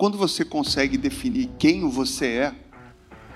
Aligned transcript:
quando 0.00 0.16
você 0.16 0.46
consegue 0.46 0.96
definir 0.96 1.50
quem 1.58 1.86
você 1.86 2.24
é 2.24 2.54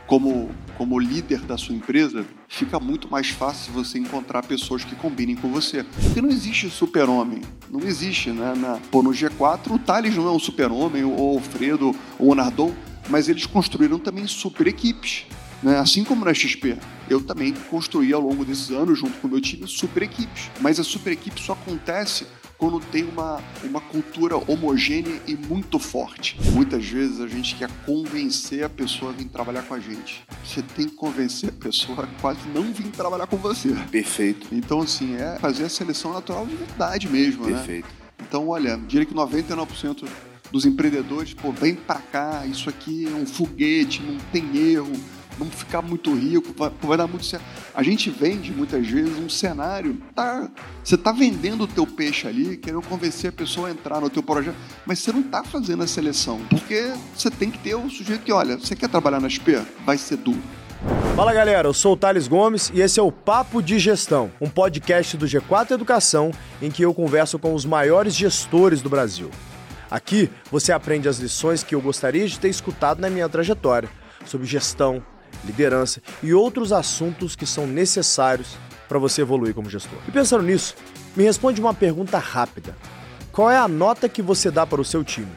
como, 0.07 0.49
como 0.79 0.99
líder 0.99 1.41
da 1.41 1.59
sua 1.59 1.75
empresa, 1.75 2.25
fica 2.49 2.81
muito 2.81 3.07
mais 3.07 3.29
fácil 3.29 3.71
você 3.71 3.99
encontrar 3.99 4.43
pessoas 4.47 4.83
que 4.83 4.95
combinem 4.97 5.37
com 5.37 5.53
você. 5.53 5.85
Porque 5.85 6.23
não 6.23 6.31
existe 6.31 6.71
super-homem. 6.71 7.43
Não 7.71 7.81
existe, 7.81 8.31
né? 8.31 8.55
Na, 8.57 8.81
pô, 8.91 9.03
no 9.03 9.11
G4, 9.11 9.73
o 9.73 9.79
Thales 9.79 10.17
não 10.17 10.27
é 10.27 10.31
um 10.31 10.39
super-homem, 10.39 11.05
ou 11.05 11.35
o 11.35 11.37
Alfredo, 11.37 11.95
ou 12.19 12.33
o 12.33 12.35
Nardon, 12.35 12.73
mas 13.11 13.29
eles 13.29 13.45
construíram 13.45 13.99
também 13.99 14.27
super 14.27 14.67
equipes. 14.67 15.27
Né? 15.63 15.79
Assim 15.79 16.03
como 16.03 16.25
na 16.25 16.33
XP, 16.33 16.79
eu 17.11 17.21
também 17.21 17.53
construí 17.69 18.11
ao 18.11 18.23
longo 18.23 18.43
desses 18.43 18.71
anos, 18.71 18.99
junto 18.99 19.21
com 19.21 19.29
o 19.29 19.31
meu 19.31 19.41
time, 19.41 19.69
super 19.69 20.03
equipes. 20.03 20.51
Mas 20.63 20.81
a 20.81 20.85
super 20.85 21.13
equipe 21.13 21.39
só 21.43 21.53
acontece 21.53 22.27
quando 22.65 22.81
tem 22.81 23.05
uma, 23.05 23.43
uma 23.63 23.79
cultura 23.79 24.39
homogênea 24.51 25.21
e 25.27 25.37
muito 25.37 25.79
forte. 25.79 26.35
Muitas 26.53 26.83
vezes 26.87 27.21
a 27.21 27.29
gente 27.29 27.57
quer 27.57 27.69
convencer 27.85 28.65
a 28.65 28.71
pessoa 28.71 29.11
a 29.11 29.15
vir 29.15 29.27
trabalhar 29.27 29.61
com 29.65 29.75
a 29.75 29.79
gente. 29.79 30.25
Você 30.43 30.63
tem 30.63 30.89
que 30.89 30.95
convencer 30.95 31.51
a 31.51 31.53
pessoa 31.53 32.05
a 32.05 32.21
quase 32.23 32.41
não 32.55 32.73
vir 32.73 32.87
trabalhar 32.87 33.27
com 33.27 33.37
você. 33.37 33.69
Perfeito. 33.91 34.47
Então, 34.51 34.81
assim, 34.81 35.15
é 35.15 35.39
fazer 35.39 35.65
a 35.65 35.69
seleção 35.69 36.15
natural 36.15 36.47
de 36.47 36.57
verdade 36.57 37.07
mesmo, 37.07 37.45
né? 37.45 37.53
Perfeito. 37.53 37.85
né? 37.85 38.25
Então, 38.27 38.49
olha, 38.49 38.79
diria 38.89 39.05
que 39.05 39.13
99% 39.13 40.09
dos 40.51 40.65
empreendedores, 40.65 41.35
pô, 41.35 41.53
vem 41.53 41.75
para 41.75 42.01
cá, 42.01 42.47
isso 42.47 42.71
aqui 42.71 43.07
é 43.07 43.15
um 43.15 43.27
foguete, 43.27 44.03
não 44.03 44.17
tem 44.33 44.57
erro 44.57 44.91
vamos 45.39 45.55
ficar 45.55 45.83
muito 45.83 46.15
rico, 46.15 46.55
vai, 46.57 46.71
vai, 46.83 46.97
dar 46.97 47.07
muito 47.07 47.25
certo. 47.25 47.45
A 47.75 47.83
gente 47.83 48.11
vende 48.11 48.53
muitas 48.53 48.87
vezes 48.87 49.19
um 49.19 49.29
cenário, 49.29 50.01
tá, 50.15 50.49
você 50.83 50.95
está 50.95 51.13
vendendo 51.13 51.65
o 51.65 51.67
teu 51.67 51.87
peixe 51.87 52.27
ali, 52.27 52.57
querendo 52.57 52.83
convencer 52.83 53.31
a 53.31 53.33
pessoa 53.33 53.69
a 53.69 53.71
entrar 53.71 54.01
no 54.01 54.11
teu 54.11 54.23
projeto, 54.23 54.57
mas 54.87 54.99
você 54.99 55.13
não 55.13 55.21
está 55.21 55.43
fazendo 55.45 55.83
a 55.83 55.87
seleção, 55.87 56.41
porque 56.49 56.93
você 57.17 57.31
tem 57.31 57.51
que 57.51 57.59
ter 57.59 57.75
o 57.75 57.89
sujeito 57.91 58.23
que, 58.23 58.33
olha, 58.33 58.57
você 58.57 58.75
quer 58.77 58.89
trabalhar 58.89 59.21
na 59.21 59.29
SP? 59.31 59.61
Vai 59.85 59.99
ser 59.99 60.17
duro. 60.17 60.43
Fala 61.17 61.33
galera, 61.33 61.69
eu 61.69 61.73
sou 61.73 61.95
o 61.95 61.97
Thales 61.97 62.29
Gomes 62.29 62.71
e 62.75 62.81
esse 62.81 63.01
é 63.01 63.03
o 63.03 63.11
Papo 63.11 63.63
de 63.63 63.79
Gestão, 63.79 64.31
um 64.41 64.51
podcast 64.51 65.17
do 65.17 65.27
G4 65.27 65.71
Educação 65.71 66.31
em 66.61 66.71
que 66.71 66.83
eu 66.83 66.93
converso 66.93 67.39
com 67.39 67.55
os 67.55 67.65
maiores 67.65 68.15
gestores 68.15 68.83
do 68.83 68.91
Brasil. 68.91 69.31
Aqui 69.91 70.29
você 70.51 70.73
aprende 70.73 71.09
as 71.09 71.19
lições 71.19 71.63
que 71.63 71.75
eu 71.75 71.81
gostaria 71.81 72.27
de 72.27 72.39
ter 72.39 72.49
escutado 72.49 73.01
na 73.01 73.09
minha 73.09 73.29
trajetória 73.29 73.89
sobre 74.27 74.47
gestão, 74.47 75.03
liderança 75.45 76.03
e 76.23 76.35
outros 76.35 76.73
assuntos 76.73 77.35
que 77.35 77.47
são 77.47 77.67
necessários 77.67 78.57
para 78.89 78.99
você 78.99 79.23
evoluir 79.23 79.55
como 79.55 79.71
gestor. 79.71 79.99
E 80.07 80.11
pensando 80.11 80.43
nisso, 80.43 80.75
me 81.17 81.25
responde 81.25 81.61
uma 81.61 81.75
pergunta 81.75 82.19
rápida. 82.19 82.77
Qual 83.33 83.51
é 83.51 83.57
a 83.57 83.67
nota 83.67 84.09
que 84.09 84.23
você 84.23 84.51
dá 84.51 84.67
para 84.67 84.81
o 84.81 84.85
seu 84.85 85.03
time? 85.03 85.33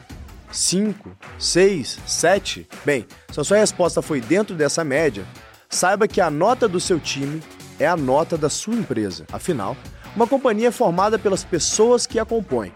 5, 0.50 1.10
6, 1.38 1.98
7? 2.06 2.68
Bem, 2.84 3.06
se 3.30 3.40
a 3.40 3.44
sua 3.44 3.58
resposta 3.58 4.00
foi 4.00 4.20
dentro 4.20 4.54
dessa 4.54 4.84
média, 4.84 5.26
saiba 5.68 6.08
que 6.08 6.20
a 6.20 6.30
nota 6.30 6.68
do 6.68 6.80
seu 6.80 6.98
time 6.98 7.42
é 7.78 7.86
a 7.86 7.96
nota 7.96 8.36
da 8.36 8.48
sua 8.48 8.74
empresa. 8.74 9.26
Afinal, 9.32 9.76
uma 10.14 10.26
companhia 10.26 10.68
é 10.68 10.72
formada 10.72 11.18
pelas 11.18 11.44
pessoas 11.44 12.06
que 12.06 12.18
a 12.18 12.24
compõem. 12.24 12.72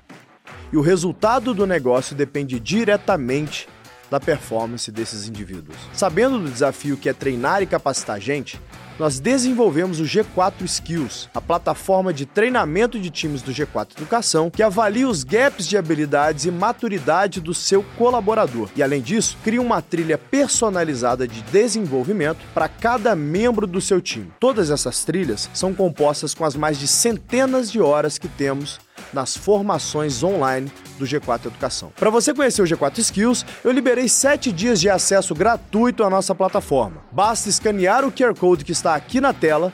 E 0.73 0.77
o 0.77 0.81
resultado 0.81 1.53
do 1.53 1.67
negócio 1.67 2.15
depende 2.15 2.59
diretamente 2.59 3.69
da 4.13 4.21
performance 4.21 4.93
desses 4.93 5.27
indivíduos. 5.27 5.79
Sabendo 5.95 6.39
do 6.39 6.51
desafio 6.51 6.99
que 6.99 7.09
é 7.09 7.15
treinar 7.15 7.63
e 7.63 7.67
capacitar 7.67 8.21
gente, 8.21 8.61
nós 8.99 9.19
desenvolvemos 9.19 10.01
o 10.01 10.05
G4 10.05 10.63
Skills, 10.65 11.31
a 11.35 11.41
plataforma 11.41 12.13
de 12.13 12.27
treinamento 12.27 13.01
de 13.01 13.09
times 13.09 13.41
do 13.41 13.51
G4 13.51 13.97
Educação, 13.97 14.51
que 14.51 14.63
avalia 14.63 15.09
os 15.09 15.25
gaps 15.25 15.67
de 15.67 15.79
habilidades 15.79 16.45
e 16.45 16.51
maturidade 16.51 17.41
do 17.41 17.55
seu 17.55 17.83
colaborador. 17.97 18.69
E 18.77 18.83
além 18.83 19.01
disso, 19.01 19.39
cria 19.43 19.63
uma 19.63 19.81
trilha 19.81 20.19
personalizada 20.19 21.27
de 21.27 21.41
desenvolvimento 21.45 22.41
para 22.53 22.69
cada 22.69 23.17
membro 23.17 23.67
do 23.67 23.81
seu 23.81 23.99
time. 23.99 24.31
Todas 24.39 24.71
essas 24.71 25.07
trilhas 25.07 25.49
são 25.55 25.73
compostas 25.73 26.35
com 26.35 26.45
as 26.45 26.55
mais 26.55 26.79
de 26.79 26.87
centenas 26.87 27.73
de 27.73 27.81
horas 27.81 28.19
que 28.19 28.29
temos 28.29 28.79
nas 29.13 29.37
formações 29.37 30.23
online 30.23 30.71
do 30.99 31.05
G4 31.05 31.47
Educação. 31.47 31.93
Para 31.97 32.11
você 32.11 32.33
conhecer 32.33 32.63
o 32.63 32.67
G4 32.67 32.99
Skills, 32.99 33.45
eu 33.65 33.71
liberei 33.71 34.09
7 34.09 34.51
dias 34.53 34.81
de 34.81 34.89
acesso 34.89 35.35
gratuito 35.35 36.05
à 36.05 36.11
nossa 36.11 36.35
plataforma. 36.35 37.03
Basta 37.11 37.49
escanear 37.49 38.05
o 38.05 38.13
QR 38.13 38.35
Code 38.35 38.65
que 38.65 38.73
está 38.73 38.95
aqui 38.95 39.21
na 39.21 39.33
tela 39.33 39.73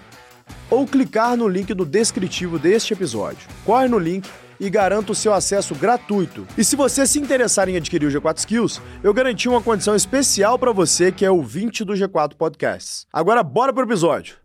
ou 0.70 0.86
clicar 0.86 1.36
no 1.36 1.48
link 1.48 1.72
do 1.74 1.84
descritivo 1.84 2.58
deste 2.58 2.92
episódio. 2.92 3.48
Corre 3.64 3.88
no 3.88 3.98
link 3.98 4.28
e 4.60 4.68
garanta 4.68 5.12
o 5.12 5.14
seu 5.14 5.32
acesso 5.32 5.74
gratuito. 5.74 6.46
E 6.56 6.64
se 6.64 6.74
você 6.74 7.06
se 7.06 7.18
interessar 7.18 7.68
em 7.68 7.76
adquirir 7.76 8.06
o 8.06 8.10
G4 8.10 8.38
Skills, 8.38 8.82
eu 9.02 9.14
garanti 9.14 9.48
uma 9.48 9.62
condição 9.62 9.94
especial 9.94 10.58
para 10.58 10.72
você 10.72 11.12
que 11.12 11.24
é 11.24 11.30
o 11.30 11.42
20 11.42 11.84
do 11.84 11.92
G4 11.92 12.34
Podcasts. 12.34 13.06
Agora 13.12 13.42
bora 13.42 13.72
pro 13.72 13.84
episódio. 13.84 14.36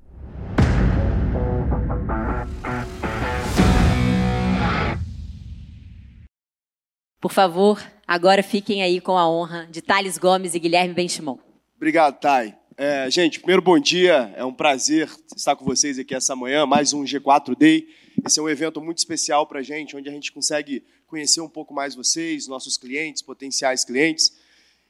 Por 7.23 7.31
favor, 7.31 7.81
agora 8.05 8.43
fiquem 8.43 8.83
aí 8.83 8.99
com 8.99 9.17
a 9.17 9.29
honra 9.29 9.65
de 9.71 9.81
Thales 9.81 10.17
Gomes 10.17 10.55
e 10.55 10.59
Guilherme 10.59 10.93
Benchimon. 10.93 11.37
Obrigado, 11.77 12.19
Thay. 12.19 12.53
É, 12.75 13.09
gente, 13.09 13.39
primeiro 13.39 13.61
bom 13.61 13.79
dia. 13.79 14.33
É 14.35 14.43
um 14.43 14.53
prazer 14.53 15.09
estar 15.33 15.55
com 15.55 15.63
vocês 15.63 15.97
aqui 15.97 16.13
essa 16.13 16.35
manhã, 16.35 16.65
mais 16.65 16.91
um 16.91 17.05
G4 17.05 17.55
Day. 17.55 17.87
Esse 18.25 18.41
é 18.41 18.43
um 18.43 18.49
evento 18.49 18.81
muito 18.81 18.97
especial 18.97 19.47
para 19.47 19.61
a 19.61 19.63
gente, 19.63 19.95
onde 19.95 20.09
a 20.09 20.11
gente 20.11 20.33
consegue 20.33 20.83
conhecer 21.07 21.39
um 21.39 21.47
pouco 21.47 21.73
mais 21.73 21.95
vocês, 21.95 22.45
nossos 22.45 22.77
clientes, 22.77 23.21
potenciais 23.21 23.85
clientes. 23.85 24.37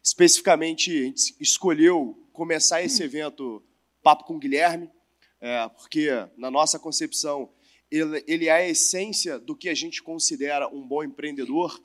Especificamente, 0.01 0.89
a 0.89 1.03
gente 1.03 1.35
escolheu 1.39 2.17
começar 2.33 2.81
esse 2.81 3.03
evento 3.03 3.61
Papo 4.01 4.23
com 4.23 4.39
Guilherme, 4.39 4.89
é, 5.39 5.69
porque, 5.69 6.09
na 6.35 6.49
nossa 6.49 6.79
concepção, 6.79 7.51
ele, 7.91 8.23
ele 8.25 8.47
é 8.47 8.53
a 8.53 8.67
essência 8.67 9.37
do 9.37 9.55
que 9.55 9.69
a 9.69 9.75
gente 9.75 10.01
considera 10.01 10.67
um 10.67 10.81
bom 10.81 11.03
empreendedor 11.03 11.79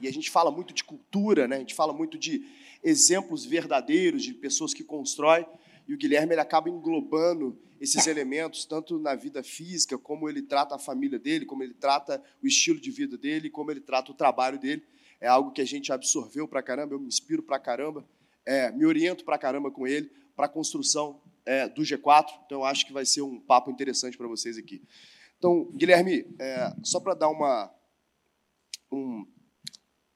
e, 0.00 0.08
a 0.08 0.12
gente 0.12 0.30
fala 0.30 0.50
muito 0.50 0.72
de 0.72 0.84
cultura, 0.84 1.46
né? 1.46 1.56
a 1.56 1.60
gente 1.60 1.74
fala 1.74 1.92
muito 1.92 2.18
de 2.18 2.44
exemplos 2.82 3.44
verdadeiros 3.44 4.22
de 4.22 4.34
pessoas 4.34 4.72
que 4.72 4.82
constroem, 4.82 5.46
e 5.86 5.94
o 5.94 5.96
Guilherme 5.96 6.34
ele 6.34 6.40
acaba 6.40 6.68
englobando 6.68 7.58
esses 7.80 8.06
elementos, 8.06 8.64
tanto 8.64 8.98
na 8.98 9.14
vida 9.16 9.42
física, 9.42 9.98
como 9.98 10.28
ele 10.28 10.40
trata 10.40 10.76
a 10.76 10.78
família 10.78 11.18
dele, 11.18 11.44
como 11.44 11.64
ele 11.64 11.74
trata 11.74 12.22
o 12.40 12.46
estilo 12.46 12.80
de 12.80 12.92
vida 12.92 13.18
dele, 13.18 13.50
como 13.50 13.72
ele 13.72 13.80
trata 13.80 14.12
o 14.12 14.14
trabalho 14.14 14.56
dele. 14.56 14.84
É 15.20 15.26
algo 15.26 15.50
que 15.50 15.60
a 15.60 15.64
gente 15.64 15.92
absorveu 15.92 16.46
para 16.46 16.62
caramba, 16.62 16.94
eu 16.94 17.00
me 17.00 17.08
inspiro 17.08 17.42
para 17.42 17.58
caramba, 17.58 18.06
é, 18.46 18.70
me 18.70 18.86
oriento 18.86 19.24
para 19.24 19.36
caramba 19.36 19.68
com 19.68 19.84
ele, 19.84 20.10
para 20.36 20.46
a 20.46 20.48
construção 20.48 21.20
é, 21.44 21.68
do 21.68 21.82
G4. 21.82 22.26
Então, 22.46 22.64
acho 22.64 22.86
que 22.86 22.92
vai 22.92 23.04
ser 23.04 23.22
um 23.22 23.40
papo 23.40 23.68
interessante 23.68 24.16
para 24.16 24.28
vocês 24.28 24.56
aqui. 24.56 24.80
Então, 25.38 25.64
Guilherme, 25.74 26.24
é, 26.38 26.72
só 26.84 27.00
para 27.00 27.14
dar 27.14 27.28
uma, 27.28 27.68
um, 28.92 29.26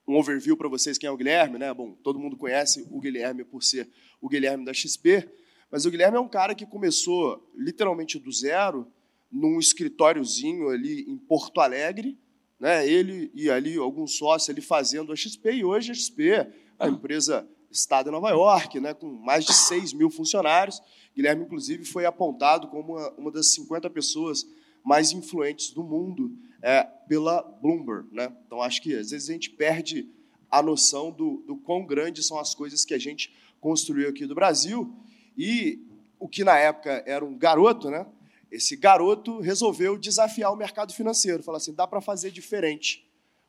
um 0.06 0.16
overview 0.16 0.56
para 0.56 0.68
vocês 0.68 0.98
quem 0.98 1.08
é 1.08 1.10
o 1.10 1.16
Guilherme, 1.16 1.58
né? 1.58 1.72
Bom, 1.74 1.92
todo 2.02 2.18
mundo 2.18 2.36
conhece 2.36 2.86
o 2.90 3.00
Guilherme 3.00 3.44
por 3.44 3.62
ser 3.62 3.88
o 4.20 4.28
Guilherme 4.28 4.64
da 4.64 4.72
XP, 4.72 5.28
mas 5.70 5.84
o 5.84 5.90
Guilherme 5.90 6.16
é 6.16 6.20
um 6.20 6.28
cara 6.28 6.54
que 6.54 6.64
começou 6.64 7.50
literalmente 7.54 8.18
do 8.18 8.30
zero 8.30 8.86
num 9.30 9.58
escritóriozinho 9.58 10.68
ali 10.68 11.02
em 11.08 11.16
Porto 11.16 11.60
Alegre, 11.60 12.16
né? 12.58 12.88
Ele 12.88 13.30
e 13.34 13.50
ali 13.50 13.76
alguns 13.76 14.16
sócios 14.16 14.48
ali 14.48 14.60
fazendo 14.60 15.12
a 15.12 15.16
XP 15.16 15.52
e 15.52 15.64
hoje 15.64 15.90
a 15.90 15.94
XP, 15.94 16.30
é 16.30 16.52
a 16.78 16.88
empresa 16.88 17.48
estada 17.70 18.08
em 18.08 18.12
Nova 18.12 18.30
York, 18.30 18.78
né? 18.80 18.94
Com 18.94 19.08
mais 19.08 19.44
de 19.44 19.52
6 19.52 19.92
mil 19.92 20.08
funcionários. 20.08 20.80
Guilherme 21.14 21.44
inclusive 21.44 21.84
foi 21.84 22.06
apontado 22.06 22.68
como 22.68 22.94
uma, 22.94 23.10
uma 23.14 23.32
das 23.32 23.52
50 23.52 23.90
pessoas 23.90 24.46
mais 24.86 25.10
influentes 25.10 25.72
do 25.72 25.82
mundo 25.82 26.38
é, 26.62 26.84
pela 27.08 27.42
Bloomberg. 27.60 28.06
Né? 28.12 28.32
Então, 28.46 28.62
acho 28.62 28.80
que 28.80 28.94
às 28.94 29.10
vezes 29.10 29.28
a 29.28 29.32
gente 29.32 29.50
perde 29.50 30.08
a 30.48 30.62
noção 30.62 31.10
do, 31.10 31.42
do 31.46 31.56
quão 31.56 31.84
grandes 31.84 32.26
são 32.26 32.38
as 32.38 32.54
coisas 32.54 32.84
que 32.84 32.94
a 32.94 32.98
gente 32.98 33.34
construiu 33.60 34.08
aqui 34.08 34.24
do 34.26 34.34
Brasil. 34.34 34.94
E 35.36 35.80
o 36.20 36.28
que 36.28 36.44
na 36.44 36.56
época 36.56 37.02
era 37.04 37.24
um 37.24 37.36
garoto, 37.36 37.90
né? 37.90 38.06
esse 38.48 38.76
garoto 38.76 39.40
resolveu 39.40 39.98
desafiar 39.98 40.52
o 40.52 40.56
mercado 40.56 40.94
financeiro. 40.94 41.42
Falar 41.42 41.58
assim: 41.58 41.74
dá 41.74 41.86
para 41.86 42.00
fazer 42.00 42.30
diferente. 42.30 43.04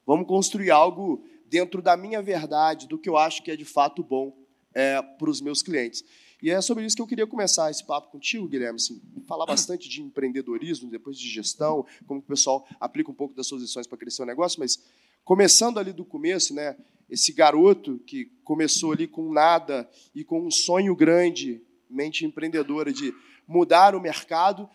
Vamos 0.06 0.28
construir 0.28 0.72
algo 0.72 1.24
dentro 1.46 1.82
da 1.84 1.96
minha 1.96 2.22
verdade, 2.22 2.88
do 2.88 2.98
que 2.98 3.08
eu 3.08 3.16
acho 3.16 3.44
que 3.44 3.52
é 3.52 3.56
de 3.56 3.66
fato 3.66 4.04
bom 4.04 4.36
é, 4.74 5.02
para 5.02 5.30
os 5.30 5.40
meus 5.40 5.62
clientes. 5.62 6.04
E 6.42 6.52
é 6.52 6.62
sobre 6.62 6.86
isso 6.86 6.96
que 6.96 7.02
eu 7.02 7.08
queria 7.08 7.26
começar 7.26 7.72
esse 7.72 7.84
papo 7.84 8.12
contigo, 8.12 8.48
Guilherme. 8.48 8.76
Assim, 8.76 9.02
falar 9.28 9.46
bastante 9.46 9.90
de 9.90 10.02
empreendedorismo, 10.02 10.90
depois 10.90 11.18
de 11.18 11.28
gestão, 11.28 11.86
como 12.06 12.20
o 12.20 12.24
pessoal 12.24 12.68
aplica 12.80 13.10
um 13.10 13.14
pouco 13.14 13.34
das 13.34 13.48
suas 13.48 13.62
lições 13.62 13.88
para 13.88 13.98
crescer 13.98 14.22
o 14.22 14.26
negócio, 14.26 14.60
mas 14.60 14.84
começando 15.24 15.80
ali 15.80 15.92
do 15.92 16.06
começo, 16.06 16.54
né, 16.54 16.78
esse 17.10 17.34
garoto 17.34 18.00
que 18.06 18.26
começou 18.44 18.92
ali 18.92 19.08
com 19.08 19.32
nada 19.32 19.90
e 20.14 20.24
com 20.24 20.46
um 20.46 20.52
sonho 20.52 20.96
grande, 20.96 21.62
mente 21.90 22.26
empreendedora 22.26 22.94
de 22.94 23.14
mudar 23.48 23.96
o 23.96 24.02
mercado, 24.02 24.70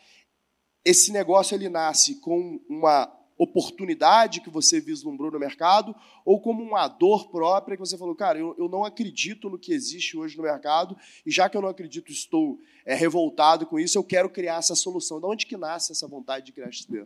esse 0.85 1.13
negócio 1.13 1.55
ele 1.55 1.69
nasce 1.69 2.17
com 2.17 2.61
uma 2.69 3.07
oportunidade 3.43 4.41
que 4.41 4.49
você 4.49 4.81
vislumbrou 4.81 5.31
no 5.31 5.39
mercado 5.39 5.95
ou 6.25 6.41
como 6.41 6.63
uma 6.63 6.87
dor 6.87 7.29
própria 7.29 7.77
que 7.77 7.81
você 7.81 7.99
falou, 7.99 8.15
cara, 8.15 8.39
eu, 8.39 8.55
eu 8.57 8.69
não 8.69 8.85
acredito 8.85 9.51
no 9.51 9.59
que 9.59 9.73
existe 9.73 10.17
hoje 10.17 10.37
no 10.37 10.45
mercado 10.45 10.97
e 11.27 11.31
já 11.31 11.49
que 11.49 11.57
eu 11.57 11.63
não 11.63 11.69
acredito, 11.69 12.13
estou 12.13 12.61
é, 12.87 12.95
revoltado 12.95 13.67
com 13.67 13.79
isso, 13.79 13.99
eu 13.99 14.05
quero 14.05 14.31
criar 14.31 14.59
essa 14.59 14.77
solução. 14.77 15.19
De 15.19 15.27
onde 15.27 15.47
que 15.47 15.57
nasce 15.57 15.91
essa 15.91 16.07
vontade 16.07 16.47
de 16.47 16.53
criar 16.53 16.71
XP? 16.71 17.05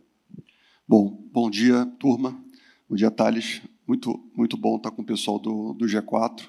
Bom, 0.87 1.17
bom 1.31 1.49
dia, 1.49 1.85
turma. 1.99 2.39
Bom 2.87 2.95
dia, 2.95 3.09
Thales. 3.09 3.61
Muito, 3.87 4.23
muito 4.35 4.55
bom 4.55 4.77
estar 4.77 4.91
com 4.91 5.01
o 5.01 5.05
pessoal 5.05 5.39
do, 5.39 5.73
do 5.73 5.85
G4. 5.85 6.47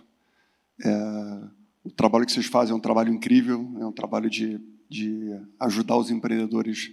É, 0.85 1.41
o 1.83 1.91
trabalho 1.91 2.27
que 2.27 2.33
vocês 2.33 2.47
fazem 2.47 2.73
é 2.73 2.77
um 2.77 2.81
trabalho 2.81 3.13
incrível, 3.13 3.67
é 3.81 3.87
um 3.87 3.93
trabalho 3.93 4.29
de, 4.29 4.61
de 4.89 5.31
ajudar 5.59 5.97
os 5.97 6.11
empreendedores 6.11 6.93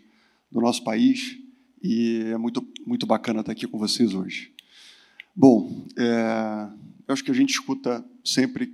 do 0.49 0.61
nosso 0.61 0.83
país 0.83 1.44
e 1.81 2.21
é 2.31 2.37
muito, 2.37 2.65
muito 2.85 3.05
bacana 3.05 3.41
estar 3.41 3.51
aqui 3.51 3.67
com 3.67 3.77
vocês 3.77 4.13
hoje. 4.13 4.51
Bom, 5.35 5.85
é, 5.97 6.67
eu 7.07 7.13
acho 7.13 7.23
que 7.23 7.31
a 7.31 7.33
gente 7.33 7.51
escuta 7.51 8.03
sempre, 8.23 8.71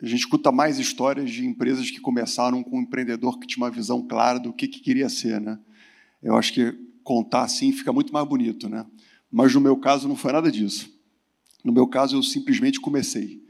a 0.00 0.06
gente 0.06 0.20
escuta 0.20 0.50
mais 0.50 0.78
histórias 0.78 1.30
de 1.30 1.46
empresas 1.46 1.90
que 1.90 2.00
começaram 2.00 2.62
com 2.62 2.78
um 2.78 2.82
empreendedor 2.82 3.38
que 3.38 3.46
tinha 3.46 3.64
uma 3.64 3.70
visão 3.70 4.06
clara 4.06 4.38
do 4.38 4.52
que, 4.52 4.66
que 4.66 4.80
queria 4.80 5.08
ser, 5.08 5.40
né? 5.40 5.58
Eu 6.22 6.36
acho 6.36 6.52
que 6.52 6.72
contar 7.04 7.42
assim 7.42 7.72
fica 7.72 7.92
muito 7.92 8.12
mais 8.12 8.26
bonito, 8.26 8.68
né? 8.68 8.84
Mas 9.30 9.54
no 9.54 9.60
meu 9.60 9.76
caso 9.76 10.08
não 10.08 10.16
foi 10.16 10.32
nada 10.32 10.50
disso. 10.50 10.90
No 11.64 11.72
meu 11.72 11.86
caso 11.86 12.16
eu 12.16 12.22
simplesmente 12.22 12.80
comecei. 12.80 13.42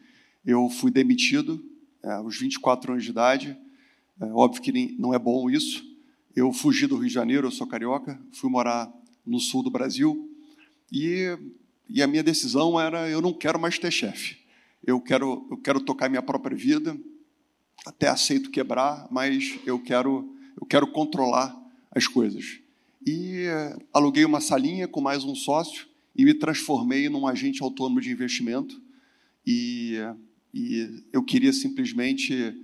Eu 0.45 0.69
fui 0.69 0.91
demitido 0.91 1.65
é, 2.03 2.13
aos 2.13 2.39
24 2.39 2.93
anos 2.93 3.05
de 3.05 3.11
idade. 3.11 3.57
É, 4.21 4.25
óbvio 4.27 4.63
que 4.63 4.97
não 4.99 5.15
é 5.15 5.19
bom 5.19 5.49
isso. 5.49 5.85
Eu 6.35 6.53
fugi 6.53 6.87
do 6.87 6.97
Rio 6.97 7.09
de 7.09 7.15
Janeiro, 7.15 7.47
eu 7.47 7.51
sou 7.51 7.67
carioca, 7.67 8.21
fui 8.33 8.51
morar 8.51 8.93
no 9.27 9.41
sul 9.41 9.63
do 9.63 9.71
Brasil 9.71 10.31
e, 10.91 11.37
e 11.89 12.03
a 12.03 12.07
minha 12.07 12.23
decisão 12.23 12.79
era 12.79 13.09
eu 13.09 13.21
não 13.21 13.33
quero 13.33 13.59
mais 13.59 13.79
ter 13.79 13.91
chefe. 13.91 14.39
Eu 14.87 15.01
quero 15.01 15.47
eu 15.51 15.57
quero 15.57 15.81
tocar 15.81 16.09
minha 16.09 16.23
própria 16.23 16.57
vida. 16.57 16.99
Até 17.87 18.09
aceito 18.09 18.51
quebrar, 18.51 19.09
mas 19.11 19.59
eu 19.67 19.79
quero 19.79 20.35
eu 20.61 20.67
quero 20.67 20.87
controlar 20.89 21.57
as 21.91 22.07
coisas 22.07 22.61
e 23.07 23.45
eh, 23.47 23.77
aluguei 23.93 24.25
uma 24.25 24.41
salinha 24.41 24.87
com 24.87 25.01
mais 25.01 25.25
um 25.25 25.35
sócio 25.35 25.87
e 26.15 26.25
me 26.25 26.35
transformei 26.35 27.09
num 27.09 27.27
agente 27.27 27.63
autônomo 27.63 28.01
de 28.01 28.11
investimento 28.11 28.81
e, 29.47 29.95
e 30.53 31.05
eu 31.13 31.23
queria 31.23 31.53
simplesmente 31.53 32.55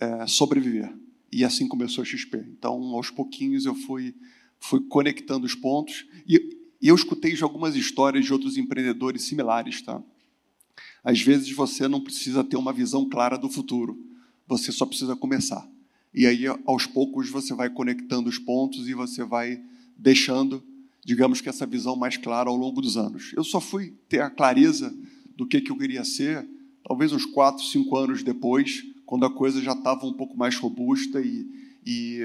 é, 0.00 0.26
sobreviver 0.26 0.92
e 1.32 1.44
assim 1.44 1.66
começou 1.66 2.02
a 2.02 2.04
XP. 2.04 2.36
Então, 2.50 2.74
aos 2.94 3.10
pouquinhos 3.10 3.64
eu 3.64 3.74
fui 3.74 4.14
fui 4.60 4.80
conectando 4.80 5.44
os 5.44 5.56
pontos 5.56 6.06
e, 6.26 6.36
e 6.80 6.88
eu 6.88 6.94
escutei 6.94 7.34
de 7.34 7.42
algumas 7.42 7.74
histórias 7.74 8.24
de 8.24 8.32
outros 8.32 8.56
empreendedores 8.56 9.22
similares, 9.22 9.82
tá? 9.82 10.00
Às 11.02 11.20
vezes 11.20 11.50
você 11.50 11.88
não 11.88 12.00
precisa 12.00 12.44
ter 12.44 12.56
uma 12.56 12.72
visão 12.72 13.08
clara 13.08 13.36
do 13.36 13.48
futuro, 13.48 13.98
você 14.46 14.70
só 14.70 14.86
precisa 14.86 15.16
começar. 15.16 15.68
E 16.14 16.26
aí, 16.26 16.44
aos 16.64 16.86
poucos, 16.86 17.28
você 17.28 17.54
vai 17.54 17.70
conectando 17.70 18.28
os 18.28 18.38
pontos 18.38 18.88
e 18.88 18.94
você 18.94 19.24
vai 19.24 19.60
deixando, 19.96 20.62
digamos 21.04 21.40
que 21.40 21.48
essa 21.48 21.66
visão 21.66 21.96
mais 21.96 22.16
clara 22.16 22.48
ao 22.48 22.56
longo 22.56 22.80
dos 22.80 22.96
anos. 22.96 23.32
Eu 23.34 23.42
só 23.42 23.60
fui 23.60 23.94
ter 24.08 24.20
a 24.20 24.30
clareza 24.30 24.94
do 25.36 25.46
que, 25.46 25.60
que 25.60 25.72
eu 25.72 25.78
queria 25.78 26.04
ser, 26.04 26.46
talvez 26.86 27.12
uns 27.12 27.24
quatro, 27.24 27.64
cinco 27.64 27.96
anos 27.96 28.22
depois, 28.22 28.84
quando 29.12 29.26
a 29.26 29.30
coisa 29.30 29.60
já 29.60 29.72
estava 29.72 30.06
um 30.06 30.14
pouco 30.14 30.34
mais 30.38 30.56
robusta 30.56 31.20
e, 31.20 31.46
e, 31.84 32.22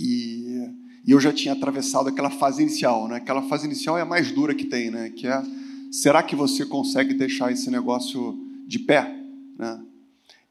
e, 0.00 0.68
e, 1.06 1.12
eu 1.12 1.20
já 1.20 1.32
tinha 1.32 1.54
atravessado 1.54 2.08
aquela 2.08 2.28
fase 2.28 2.60
inicial. 2.60 3.06
Né? 3.06 3.18
Aquela 3.18 3.42
fase 3.42 3.66
inicial 3.66 3.96
é 3.96 4.00
a 4.00 4.04
mais 4.04 4.32
dura 4.32 4.52
que 4.52 4.64
tem, 4.64 4.90
né? 4.90 5.10
que 5.10 5.28
é, 5.28 5.40
será 5.92 6.24
que 6.24 6.34
você 6.34 6.66
consegue 6.66 7.14
deixar 7.14 7.52
esse 7.52 7.70
negócio 7.70 8.36
de 8.66 8.80
pé? 8.80 9.16
Né? 9.56 9.80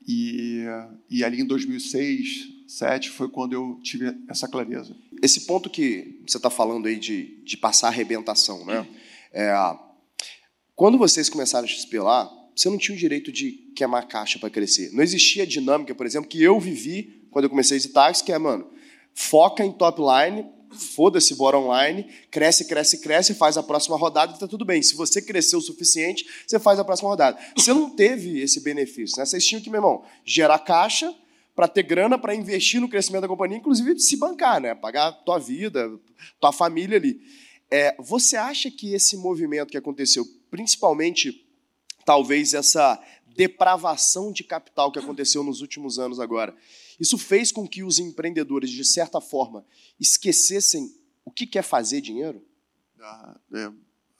E, 0.07 0.63
e 1.09 1.21
ali 1.21 1.41
em 1.41 1.45
2006, 1.45 2.53
2007 2.65 3.09
foi 3.09 3.27
quando 3.27 3.51
eu 3.51 3.77
tive 3.83 4.15
essa 4.29 4.47
clareza. 4.47 4.95
Esse 5.21 5.41
ponto 5.41 5.69
que 5.69 6.21
você 6.25 6.37
está 6.37 6.49
falando 6.49 6.85
aí 6.85 6.97
de, 6.97 7.43
de 7.43 7.57
passar 7.57 7.89
arrebentação, 7.89 8.65
né? 8.65 8.87
É, 9.33 9.53
quando 10.77 10.97
vocês 10.97 11.27
começaram 11.27 11.65
a 11.65 11.67
XP 11.67 11.99
lá, 11.99 12.31
você 12.55 12.69
não 12.69 12.77
tinha 12.77 12.95
o 12.95 12.99
direito 12.99 13.31
de 13.31 13.51
queimar 13.75 14.07
caixa 14.07 14.39
para 14.39 14.49
crescer. 14.49 14.91
Não 14.93 15.03
existia 15.03 15.43
a 15.43 15.45
dinâmica, 15.45 15.93
por 15.93 16.05
exemplo, 16.05 16.29
que 16.29 16.41
eu 16.41 16.59
vivi 16.59 17.27
quando 17.29 17.45
eu 17.45 17.49
comecei 17.49 17.77
de 17.77 17.89
táxi, 17.89 18.23
que 18.23 18.31
é, 18.31 18.37
mano, 18.37 18.69
foca 19.13 19.65
em 19.65 19.71
top 19.71 20.01
line, 20.01 20.45
foda-se, 20.71 21.35
bora 21.35 21.57
online, 21.57 22.07
cresce, 22.31 22.65
cresce, 22.65 22.99
cresce, 22.99 23.33
faz 23.33 23.57
a 23.57 23.63
próxima 23.63 23.97
rodada 23.97 24.33
e 24.35 24.39
tá 24.39 24.47
tudo 24.47 24.63
bem. 24.63 24.81
Se 24.81 24.95
você 24.95 25.21
cresceu 25.21 25.59
o 25.59 25.61
suficiente, 25.61 26.25
você 26.47 26.57
faz 26.59 26.79
a 26.79 26.83
próxima 26.83 27.09
rodada. 27.09 27.37
Você 27.55 27.73
não 27.73 27.89
teve 27.89 28.39
esse 28.39 28.61
benefício, 28.61 29.17
né? 29.17 29.25
Vocês 29.25 29.45
tinham 29.45 29.61
que, 29.61 29.69
meu 29.69 29.79
irmão, 29.79 30.03
gerar 30.23 30.59
caixa, 30.59 31.13
para 31.55 31.69
ter 31.69 31.83
grana 31.83 32.17
para 32.19 32.35
investir 32.35 32.81
no 32.81 32.89
crescimento 32.89 33.21
da 33.21 33.27
companhia, 33.29 33.57
inclusive 33.57 33.97
se 33.97 34.17
bancar, 34.17 34.59
né? 34.59 34.75
Pagar 34.75 35.11
tua 35.11 35.39
vida, 35.39 35.89
tua 36.39 36.51
família 36.51 36.97
ali. 36.97 37.21
É, 37.71 37.95
você 37.97 38.35
acha 38.35 38.69
que 38.69 38.93
esse 38.93 39.15
movimento 39.15 39.69
que 39.69 39.77
aconteceu, 39.77 40.25
principalmente 40.51 41.44
talvez 42.05 42.53
essa 42.53 43.01
depravação 43.35 44.31
de 44.31 44.43
capital 44.43 44.91
que 44.91 44.99
aconteceu 44.99 45.43
nos 45.43 45.59
últimos 45.61 45.99
anos 45.99 46.19
agora, 46.19 46.55
isso 46.99 47.17
fez 47.17 47.51
com 47.51 47.67
que 47.67 47.83
os 47.83 47.99
empreendedores, 47.99 48.69
de 48.69 48.85
certa 48.85 49.19
forma, 49.19 49.65
esquecessem 49.99 50.95
o 51.25 51.31
que 51.31 51.45
quer 51.45 51.63
fazer 51.63 51.99
dinheiro? 51.99 52.41
Ah, 53.01 53.37
é, 53.53 53.71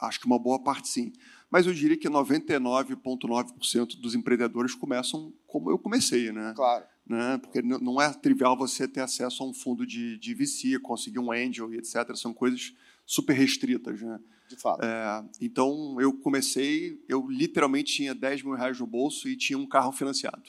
acho 0.02 0.20
que 0.20 0.26
uma 0.26 0.40
boa 0.40 0.60
parte 0.62 0.90
sim. 0.90 1.14
Mas 1.50 1.66
eu 1.66 1.74
diria 1.74 1.96
que 1.96 2.10
99,9% 2.10 4.02
dos 4.02 4.16
empreendedores 4.16 4.76
começam 4.76 5.32
como 5.48 5.70
eu 5.70 5.78
comecei, 5.80 6.32
né? 6.34 6.52
Claro 6.56 6.84
né? 7.08 7.38
porque 7.38 7.62
não 7.62 8.02
é 8.02 8.12
trivial 8.14 8.58
você 8.58 8.88
ter 8.88 9.02
acesso 9.02 9.44
a 9.44 9.46
um 9.46 9.54
fundo 9.54 9.86
de, 9.86 10.18
de 10.18 10.34
VC, 10.34 10.80
conseguir 10.80 11.20
um 11.20 11.32
angel 11.32 11.72
e 11.74 11.78
etc. 11.78 12.16
São 12.16 12.34
coisas 12.34 12.74
super 13.06 13.34
restritas. 13.34 14.02
Né? 14.02 14.20
De 14.48 14.56
fato. 14.56 14.84
É, 14.84 15.24
então, 15.42 16.00
eu 16.00 16.14
comecei, 16.14 17.04
eu 17.08 17.28
literalmente 17.30 17.94
tinha 17.94 18.14
10 18.14 18.44
mil 18.44 18.54
reais 18.54 18.80
no 18.80 18.86
bolso 18.86 19.28
e 19.28 19.36
tinha 19.36 19.58
um 19.58 19.66
carro 19.66 19.92
financiado. 19.92 20.44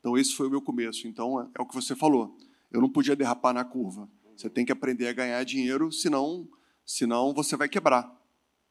Então, 0.00 0.16
esse 0.16 0.34
foi 0.34 0.46
o 0.46 0.50
meu 0.50 0.62
começo. 0.62 1.06
Então, 1.06 1.40
é, 1.40 1.48
é 1.58 1.62
o 1.62 1.66
que 1.66 1.74
você 1.74 1.94
falou. 1.94 2.36
Eu 2.70 2.80
não 2.80 2.88
podia 2.88 3.14
derrapar 3.14 3.52
na 3.52 3.64
curva. 3.64 4.08
Você 4.36 4.50
tem 4.50 4.64
que 4.64 4.72
aprender 4.72 5.06
a 5.08 5.12
ganhar 5.12 5.42
dinheiro, 5.44 5.92
senão, 5.92 6.48
senão 6.84 7.32
você 7.32 7.56
vai 7.56 7.68
quebrar. 7.68 8.04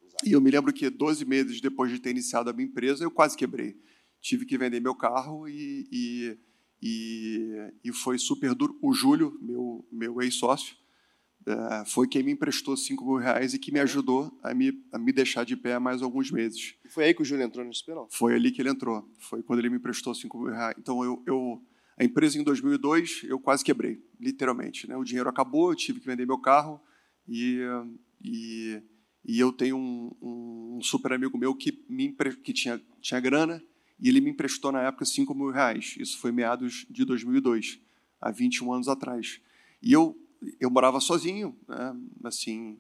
Exato. 0.01 0.27
E 0.27 0.31
eu 0.33 0.41
me 0.41 0.51
lembro 0.51 0.73
que 0.73 0.89
12 0.89 1.23
meses 1.25 1.61
depois 1.61 1.91
de 1.91 1.99
ter 1.99 2.09
iniciado 2.09 2.49
a 2.49 2.53
minha 2.53 2.67
empresa, 2.67 3.03
eu 3.03 3.11
quase 3.11 3.37
quebrei. 3.37 3.77
Tive 4.19 4.45
que 4.45 4.57
vender 4.57 4.79
meu 4.79 4.95
carro 4.95 5.47
e, 5.47 5.87
e 5.91 6.37
e, 6.85 7.71
e 7.81 7.93
foi 7.93 8.17
super 8.17 8.53
duro. 8.53 8.77
O 8.81 8.93
Júlio, 8.93 9.37
meu, 9.41 9.87
meu 9.89 10.21
ex-sócio, 10.21 10.75
é, 11.45 11.85
foi 11.85 12.07
quem 12.07 12.23
me 12.23 12.31
emprestou 12.31 12.75
5 12.77 13.03
mil 13.05 13.17
reais 13.17 13.53
e 13.53 13.59
que 13.59 13.71
me 13.71 13.79
ajudou 13.79 14.31
a 14.41 14.53
me, 14.53 14.81
a 14.91 14.97
me 14.97 15.11
deixar 15.11 15.43
de 15.43 15.55
pé 15.55 15.77
mais 15.77 16.01
alguns 16.01 16.31
meses. 16.31 16.75
Foi 16.89 17.05
aí 17.05 17.13
que 17.13 17.21
o 17.21 17.25
Júlio 17.25 17.43
entrou 17.43 17.65
no 17.65 17.73
SP, 17.73 17.91
Foi 18.09 18.33
ali 18.33 18.51
que 18.51 18.61
ele 18.61 18.69
entrou. 18.69 19.09
Foi 19.19 19.43
quando 19.43 19.59
ele 19.59 19.69
me 19.69 19.77
emprestou 19.77 20.15
5 20.15 20.37
mil 20.37 20.51
reais. 20.51 20.75
Então, 20.77 21.03
eu, 21.03 21.21
eu, 21.25 21.61
a 21.97 22.03
empresa 22.03 22.39
em 22.39 22.43
2002, 22.43 23.23
eu 23.25 23.39
quase 23.39 23.63
quebrei, 23.63 24.01
literalmente. 24.19 24.87
Né? 24.87 24.95
O 24.95 25.03
dinheiro 25.03 25.29
acabou, 25.29 25.71
eu 25.71 25.75
tive 25.75 25.99
que 25.99 26.05
vender 26.05 26.25
meu 26.25 26.37
carro 26.37 26.79
e, 27.27 27.59
e, 28.23 28.81
e 29.25 29.39
eu 29.39 29.51
tenho 29.51 29.77
um, 29.77 30.77
um 30.77 30.81
super 30.81 31.11
amigo 31.11 31.37
meu 31.37 31.53
que, 31.53 31.83
me, 31.89 32.15
que 32.43 32.53
tinha, 32.53 32.81
tinha 33.01 33.19
grana 33.19 33.61
e 33.99 34.07
ele 34.07 34.21
me 34.21 34.29
emprestou 34.29 34.71
na 34.71 34.81
época 34.81 35.05
5 35.05 35.33
mil 35.35 35.49
reais. 35.49 35.95
Isso 35.99 36.17
foi 36.19 36.31
meados 36.31 36.85
de 36.89 37.03
2002, 37.03 37.79
há 38.21 38.31
21 38.31 38.73
anos 38.73 38.87
atrás. 38.87 39.41
E 39.81 39.91
eu, 39.91 40.17
eu 40.59 40.69
morava 40.69 40.99
sozinho, 40.99 41.55
né? 41.67 41.95
assim, 42.23 42.77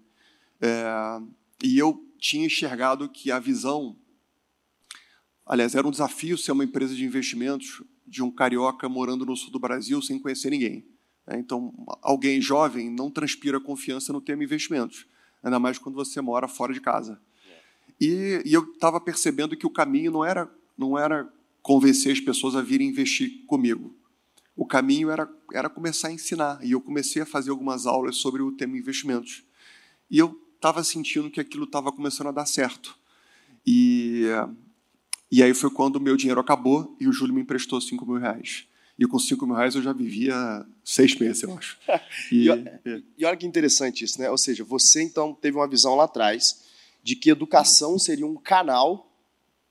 é, 0.61 1.21
e 1.63 1.77
eu 1.77 2.05
tinha 2.19 2.45
enxergado 2.45 3.09
que 3.09 3.31
a 3.31 3.39
visão, 3.39 3.95
aliás, 5.45 5.75
era 5.75 5.87
um 5.87 5.91
desafio 5.91 6.37
ser 6.37 6.51
uma 6.51 6.63
empresa 6.63 6.95
de 6.95 7.03
investimentos 7.03 7.83
de 8.05 8.21
um 8.23 8.31
carioca 8.31 8.87
morando 8.87 9.25
no 9.25 9.35
sul 9.35 9.51
do 9.51 9.59
Brasil 9.59 10.01
sem 10.01 10.19
conhecer 10.19 10.49
ninguém. 10.49 10.85
Né? 11.27 11.37
Então, 11.39 11.73
alguém 12.01 12.39
jovem 12.41 12.89
não 12.89 13.09
transpira 13.09 13.59
confiança 13.59 14.13
no 14.13 14.21
tema 14.21 14.43
investimentos, 14.43 15.05
ainda 15.41 15.59
mais 15.59 15.77
quando 15.77 15.95
você 15.95 16.21
mora 16.21 16.47
fora 16.47 16.73
de 16.73 16.81
casa. 16.81 17.21
E, 17.99 18.41
e 18.45 18.53
eu 18.53 18.63
estava 18.73 18.99
percebendo 18.99 19.55
que 19.55 19.67
o 19.67 19.69
caminho 19.69 20.11
não 20.11 20.25
era 20.25 20.49
não 20.77 20.97
era 20.97 21.31
convencer 21.61 22.11
as 22.11 22.19
pessoas 22.19 22.55
a 22.55 22.61
virem 22.61 22.89
investir 22.89 23.45
comigo. 23.45 23.95
O 24.55 24.65
caminho 24.65 25.09
era, 25.09 25.29
era 25.51 25.69
começar 25.69 26.09
a 26.09 26.11
ensinar. 26.11 26.59
E 26.63 26.71
eu 26.71 26.81
comecei 26.81 27.21
a 27.21 27.25
fazer 27.25 27.49
algumas 27.49 27.85
aulas 27.85 28.17
sobre 28.17 28.41
o 28.41 28.51
tema 28.51 28.77
investimentos. 28.77 29.43
E 30.09 30.17
eu 30.19 30.39
estava 30.55 30.83
sentindo 30.83 31.29
que 31.29 31.39
aquilo 31.39 31.65
estava 31.65 31.91
começando 31.91 32.27
a 32.27 32.31
dar 32.31 32.45
certo. 32.45 32.97
E, 33.65 34.25
e 35.31 35.41
aí 35.41 35.53
foi 35.53 35.69
quando 35.69 35.95
o 35.95 36.01
meu 36.01 36.15
dinheiro 36.15 36.39
acabou 36.39 36.95
e 36.99 37.07
o 37.07 37.11
Júlio 37.11 37.33
me 37.33 37.41
emprestou 37.41 37.81
5 37.81 38.05
mil 38.05 38.17
reais. 38.17 38.65
E 38.97 39.07
com 39.07 39.17
5 39.17 39.45
mil 39.45 39.55
reais 39.55 39.75
eu 39.75 39.81
já 39.81 39.91
vivia 39.91 40.35
seis 40.83 41.15
meses, 41.15 41.43
eu 41.43 41.57
acho. 41.57 41.77
E, 42.31 42.47
e, 42.49 43.03
e 43.17 43.25
olha 43.25 43.35
que 43.35 43.45
interessante 43.45 44.03
isso, 44.03 44.19
né? 44.21 44.29
Ou 44.29 44.37
seja, 44.37 44.63
você 44.63 45.01
então 45.01 45.33
teve 45.33 45.57
uma 45.57 45.67
visão 45.67 45.95
lá 45.95 46.05
atrás 46.05 46.63
de 47.01 47.15
que 47.15 47.29
educação 47.29 47.99
seria 47.99 48.25
um 48.25 48.35
canal 48.35 49.12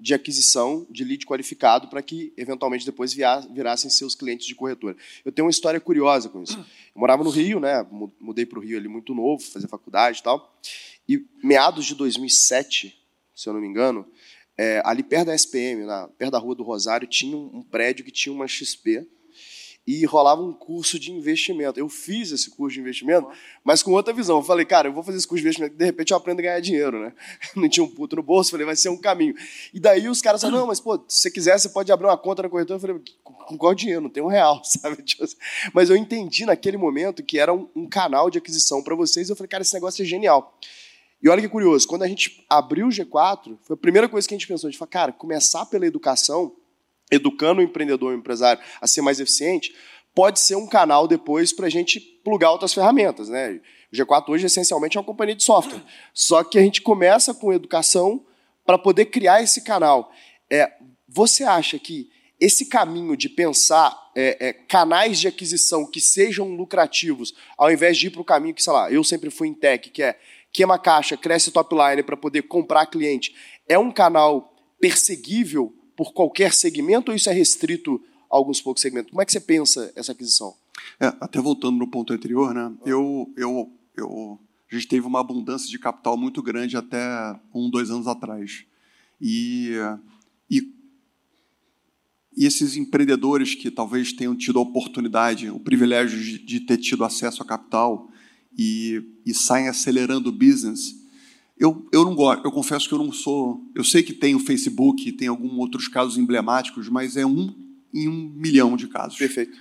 de 0.03 0.13
aquisição 0.15 0.85
de 0.91 1.05
lead 1.05 1.25
qualificado 1.25 1.87
para 1.87 2.03
que, 2.03 2.33
eventualmente, 2.37 2.85
depois 2.85 3.15
virassem 3.15 3.89
seus 3.89 4.17
clientes 4.17 4.49
de 4.49 4.55
corretora. 4.55 4.97
Eu 5.25 5.31
tenho 5.31 5.47
uma 5.47 5.51
história 5.51 5.79
curiosa 5.79 6.29
com 6.29 6.43
isso. 6.43 6.59
Eu 6.59 7.01
morava 7.01 7.23
no 7.23 7.31
Rio, 7.31 7.61
né? 7.61 7.87
mudei 8.21 8.45
para 8.45 8.59
o 8.59 8.63
Rio 8.63 8.77
ali 8.77 8.89
muito 8.89 9.15
novo, 9.15 9.41
fazer 9.45 9.69
faculdade 9.69 10.19
e 10.19 10.23
tal. 10.25 10.59
E 11.09 11.25
meados 11.41 11.87
de 11.87 11.95
2007, 11.95 13.01
se 13.33 13.49
eu 13.49 13.53
não 13.53 13.61
me 13.61 13.69
engano, 13.69 14.05
é, 14.59 14.83
ali 14.85 15.05
perto 15.05 15.27
da 15.27 15.37
SPM, 15.37 15.87
na, 15.87 16.09
perto 16.09 16.33
da 16.33 16.39
Rua 16.39 16.57
do 16.57 16.65
Rosário, 16.65 17.07
tinha 17.07 17.37
um, 17.37 17.59
um 17.59 17.63
prédio 17.63 18.05
que 18.05 18.11
tinha 18.11 18.33
uma 18.33 18.49
XP, 18.49 19.07
e 19.87 20.05
rolava 20.05 20.41
um 20.41 20.53
curso 20.53 20.99
de 20.99 21.11
investimento. 21.11 21.79
Eu 21.79 21.89
fiz 21.89 22.31
esse 22.31 22.51
curso 22.51 22.75
de 22.75 22.81
investimento, 22.81 23.29
mas 23.65 23.83
com 23.83 23.93
outra 23.93 24.13
visão. 24.13 24.39
Eu 24.39 24.43
falei, 24.43 24.65
cara, 24.65 24.89
eu 24.89 24.93
vou 24.93 25.03
fazer 25.03 25.19
esse 25.19 25.27
curso 25.27 25.43
de 25.43 25.49
investimento, 25.49 25.77
de 25.77 25.85
repente 25.85 26.13
eu 26.13 26.17
aprendo 26.17 26.39
a 26.39 26.43
ganhar 26.43 26.61
dinheiro, 26.61 27.01
né? 27.01 27.13
Não 27.57 27.69
tinha 27.69 27.83
um 27.83 27.89
puto 27.89 28.17
no 28.17 28.23
bolso, 28.23 28.51
falei, 28.51 28.65
vai 28.65 28.77
ser 28.77 28.89
um 28.91 28.97
caminho. 28.97 29.35
E 29.75 29.81
daí 29.81 30.09
os 30.09 30.23
caras 30.23 30.41
falaram, 30.41 30.61
não, 30.61 30.67
mas 30.69 30.81
pô, 30.81 30.97
se 31.09 31.23
você 31.23 31.31
quiser, 31.31 31.59
você 31.59 31.69
pode 31.69 31.91
abrir 31.91 32.07
uma 32.07 32.17
conta 32.17 32.43
na 32.43 32.49
corretora. 32.49 32.77
Eu 32.77 32.81
falei, 32.81 33.03
com 33.25 33.59
qual 33.59 33.75
dinheiro? 33.75 34.01
Não 34.01 34.11
tem 34.11 34.23
um 34.23 34.29
real, 34.29 34.63
sabe? 34.65 35.03
Tipo 35.03 35.25
assim. 35.25 35.37
Mas 35.73 35.91
eu 35.91 35.97
entendi 35.97 36.47
naquele 36.47 36.77
momento 36.77 37.23
que 37.23 37.39
era 37.39 37.53
um, 37.53 37.69
um 37.75 37.89
canal 37.89 38.31
de 38.31 38.39
aquisição 38.39 38.83
para 38.83 38.95
vocês. 38.95 39.29
Eu 39.29 39.37
falei, 39.37 39.49
cara, 39.49 39.63
esse 39.63 39.75
negócio 39.75 40.03
é 40.03 40.07
genial. 40.07 40.59
E 41.23 41.29
olha 41.29 41.41
que 41.41 41.49
curioso, 41.49 41.87
quando 41.87 42.03
a 42.03 42.09
gente 42.09 42.45
abriu 42.51 42.89
o 42.89 42.91
G4, 42.91 43.57
foi 43.63 43.75
a 43.75 43.77
primeira 43.77 44.09
coisa 44.09 44.27
que 44.27 44.35
a 44.35 44.37
gente 44.39 44.49
pensou, 44.49 44.67
a 44.67 44.71
gente 44.71 44.79
falou, 44.79 44.91
cara, 44.91 45.13
começar 45.13 45.65
pela 45.67 45.87
educação 45.87 46.53
educando 47.13 47.61
o 47.61 47.65
empreendedor, 47.65 48.13
o 48.13 48.17
empresário 48.17 48.61
a 48.81 48.87
ser 48.87 49.03
mais 49.03 49.21
eficiente, 49.21 49.73
pode 50.15 50.41
ser 50.41 50.57
um 50.57 50.67
canal 50.67 51.07
depois 51.07 51.53
para 51.53 51.67
a 51.67 51.71
gente 51.71 52.01
plugar 52.01 52.51
outras 52.51 52.75
ferramentas. 52.75 53.29
Né? 53.29 53.61
O 53.93 53.97
G4 53.97 54.29
hoje, 54.31 54.47
essencialmente, 54.47 54.97
é 54.97 55.01
uma 55.01 55.07
companhia 55.07 55.37
de 55.37 55.45
software. 55.45 55.83
Só 56.13 56.43
que 56.43 56.59
a 56.59 56.63
gente 56.63 56.81
começa 56.81 57.35
com 57.35 57.53
educação 57.53 58.25
para 58.65 58.79
poder 58.79 59.07
criar 59.07 59.43
esse 59.43 59.63
canal. 59.63 60.11
É, 60.51 60.73
você 61.09 61.45
acha 61.45 61.79
que 61.79 62.11
esse 62.41 62.67
caminho 62.67 63.17
de 63.17 63.29
pensar 63.29 63.97
é, 64.17 64.49
é, 64.49 64.53
canais 64.53 65.21
de 65.21 65.29
aquisição 65.29 65.89
que 65.89 66.01
sejam 66.01 66.49
lucrativos, 66.57 67.35
ao 67.57 67.71
invés 67.71 67.97
de 67.97 68.09
ir 68.09 68.11
para 68.11 68.21
o 68.21 68.25
caminho 68.25 68.55
que, 68.55 68.63
sei 68.63 68.73
lá, 68.73 68.91
eu 68.91 69.05
sempre 69.05 69.31
fui 69.31 69.49
em 69.49 69.55
tech, 69.55 69.91
que 69.91 70.03
é 70.03 70.19
queima 70.53 70.79
caixa, 70.79 71.17
cresce 71.17 71.51
top 71.51 71.75
line 71.75 72.03
para 72.03 72.17
poder 72.17 72.43
comprar 72.43 72.87
cliente, 72.87 73.35
é 73.69 73.79
um 73.79 73.91
canal 73.91 74.55
perseguível 74.81 75.73
por 76.03 76.13
qualquer 76.13 76.53
segmento 76.53 77.13
ou 77.13 77.17
isso 77.17 77.31
é 77.31 77.33
restrito 77.33 78.03
a 78.29 78.37
alguns 78.37 78.61
poucos 78.61 78.83
segmentos? 78.83 79.11
Como 79.11 79.23
é 79.23 79.25
que 79.25 79.31
você 79.31 79.39
pensa 79.39 79.93
essa 79.95 80.11
aquisição? 80.11 80.53
É, 80.99 81.07
até 81.21 81.41
voltando 81.41 81.79
no 81.79 81.87
ponto 81.87 82.13
anterior, 82.13 82.53
né? 82.53 82.73
Eu, 82.85 83.33
eu, 83.37 83.71
eu, 83.97 84.39
a 84.71 84.75
gente 84.75 84.89
teve 84.89 85.07
uma 85.07 85.21
abundância 85.21 85.69
de 85.69 85.79
capital 85.79 86.17
muito 86.17 86.43
grande 86.43 86.77
até 86.77 87.39
um, 87.55 87.71
dois 87.71 87.89
anos 87.89 88.09
atrás. 88.09 88.65
E, 89.21 89.77
e, 90.51 90.73
e 92.37 92.47
esses 92.47 92.77
empreendedores 92.77 93.55
que 93.55 93.71
talvez 93.71 94.13
tenham 94.13 94.35
tido 94.35 94.59
a 94.59 94.63
oportunidade, 94.63 95.51
o 95.51 95.61
privilégio 95.61 96.19
de, 96.19 96.39
de 96.41 96.61
ter 96.61 96.79
tido 96.79 97.05
acesso 97.05 97.45
a 97.45 97.47
capital 97.47 98.11
e, 98.59 99.01
e 99.25 99.33
saem 99.33 99.69
acelerando 99.69 100.31
o 100.31 100.33
business, 100.33 100.97
eu, 101.63 101.89
eu 101.93 102.05
não 102.05 102.13
gosto, 102.17 102.45
eu 102.45 102.51
confesso 102.51 102.89
que 102.89 102.95
eu 102.95 102.99
não 102.99 103.13
sou. 103.13 103.65
Eu 103.73 103.85
sei 103.85 104.03
que 104.03 104.13
tem 104.13 104.35
o 104.35 104.41
Facebook, 104.41 105.13
tem 105.13 105.29
alguns 105.29 105.53
outros 105.53 105.87
casos 105.87 106.19
emblemáticos, 106.19 106.89
mas 106.89 107.17
é 107.17 107.25
um 107.25 107.55
em 107.95 108.09
um 108.09 108.33
milhão 108.35 108.77
de 108.77 108.89
casos. 108.89 109.17
Perfeito. 109.17 109.57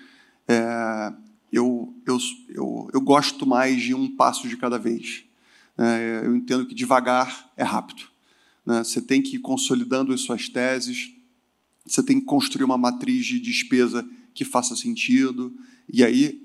É, 0.47 1.13
eu, 1.53 1.93
eu, 2.07 2.17
eu, 2.49 2.89
eu 2.91 3.01
gosto 3.01 3.45
mais 3.45 3.83
de 3.83 3.93
um 3.93 4.15
passo 4.15 4.47
de 4.47 4.57
cada 4.57 4.79
vez. 4.79 5.25
É, 5.77 6.23
eu 6.25 6.35
entendo 6.35 6.65
que 6.65 6.73
devagar 6.73 7.51
é 7.55 7.63
rápido. 7.63 8.01
Né? 8.65 8.83
Você 8.83 8.99
tem 8.99 9.21
que 9.21 9.35
ir 9.35 9.39
consolidando 9.39 10.11
as 10.11 10.21
suas 10.21 10.49
teses, 10.49 11.11
você 11.85 12.01
tem 12.01 12.19
que 12.19 12.25
construir 12.25 12.63
uma 12.63 12.79
matriz 12.79 13.27
de 13.27 13.39
despesa 13.39 14.03
que 14.33 14.43
faça 14.43 14.75
sentido, 14.75 15.53
e 15.87 16.03
aí 16.03 16.41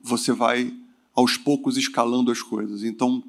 você 0.00 0.30
vai 0.30 0.72
aos 1.12 1.36
poucos 1.36 1.76
escalando 1.76 2.30
as 2.30 2.42
coisas. 2.42 2.84
Então, 2.84 3.24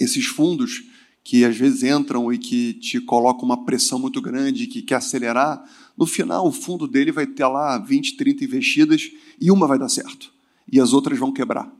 esses 0.00 0.26
fundos 0.26 0.90
que 1.24 1.44
às 1.44 1.56
vezes 1.56 1.82
entram 1.82 2.32
e 2.32 2.38
que 2.38 2.74
te 2.74 3.00
colocam 3.00 3.44
uma 3.44 3.64
pressão 3.64 3.98
muito 3.98 4.20
grande, 4.20 4.66
que 4.66 4.82
quer 4.82 4.96
acelerar, 4.96 5.62
no 5.96 6.06
final 6.06 6.46
o 6.46 6.52
fundo 6.52 6.86
dele 6.88 7.12
vai 7.12 7.26
ter 7.26 7.46
lá 7.46 7.78
20, 7.78 8.16
30 8.16 8.44
investidas 8.44 9.10
e 9.40 9.50
uma 9.50 9.66
vai 9.66 9.78
dar 9.78 9.88
certo 9.88 10.32
e 10.70 10.80
as 10.80 10.92
outras 10.92 11.18
vão 11.18 11.32
quebrar. 11.32 11.70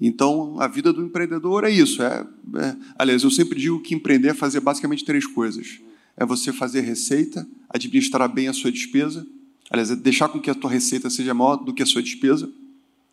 Então, 0.00 0.60
a 0.60 0.66
vida 0.66 0.92
do 0.92 1.02
empreendedor 1.02 1.64
é 1.64 1.70
isso. 1.70 2.02
É, 2.02 2.26
é, 2.56 2.76
aliás, 2.98 3.22
eu 3.22 3.30
sempre 3.30 3.58
digo 3.58 3.80
que 3.80 3.94
empreender 3.94 4.28
é 4.28 4.34
fazer 4.34 4.60
basicamente 4.60 5.04
três 5.04 5.26
coisas. 5.26 5.80
É 6.16 6.26
você 6.26 6.52
fazer 6.52 6.80
receita, 6.80 7.46
administrar 7.68 8.28
bem 8.28 8.48
a 8.48 8.52
sua 8.52 8.70
despesa, 8.70 9.26
aliás, 9.70 9.90
é 9.90 9.96
deixar 9.96 10.28
com 10.28 10.40
que 10.40 10.50
a 10.50 10.54
tua 10.54 10.70
receita 10.70 11.08
seja 11.08 11.32
maior 11.32 11.56
do 11.56 11.72
que 11.72 11.82
a 11.82 11.86
sua 11.86 12.02
despesa, 12.02 12.50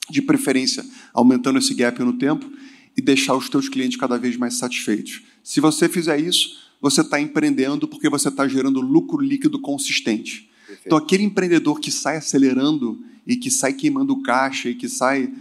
de 0.09 0.21
preferência 0.21 0.85
aumentando 1.13 1.59
esse 1.59 1.73
gap 1.73 1.97
no 2.01 2.13
tempo, 2.13 2.49
e 2.95 3.01
deixar 3.01 3.35
os 3.35 3.49
teus 3.49 3.67
clientes 3.69 3.97
cada 3.97 4.17
vez 4.17 4.37
mais 4.37 4.55
satisfeitos. 4.55 5.21
Se 5.43 5.59
você 5.59 5.89
fizer 5.89 6.19
isso, 6.19 6.57
você 6.81 7.01
está 7.01 7.19
empreendendo 7.19 7.87
porque 7.87 8.09
você 8.09 8.27
está 8.27 8.47
gerando 8.47 8.81
lucro 8.81 9.21
líquido 9.21 9.59
consistente. 9.59 10.49
Perfeito. 10.67 10.85
Então, 10.85 10.97
aquele 10.97 11.23
empreendedor 11.23 11.79
que 11.79 11.91
sai 11.91 12.17
acelerando 12.17 13.03
e 13.25 13.35
que 13.35 13.49
sai 13.49 13.73
queimando 13.73 14.21
caixa 14.21 14.69
e 14.69 14.75
que 14.75 14.89
sai. 14.89 15.33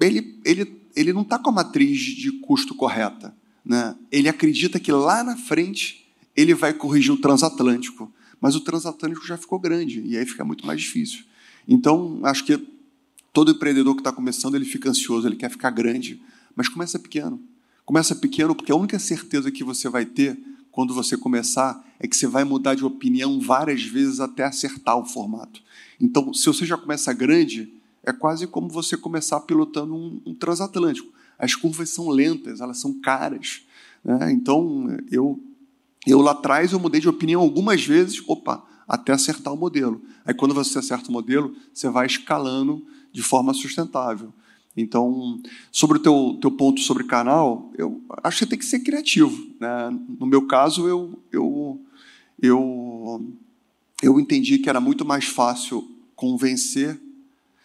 Ele, 0.00 0.38
ele, 0.44 0.80
ele 0.94 1.12
não 1.12 1.22
está 1.22 1.38
com 1.38 1.50
a 1.50 1.52
matriz 1.52 1.98
de 1.98 2.32
custo 2.32 2.74
correta. 2.74 3.34
Né? 3.64 3.96
Ele 4.12 4.28
acredita 4.28 4.78
que 4.78 4.92
lá 4.92 5.24
na 5.24 5.36
frente 5.36 6.06
ele 6.36 6.54
vai 6.54 6.72
corrigir 6.72 7.12
o 7.12 7.16
transatlântico. 7.16 8.12
Mas 8.40 8.54
o 8.54 8.60
transatlântico 8.60 9.26
já 9.26 9.36
ficou 9.36 9.58
grande 9.58 10.02
e 10.02 10.16
aí 10.16 10.26
fica 10.26 10.44
muito 10.44 10.66
mais 10.66 10.80
difícil. 10.80 11.24
Então, 11.66 12.20
acho 12.22 12.44
que 12.44 12.62
todo 13.32 13.50
empreendedor 13.50 13.94
que 13.94 14.00
está 14.00 14.12
começando, 14.12 14.54
ele 14.54 14.64
fica 14.64 14.90
ansioso, 14.90 15.26
ele 15.26 15.36
quer 15.36 15.50
ficar 15.50 15.70
grande. 15.70 16.20
Mas 16.56 16.68
começa 16.68 16.98
pequeno. 16.98 17.40
Começa 17.84 18.16
pequeno 18.16 18.54
porque 18.54 18.72
a 18.72 18.76
única 18.76 18.98
certeza 18.98 19.52
que 19.52 19.62
você 19.62 19.88
vai 19.88 20.06
ter 20.06 20.36
quando 20.72 20.92
você 20.92 21.16
começar 21.16 21.84
é 22.00 22.08
que 22.08 22.16
você 22.16 22.26
vai 22.26 22.44
mudar 22.44 22.74
de 22.74 22.84
opinião 22.84 23.40
várias 23.40 23.82
vezes 23.82 24.18
até 24.18 24.44
acertar 24.44 24.98
o 24.98 25.04
formato. 25.04 25.62
Então, 26.00 26.34
se 26.34 26.46
você 26.46 26.66
já 26.66 26.76
começa 26.76 27.12
grande, 27.12 27.72
é 28.02 28.12
quase 28.12 28.46
como 28.46 28.68
você 28.68 28.96
começar 28.96 29.40
pilotando 29.40 29.94
um, 29.94 30.20
um 30.26 30.34
transatlântico. 30.34 31.12
As 31.38 31.54
curvas 31.54 31.90
são 31.90 32.08
lentas, 32.08 32.60
elas 32.60 32.78
são 32.78 33.00
caras. 33.00 33.62
Né? 34.04 34.32
Então, 34.32 34.98
eu, 35.10 35.40
eu 36.06 36.20
lá 36.20 36.32
atrás 36.32 36.72
eu 36.72 36.80
mudei 36.80 37.00
de 37.00 37.08
opinião 37.08 37.40
algumas 37.40 37.84
vezes, 37.84 38.22
opa, 38.26 38.64
até 38.86 39.12
acertar 39.12 39.52
o 39.52 39.56
modelo. 39.56 40.02
Aí, 40.24 40.34
quando 40.34 40.54
você 40.54 40.78
acerta 40.78 41.08
o 41.08 41.12
modelo, 41.12 41.54
você 41.72 41.88
vai 41.88 42.06
escalando 42.06 42.84
de 43.12 43.22
forma 43.22 43.54
sustentável. 43.54 44.32
Então, 44.76 45.40
sobre 45.72 45.96
o 45.96 46.00
teu, 46.00 46.38
teu 46.40 46.50
ponto 46.50 46.80
sobre 46.80 47.04
canal, 47.04 47.72
eu 47.78 48.02
acho 48.22 48.40
que 48.40 48.46
tem 48.46 48.58
que 48.58 48.64
ser 48.64 48.80
criativo. 48.80 49.50
Né? 49.58 49.98
No 50.18 50.26
meu 50.26 50.46
caso, 50.46 50.86
eu, 50.86 51.18
eu, 51.32 51.80
eu, 52.40 53.24
eu 54.02 54.20
entendi 54.20 54.58
que 54.58 54.68
era 54.68 54.80
muito 54.80 55.04
mais 55.04 55.24
fácil 55.24 55.90
convencer. 56.14 57.00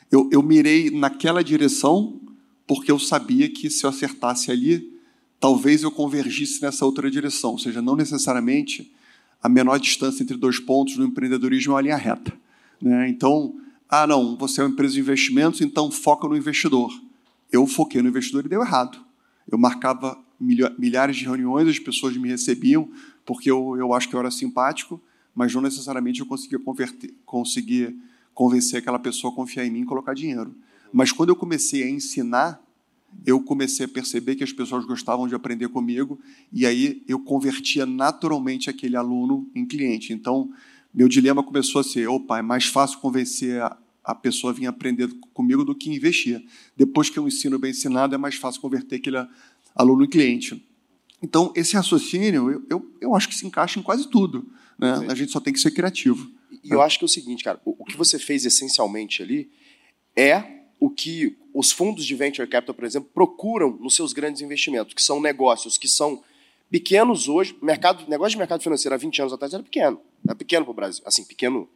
Eu, 0.10 0.30
eu 0.32 0.42
mirei 0.42 0.90
naquela 0.90 1.44
direção 1.44 2.20
porque 2.66 2.90
eu 2.90 2.98
sabia 2.98 3.50
que 3.50 3.70
se 3.70 3.86
eu 3.86 3.90
acertasse 3.90 4.50
ali, 4.50 4.98
talvez 5.38 5.84
eu 5.84 5.92
convergisse 5.92 6.62
nessa 6.62 6.86
outra 6.86 7.12
direção. 7.12 7.52
Ou 7.52 7.60
seja, 7.60 7.82
não 7.82 7.98
necessariamente 7.98 8.90
a 9.44 9.50
menor 9.50 9.78
distância 9.80 10.24
entre 10.24 10.38
dois 10.38 10.60
pontos 10.60 10.96
no 10.96 11.06
empreendedorismo 11.06 11.74
é 11.74 11.76
uma 11.76 11.82
linha 11.82 11.98
reta. 11.98 12.32
Né? 12.82 13.10
Então, 13.10 13.56
ah, 13.92 14.08
não, 14.08 14.38
você 14.38 14.62
é 14.62 14.64
uma 14.64 14.70
empresa 14.70 14.94
de 14.94 15.02
investimentos, 15.02 15.60
então 15.60 15.92
foca 15.92 16.26
no 16.26 16.38
investidor. 16.38 16.90
Eu 17.52 17.68
foquei 17.68 18.02
no 18.02 18.08
investidor 18.08 18.46
e 18.46 18.50
deu 18.50 18.62
errado. 18.62 18.98
Eu 19.52 19.58
marcava 19.58 20.18
milhares 20.40 21.18
de 21.18 21.26
reuniões, 21.26 21.68
as 21.68 21.78
pessoas 21.78 22.16
me 22.16 22.30
recebiam 22.30 22.90
porque 23.26 23.52
eu, 23.52 23.76
eu 23.78 23.94
acho 23.94 24.08
que 24.08 24.16
eu 24.16 24.20
era 24.20 24.32
simpático, 24.32 25.00
mas 25.36 25.54
não 25.54 25.62
necessariamente 25.62 26.22
eu 26.22 26.26
conseguia, 26.26 26.58
converter, 26.58 27.14
conseguia 27.26 27.94
convencer 28.34 28.80
aquela 28.80 28.98
pessoa 28.98 29.32
a 29.32 29.36
confiar 29.36 29.66
em 29.66 29.70
mim 29.70 29.82
e 29.82 29.86
colocar 29.86 30.14
dinheiro. 30.14 30.56
Mas 30.92 31.12
quando 31.12 31.30
eu 31.30 31.36
comecei 31.36 31.84
a 31.84 31.90
ensinar, 31.90 32.62
eu 33.26 33.42
comecei 33.42 33.86
a 33.86 33.90
perceber 33.90 34.36
que 34.36 34.44
as 34.44 34.54
pessoas 34.54 34.86
gostavam 34.86 35.28
de 35.28 35.36
aprender 35.36 35.68
comigo 35.68 36.18
e 36.52 36.66
aí 36.66 37.04
eu 37.08 37.20
convertia 37.20 37.86
naturalmente 37.86 38.70
aquele 38.70 38.96
aluno 38.96 39.50
em 39.54 39.66
cliente. 39.66 40.14
Então, 40.14 40.50
meu 40.94 41.08
dilema 41.08 41.44
começou 41.44 41.82
a 41.82 41.84
ser: 41.84 42.08
opa, 42.08 42.40
é 42.40 42.42
mais 42.42 42.66
fácil 42.66 43.00
convencer 43.00 43.62
a, 43.62 43.78
a 44.04 44.16
pessoa 44.16 44.54
vir 44.54 44.68
aprender 44.68 45.08
comigo 45.34 45.64
do 45.64 45.76
que 45.76 45.90
investir. 45.90 46.44
Depois 46.76 47.10
que 47.10 47.18
eu 47.18 47.28
ensino 47.28 47.58
bem 47.58 47.72
ensinado, 47.72 48.16
é 48.16 48.18
mais 48.18 48.36
fácil 48.36 48.62
converter 48.62 48.98
aquele 48.98 49.18
aluno 49.76 50.04
em 50.04 50.10
cliente. 50.10 50.68
Então, 51.22 51.54
esse 51.56 51.76
raciocínio, 51.76 52.50
eu, 52.50 52.66
eu, 52.70 52.92
eu 53.00 53.16
acho 53.16 53.30
que 53.30 53.36
se 53.36 53.46
encaixa 53.46 53.80
em 53.80 53.84
quase 53.84 54.10
tudo. 54.10 54.52
Né? 54.78 55.06
A 55.08 55.16
gente 55.16 55.32
só 55.32 55.40
tem 55.40 55.54
que 55.54 55.60
ser 55.60 55.72
criativo. 55.72 56.32
e 56.64 56.70
eu 56.72 56.82
acho 56.82 56.98
que 56.98 57.06
é 57.06 57.08
o 57.08 57.10
seguinte, 57.10 57.44
cara, 57.44 57.62
o, 57.64 57.76
o 57.84 57.86
que 57.86 57.96
você 57.96 58.18
fez 58.18 58.44
essencialmente 58.46 59.22
ali 59.22 59.50
é 60.16 60.62
o 60.80 60.90
que 60.90 61.38
os 61.54 61.72
fundos 61.72 62.06
de 62.06 62.16
venture 62.16 62.48
capital, 62.48 62.74
por 62.74 62.86
exemplo, 62.86 63.10
procuram 63.14 63.78
nos 63.80 63.96
seus 63.96 64.14
grandes 64.14 64.42
investimentos, 64.42 64.96
que 64.96 65.02
são 65.02 65.22
negócios 65.22 65.78
que 65.78 65.88
são 65.88 66.24
pequenos 66.72 67.28
hoje. 67.28 67.56
Mercado, 67.62 68.10
negócio 68.10 68.32
de 68.32 68.38
mercado 68.38 68.64
financeiro 68.64 68.96
há 68.96 68.98
20 68.98 69.22
anos 69.22 69.34
atrás 69.34 69.54
era 69.54 69.62
pequeno. 69.62 70.02
Era 70.26 70.36
pequeno 70.36 70.66
para 70.66 70.72
o 70.72 70.76
Brasil. 70.76 71.04
Assim, 71.06 71.24
pequeno. 71.26 71.70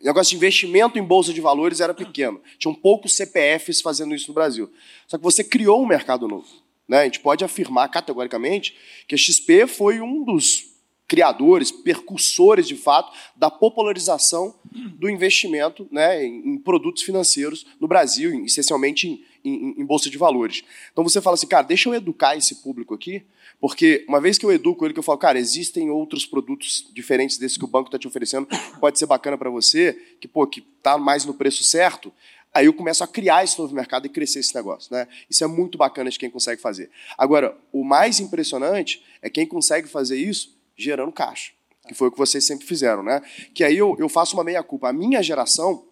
Negócio 0.00 0.30
de 0.30 0.36
investimento 0.36 0.98
em 0.98 1.02
bolsa 1.02 1.32
de 1.32 1.40
valores 1.40 1.80
era 1.80 1.94
pequeno. 1.94 2.40
Tinham 2.58 2.74
poucos 2.74 3.14
CPFs 3.14 3.80
fazendo 3.80 4.14
isso 4.14 4.28
no 4.28 4.34
Brasil. 4.34 4.70
Só 5.06 5.16
que 5.16 5.24
você 5.24 5.42
criou 5.44 5.80
um 5.80 5.86
mercado 5.86 6.26
novo. 6.26 6.48
Né? 6.88 7.00
A 7.00 7.04
gente 7.04 7.20
pode 7.20 7.44
afirmar 7.44 7.88
categoricamente 7.88 8.76
que 9.06 9.14
a 9.14 9.18
XP 9.18 9.66
foi 9.66 10.00
um 10.00 10.24
dos 10.24 10.72
criadores, 11.12 11.70
percursores 11.70 12.66
de 12.66 12.74
fato 12.74 13.12
da 13.36 13.50
popularização 13.50 14.54
do 14.98 15.10
investimento 15.10 15.86
né, 15.90 16.24
em, 16.24 16.56
produtos 16.56 17.02
financeiros 17.02 17.66
no 17.78 17.86
Brasil, 17.86 18.44
essencialmente 18.46 19.06
em, 19.08 19.24
em, 19.44 19.80
em, 19.80 19.84
bolsa 19.84 20.08
de 20.08 20.16
valores. 20.16 20.62
Então 20.92 21.02
você 21.02 21.20
fala 21.20 21.34
assim, 21.34 21.46
cara, 21.46 21.62
deixa 21.62 21.88
eu 21.88 21.94
educar 21.94 22.36
esse 22.36 22.56
público 22.56 22.94
aqui, 22.94 23.24
porque 23.60 24.04
uma 24.08 24.20
vez 24.20 24.38
que 24.38 24.46
eu 24.46 24.52
educo 24.52 24.84
ele, 24.84 24.92
que 24.92 24.98
eu 24.98 25.04
falo, 25.04 25.18
cara, 25.18 25.38
existem 25.38 25.90
outros 25.90 26.26
produtos 26.26 26.88
diferentes 26.92 27.38
desses 27.38 27.56
que 27.56 27.64
o 27.64 27.68
banco 27.68 27.88
está 27.88 27.98
te 27.98 28.06
oferecendo, 28.06 28.46
pode 28.80 28.98
ser 28.98 29.06
bacana 29.06 29.36
para 29.36 29.50
você, 29.50 29.92
que 30.20 30.28
pô, 30.28 30.46
que 30.46 30.60
tá 30.60 30.98
mais 30.98 31.24
no 31.24 31.34
preço 31.34 31.62
certo. 31.64 32.12
Aí 32.54 32.66
eu 32.66 32.74
começo 32.74 33.02
a 33.02 33.06
criar 33.06 33.42
esse 33.44 33.58
novo 33.58 33.74
mercado 33.74 34.06
e 34.06 34.10
crescer 34.10 34.40
esse 34.40 34.54
negócio. 34.54 34.92
Né? 34.92 35.08
Isso 35.28 35.42
é 35.42 35.46
muito 35.46 35.78
bacana 35.78 36.10
de 36.10 36.18
quem 36.18 36.30
consegue 36.30 36.60
fazer. 36.60 36.90
Agora, 37.16 37.56
o 37.72 37.82
mais 37.82 38.20
impressionante 38.20 39.02
é 39.22 39.30
quem 39.30 39.46
consegue 39.46 39.88
fazer 39.88 40.18
isso 40.18 40.54
gerando 40.76 41.12
caixa, 41.12 41.52
que 41.88 41.94
foi 41.94 42.08
o 42.08 42.12
que 42.12 42.18
vocês 42.18 42.44
sempre 42.44 42.66
fizeram, 42.66 43.02
né? 43.02 43.22
Que 43.54 43.64
aí 43.64 43.76
eu, 43.76 43.96
eu 43.98 44.08
faço 44.08 44.36
uma 44.36 44.44
meia-culpa. 44.44 44.88
A 44.88 44.92
minha 44.92 45.22
geração 45.22 45.84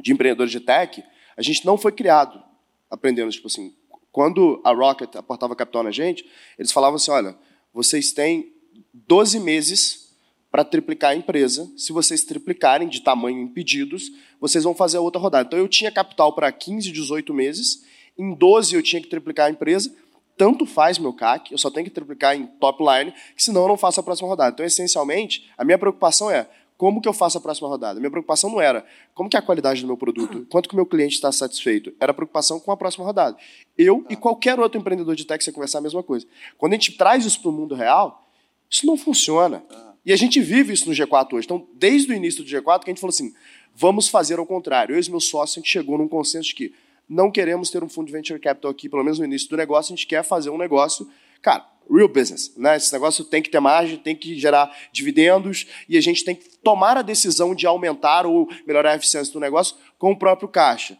de 0.00 0.12
empreendedores 0.12 0.52
de 0.52 0.60
tech, 0.60 1.02
a 1.36 1.42
gente 1.42 1.66
não 1.66 1.76
foi 1.76 1.92
criado 1.92 2.42
aprendendo, 2.90 3.30
tipo 3.30 3.46
assim, 3.46 3.74
quando 4.12 4.60
a 4.64 4.72
Rocket 4.72 5.14
aportava 5.16 5.54
capital 5.54 5.82
na 5.82 5.90
gente, 5.90 6.28
eles 6.58 6.72
falavam 6.72 6.96
assim, 6.96 7.10
olha, 7.10 7.36
vocês 7.72 8.12
têm 8.12 8.52
12 8.92 9.38
meses 9.38 10.10
para 10.50 10.64
triplicar 10.64 11.12
a 11.12 11.14
empresa. 11.14 11.70
Se 11.76 11.92
vocês 11.92 12.24
triplicarem 12.24 12.88
de 12.88 13.02
tamanho 13.02 13.40
em 13.40 13.48
pedidos, 13.48 14.10
vocês 14.40 14.64
vão 14.64 14.74
fazer 14.74 14.96
a 14.96 15.00
outra 15.00 15.20
rodada. 15.20 15.46
Então 15.46 15.58
eu 15.58 15.68
tinha 15.68 15.92
capital 15.92 16.34
para 16.34 16.50
15, 16.50 16.90
18 16.90 17.32
meses, 17.32 17.84
em 18.18 18.34
12 18.34 18.74
eu 18.74 18.82
tinha 18.82 19.00
que 19.00 19.08
triplicar 19.08 19.46
a 19.46 19.50
empresa, 19.50 19.94
tanto 20.36 20.66
faz 20.66 20.98
meu 20.98 21.12
CAC, 21.12 21.52
eu 21.52 21.58
só 21.58 21.70
tenho 21.70 21.84
que 21.84 21.90
triplicar 21.90 22.34
em 22.34 22.46
top 22.46 22.82
line, 22.82 23.12
que 23.36 23.42
senão 23.42 23.62
eu 23.62 23.68
não 23.68 23.76
faço 23.76 24.00
a 24.00 24.02
próxima 24.02 24.28
rodada. 24.28 24.52
Então, 24.52 24.66
essencialmente, 24.66 25.50
a 25.56 25.64
minha 25.64 25.78
preocupação 25.78 26.30
é 26.30 26.48
como 26.80 26.98
que 26.98 27.06
eu 27.06 27.12
faço 27.12 27.36
a 27.36 27.40
próxima 27.42 27.68
rodada? 27.68 28.00
Minha 28.00 28.10
preocupação 28.10 28.48
não 28.48 28.58
era 28.58 28.86
como 29.12 29.28
que 29.28 29.36
é 29.36 29.38
a 29.38 29.42
qualidade 29.42 29.82
do 29.82 29.86
meu 29.86 29.98
produto, 29.98 30.46
quanto 30.48 30.66
que 30.66 30.74
o 30.74 30.76
meu 30.76 30.86
cliente 30.86 31.14
está 31.14 31.30
satisfeito. 31.30 31.92
Era 32.00 32.12
a 32.12 32.14
preocupação 32.14 32.58
com 32.58 32.72
a 32.72 32.76
próxima 32.76 33.04
rodada. 33.04 33.36
Eu 33.76 34.02
e 34.08 34.16
qualquer 34.16 34.58
outro 34.58 34.80
empreendedor 34.80 35.14
de 35.14 35.26
tech, 35.26 35.44
você 35.44 35.52
conversar 35.52 35.76
a 35.76 35.82
mesma 35.82 36.02
coisa. 36.02 36.26
Quando 36.56 36.72
a 36.72 36.76
gente 36.76 36.92
traz 36.92 37.26
isso 37.26 37.38
para 37.42 37.50
o 37.50 37.52
mundo 37.52 37.74
real, 37.74 38.26
isso 38.70 38.86
não 38.86 38.96
funciona. 38.96 39.62
E 40.06 40.10
a 40.10 40.16
gente 40.16 40.40
vive 40.40 40.72
isso 40.72 40.88
no 40.88 40.94
G4 40.94 41.34
hoje. 41.34 41.44
Então, 41.44 41.68
desde 41.74 42.10
o 42.10 42.16
início 42.16 42.42
do 42.42 42.48
G4, 42.48 42.84
que 42.84 42.90
a 42.90 42.94
gente 42.94 43.00
falou 43.02 43.12
assim, 43.12 43.34
vamos 43.74 44.08
fazer 44.08 44.38
ao 44.38 44.46
contrário. 44.46 44.94
Eu 44.94 44.96
e 44.96 45.00
os 45.00 45.08
meus 45.10 45.26
sócios, 45.26 45.58
a 45.58 45.60
gente 45.60 45.70
chegou 45.70 45.98
num 45.98 46.08
consenso 46.08 46.48
de 46.48 46.54
que 46.54 46.74
não 47.06 47.30
queremos 47.30 47.68
ter 47.68 47.84
um 47.84 47.90
fundo 47.90 48.06
de 48.06 48.12
venture 48.12 48.40
capital 48.40 48.70
aqui, 48.70 48.88
pelo 48.88 49.04
menos 49.04 49.18
no 49.18 49.26
início 49.26 49.50
do 49.50 49.56
negócio, 49.58 49.92
a 49.92 49.96
gente 49.96 50.06
quer 50.06 50.24
fazer 50.24 50.48
um 50.48 50.56
negócio, 50.56 51.06
cara, 51.42 51.66
real 51.90 52.08
business. 52.08 52.52
Né? 52.56 52.76
Esse 52.76 52.92
negócio 52.92 53.24
tem 53.24 53.42
que 53.42 53.50
ter 53.50 53.60
margem, 53.60 53.96
tem 53.96 54.14
que 54.14 54.38
gerar 54.38 54.74
dividendos 54.92 55.66
e 55.88 55.96
a 55.96 56.00
gente 56.00 56.24
tem 56.24 56.34
que 56.34 56.48
tomar 56.58 56.96
a 56.96 57.02
decisão 57.02 57.54
de 57.54 57.66
aumentar 57.66 58.26
ou 58.26 58.48
melhorar 58.66 58.92
a 58.92 58.96
eficiência 58.96 59.32
do 59.32 59.40
negócio 59.40 59.76
com 59.98 60.12
o 60.12 60.18
próprio 60.18 60.48
caixa. 60.48 60.96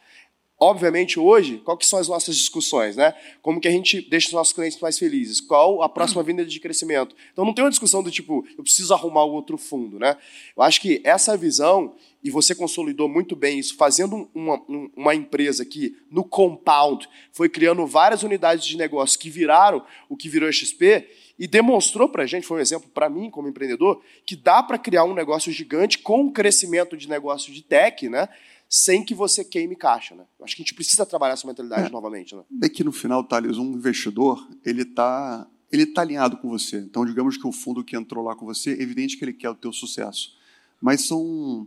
Obviamente, 0.62 1.18
hoje, 1.18 1.62
que 1.78 1.86
são 1.86 1.98
as 1.98 2.06
nossas 2.06 2.36
discussões, 2.36 2.94
né? 2.94 3.14
Como 3.40 3.58
que 3.58 3.66
a 3.66 3.70
gente 3.70 4.02
deixa 4.02 4.26
os 4.26 4.34
nossos 4.34 4.52
clientes 4.52 4.78
mais 4.78 4.98
felizes? 4.98 5.40
Qual 5.40 5.82
a 5.82 5.88
próxima 5.88 6.22
vinda 6.22 6.44
de 6.44 6.60
crescimento? 6.60 7.16
Então, 7.32 7.46
não 7.46 7.54
tem 7.54 7.64
uma 7.64 7.70
discussão 7.70 8.02
do 8.02 8.10
tipo, 8.10 8.46
eu 8.58 8.62
preciso 8.62 8.92
arrumar 8.92 9.24
outro 9.24 9.56
fundo, 9.56 9.98
né? 9.98 10.18
Eu 10.54 10.62
acho 10.62 10.78
que 10.82 11.00
essa 11.02 11.34
visão, 11.34 11.94
e 12.22 12.30
você 12.30 12.54
consolidou 12.54 13.08
muito 13.08 13.34
bem 13.34 13.58
isso, 13.58 13.76
fazendo 13.76 14.30
uma, 14.34 14.62
uma 14.96 15.14
empresa 15.14 15.64
que, 15.64 15.96
no 16.10 16.24
compound, 16.24 17.08
foi 17.32 17.48
criando 17.48 17.86
várias 17.86 18.22
unidades 18.22 18.64
de 18.64 18.76
negócio 18.76 19.18
que 19.18 19.30
viraram 19.30 19.84
o 20.08 20.16
que 20.16 20.28
virou 20.28 20.48
a 20.48 20.52
XP, 20.52 21.08
e 21.38 21.46
demonstrou 21.46 22.06
para 22.08 22.24
a 22.24 22.26
gente, 22.26 22.46
foi 22.46 22.58
um 22.58 22.60
exemplo 22.60 22.90
para 22.90 23.08
mim 23.08 23.30
como 23.30 23.48
empreendedor, 23.48 24.02
que 24.26 24.36
dá 24.36 24.62
para 24.62 24.76
criar 24.76 25.04
um 25.04 25.14
negócio 25.14 25.50
gigante 25.50 25.98
com 25.98 26.26
o 26.26 26.32
crescimento 26.32 26.96
de 26.96 27.08
negócio 27.08 27.50
de 27.50 27.62
tech, 27.62 28.08
né? 28.10 28.28
sem 28.68 29.04
que 29.04 29.14
você 29.14 29.42
queime 29.42 29.74
caixa. 29.74 30.14
Né? 30.14 30.24
Acho 30.42 30.54
que 30.54 30.62
a 30.62 30.64
gente 30.64 30.74
precisa 30.74 31.06
trabalhar 31.06 31.32
essa 31.32 31.46
mentalidade 31.46 31.88
é, 31.88 31.90
novamente. 31.90 32.36
Né? 32.36 32.42
É 32.62 32.68
que 32.68 32.84
no 32.84 32.92
final, 32.92 33.24
Thales, 33.24 33.56
um 33.56 33.72
investidor 33.72 34.46
ele 34.64 34.82
está 34.82 35.48
ele 35.72 35.86
tá 35.86 36.02
alinhado 36.02 36.36
com 36.36 36.48
você. 36.48 36.78
Então, 36.78 37.06
digamos 37.06 37.36
que 37.36 37.46
o 37.46 37.52
fundo 37.52 37.84
que 37.84 37.96
entrou 37.96 38.24
lá 38.24 38.34
com 38.34 38.44
você, 38.44 38.70
é 38.70 38.82
evidente 38.82 39.16
que 39.16 39.24
ele 39.24 39.32
quer 39.32 39.50
o 39.50 39.54
teu 39.54 39.72
sucesso. 39.72 40.36
Mas 40.80 41.06
são, 41.06 41.66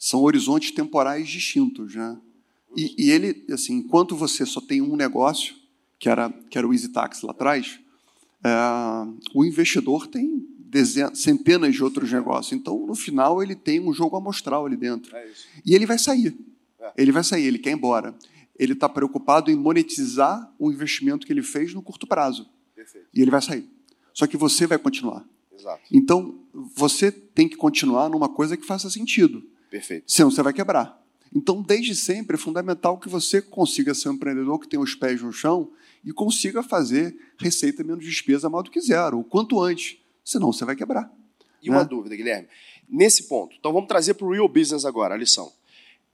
são 0.00 0.22
horizontes 0.22 0.70
temporais 0.70 1.28
distintos. 1.28 1.94
Né? 1.94 2.18
E, 2.74 3.06
e 3.06 3.10
ele, 3.10 3.44
assim, 3.52 3.74
enquanto 3.74 4.16
você 4.16 4.46
só 4.46 4.60
tem 4.60 4.80
um 4.80 4.96
negócio, 4.96 5.54
que 5.98 6.08
era, 6.08 6.30
que 6.48 6.56
era 6.56 6.66
o 6.66 6.72
Easy 6.72 6.88
Tax 6.88 7.20
lá 7.20 7.32
atrás, 7.32 7.78
é, 8.42 8.50
o 9.34 9.44
investidor 9.44 10.06
tem 10.06 10.42
dezenas, 10.58 11.18
centenas 11.18 11.74
de 11.74 11.84
outros 11.84 12.10
negócios. 12.10 12.58
Então, 12.58 12.86
no 12.86 12.94
final, 12.94 13.42
ele 13.42 13.54
tem 13.54 13.78
um 13.78 13.92
jogo 13.92 14.16
amostral 14.16 14.64
ali 14.64 14.76
dentro. 14.76 15.14
É 15.14 15.30
e 15.66 15.74
ele 15.74 15.84
vai 15.84 15.98
sair. 15.98 16.34
É. 16.80 16.92
Ele 16.96 17.12
vai 17.12 17.22
sair, 17.22 17.44
ele 17.44 17.58
quer 17.58 17.70
ir 17.70 17.74
embora. 17.74 18.14
Ele 18.58 18.72
está 18.72 18.88
preocupado 18.88 19.50
em 19.50 19.56
monetizar 19.56 20.50
o 20.58 20.72
investimento 20.72 21.26
que 21.26 21.32
ele 21.32 21.42
fez 21.42 21.74
no 21.74 21.82
curto 21.82 22.06
prazo. 22.06 22.48
Perfeito. 22.74 23.06
E 23.12 23.20
ele 23.20 23.30
vai 23.30 23.42
sair. 23.42 23.68
Só 24.14 24.26
que 24.26 24.36
você 24.36 24.66
vai 24.66 24.78
continuar. 24.78 25.26
Exato. 25.52 25.82
Então, 25.92 26.38
você 26.74 27.12
tem 27.12 27.46
que 27.46 27.56
continuar 27.56 28.08
numa 28.08 28.30
coisa 28.30 28.56
que 28.56 28.66
faça 28.66 28.88
sentido. 28.88 29.44
Perfeito. 29.70 30.10
Senão 30.10 30.30
você 30.30 30.42
vai 30.42 30.52
quebrar. 30.52 31.00
Então, 31.34 31.62
desde 31.62 31.94
sempre, 31.94 32.34
é 32.34 32.38
fundamental 32.38 32.98
que 32.98 33.08
você 33.08 33.40
consiga 33.40 33.94
ser 33.94 34.08
um 34.08 34.14
empreendedor 34.14 34.58
que 34.58 34.68
tenha 34.68 34.82
os 34.82 34.96
pés 34.96 35.22
no 35.22 35.32
chão 35.32 35.70
e 36.04 36.12
consiga 36.12 36.62
fazer 36.62 37.16
receita 37.38 37.84
menos 37.84 38.04
despesa 38.04 38.50
mais 38.50 38.64
do 38.64 38.70
que 38.70 38.80
zero, 38.80 39.20
o 39.20 39.24
quanto 39.24 39.60
antes 39.60 39.98
senão 40.24 40.52
você 40.52 40.64
vai 40.64 40.74
quebrar. 40.74 41.10
E 41.62 41.70
né? 41.70 41.76
uma 41.76 41.84
dúvida, 41.84 42.16
Guilherme. 42.16 42.48
Nesse 42.88 43.28
ponto, 43.28 43.54
então 43.56 43.72
vamos 43.72 43.88
trazer 43.88 44.14
para 44.14 44.26
o 44.26 44.32
real 44.32 44.48
business 44.48 44.84
agora, 44.84 45.14
a 45.14 45.18
lição. 45.18 45.52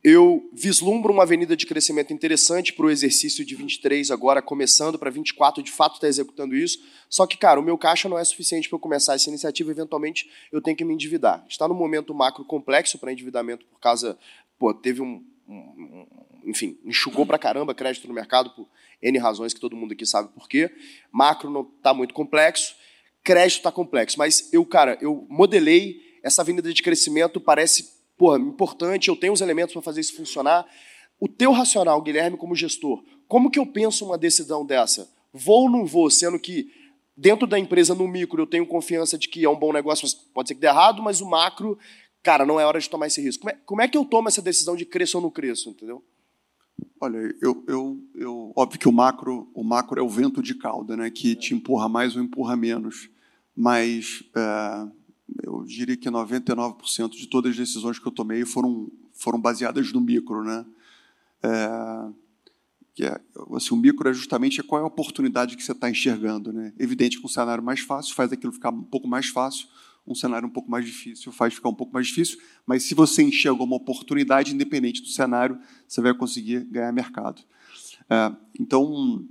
Eu 0.09 0.49
vislumbro 0.53 1.12
uma 1.12 1.25
avenida 1.25 1.57
de 1.57 1.66
crescimento 1.66 2.12
interessante 2.12 2.73
para 2.73 2.87
o 2.87 2.90
exercício 2.90 3.45
de 3.45 3.57
23 3.57 4.12
agora, 4.12 4.40
começando 4.40 4.97
para 4.97 5.11
24, 5.11 5.61
de 5.64 5.73
fato 5.73 5.95
está 5.95 6.07
executando 6.07 6.55
isso. 6.55 6.79
Só 7.11 7.27
que, 7.27 7.37
cara, 7.37 7.59
o 7.59 7.62
meu 7.64 7.77
caixa 7.77 8.09
não 8.09 8.16
é 8.16 8.23
suficiente 8.23 8.69
para 8.69 8.77
eu 8.77 8.81
começar 8.81 9.16
essa 9.16 9.29
iniciativa, 9.29 9.69
eventualmente 9.73 10.31
eu 10.53 10.62
tenho 10.62 10.77
que 10.77 10.85
me 10.85 10.95
endividar. 10.95 11.45
Está 11.49 11.66
num 11.66 11.75
momento 11.75 12.14
macro 12.14 12.45
complexo 12.45 13.01
para 13.01 13.11
endividamento 13.11 13.66
por 13.66 13.81
causa, 13.81 14.16
pô, 14.57 14.73
teve 14.73 15.03
um, 15.03 15.25
um, 15.49 15.55
um 15.55 16.07
enfim, 16.45 16.79
enxugou 16.85 17.27
para 17.27 17.37
caramba 17.37 17.75
crédito 17.75 18.07
no 18.07 18.14
mercado 18.14 18.51
por 18.51 18.69
N 19.03 19.19
razões 19.19 19.53
que 19.53 19.59
todo 19.59 19.75
mundo 19.75 19.90
aqui 19.90 20.07
sabe 20.07 20.29
por 20.29 20.49
quê. 20.49 20.71
Macro 21.11 21.51
não 21.51 21.62
está 21.62 21.92
muito 21.92 22.14
complexo 22.14 22.77
crédito 23.25 23.57
está 23.57 23.73
complexo, 23.73 24.16
mas 24.16 24.53
eu, 24.53 24.64
cara, 24.64 24.97
eu 25.01 25.27
modelei 25.29 26.01
essa 26.23 26.42
avenida 26.42 26.73
de 26.73 26.81
crescimento, 26.81 27.40
parece 27.40 27.95
porra, 28.16 28.38
importante, 28.38 29.09
eu 29.09 29.16
tenho 29.16 29.33
os 29.33 29.40
elementos 29.40 29.72
para 29.72 29.83
fazer 29.83 30.00
isso 30.00 30.16
funcionar. 30.16 30.66
O 31.18 31.29
teu 31.29 31.52
racional, 31.52 32.00
Guilherme, 32.02 32.37
como 32.37 32.55
gestor, 32.55 33.02
como 33.26 33.50
que 33.50 33.59
eu 33.59 33.66
penso 33.66 34.05
uma 34.05 34.18
decisão 34.18 34.64
dessa? 34.64 35.11
Vou 35.33 35.62
ou 35.62 35.70
não 35.70 35.85
vou, 35.85 36.11
sendo 36.11 36.38
que 36.38 36.70
dentro 37.16 37.46
da 37.46 37.59
empresa, 37.59 37.94
no 37.94 38.07
micro, 38.07 38.42
eu 38.42 38.46
tenho 38.46 38.66
confiança 38.66 39.16
de 39.16 39.29
que 39.29 39.44
é 39.44 39.48
um 39.48 39.59
bom 39.59 39.72
negócio, 39.72 40.09
pode 40.35 40.48
ser 40.48 40.55
que 40.55 40.61
dê 40.61 40.66
errado, 40.66 41.02
mas 41.02 41.20
o 41.20 41.26
macro, 41.26 41.79
cara, 42.22 42.44
não 42.44 42.61
é 42.61 42.66
hora 42.66 42.81
de 42.81 42.88
tomar 42.88 43.07
esse 43.07 43.20
risco. 43.20 43.42
Como 43.42 43.50
é, 43.50 43.59
como 43.64 43.83
é 43.83 43.88
que 43.88 43.96
eu 43.96 44.05
tomo 44.05 44.29
essa 44.29 44.42
decisão 44.42 44.76
de 44.76 44.85
crescer 44.85 45.16
ou 45.16 45.22
não 45.22 45.31
crescer, 45.31 45.70
entendeu? 45.70 46.05
Olha, 47.00 47.18
eu, 47.40 47.64
eu, 47.66 47.98
eu, 48.14 48.52
óbvio 48.55 48.79
que 48.79 48.88
o 48.88 48.92
macro, 48.92 49.50
o 49.55 49.64
macro 49.64 49.98
é 49.98 50.02
o 50.02 50.09
vento 50.09 50.42
de 50.42 50.55
cauda, 50.55 50.96
né, 50.96 51.11
que 51.11 51.35
te 51.35 51.55
empurra 51.55 51.88
mais 51.88 52.16
ou 52.16 52.22
empurra 52.22 52.57
menos 52.57 53.11
mas 53.57 54.22
é, 54.37 54.88
eu 55.43 55.65
diria 55.65 55.97
que 55.97 56.09
99% 56.09 57.11
de 57.11 57.27
todas 57.29 57.53
as 57.53 57.57
decisões 57.57 57.99
que 57.99 58.07
eu 58.07 58.12
tomei 58.12 58.45
foram, 58.45 58.91
foram 59.12 59.41
baseadas 59.41 59.93
no 59.93 60.01
micro. 60.01 60.43
Né? 60.43 60.65
É, 61.43 62.09
que 62.95 63.05
é, 63.05 63.21
assim, 63.55 63.75
o 63.75 63.77
micro 63.77 64.09
é 64.09 64.12
justamente 64.12 64.62
qual 64.62 64.81
é 64.81 64.85
a 64.85 64.89
oportunidade 64.89 65.57
que 65.57 65.62
você 65.62 65.73
está 65.73 65.91
enxergando. 65.91 66.53
Né? 66.53 66.73
Evidente 66.79 67.19
que 67.19 67.27
um 67.27 67.29
cenário 67.29 67.62
mais 67.62 67.81
fácil 67.81 68.15
faz 68.15 68.33
aquilo 68.33 68.53
ficar 68.53 68.71
um 68.71 68.83
pouco 68.83 69.09
mais 69.09 69.29
fácil, 69.29 69.67
um 70.07 70.15
cenário 70.15 70.47
um 70.47 70.51
pouco 70.51 70.71
mais 70.71 70.85
difícil 70.85 71.33
faz 71.33 71.53
ficar 71.53 71.69
um 71.69 71.75
pouco 71.75 71.93
mais 71.93 72.07
difícil, 72.07 72.39
mas 72.65 72.85
se 72.85 72.95
você 72.95 73.25
enxerga 73.25 73.61
uma 73.62 73.75
oportunidade, 73.75 74.55
independente 74.55 75.03
do 75.03 75.09
cenário, 75.09 75.59
você 75.87 76.01
vai 76.01 76.15
conseguir 76.15 76.61
ganhar 76.65 76.93
mercado. 76.93 77.43
É, 78.09 78.33
então, 78.59 79.27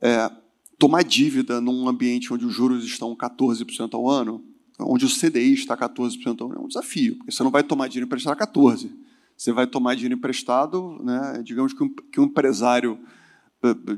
é, 0.00 0.30
tomar 0.78 1.02
dívida 1.02 1.58
num 1.58 1.88
ambiente 1.88 2.32
onde 2.32 2.44
os 2.44 2.52
juros 2.52 2.84
estão 2.84 3.16
14% 3.16 3.94
ao 3.94 4.08
ano 4.08 4.44
onde 4.78 5.06
o 5.06 5.08
CDI 5.08 5.54
está 5.54 5.76
14% 5.76 6.40
ao 6.40 6.50
ano, 6.50 6.60
é 6.60 6.64
um 6.64 6.68
desafio, 6.68 7.16
porque 7.16 7.32
você 7.32 7.42
não 7.42 7.50
vai 7.50 7.62
tomar 7.62 7.88
dinheiro 7.88 8.06
emprestado 8.06 8.40
a 8.40 8.46
14%. 8.46 8.90
Você 9.36 9.52
vai 9.52 9.66
tomar 9.66 9.94
dinheiro 9.94 10.14
emprestado, 10.14 10.98
né, 11.02 11.42
digamos 11.44 11.74
que 11.74 11.84
um, 11.84 11.88
que 11.88 12.18
um 12.18 12.24
empresário 12.24 12.98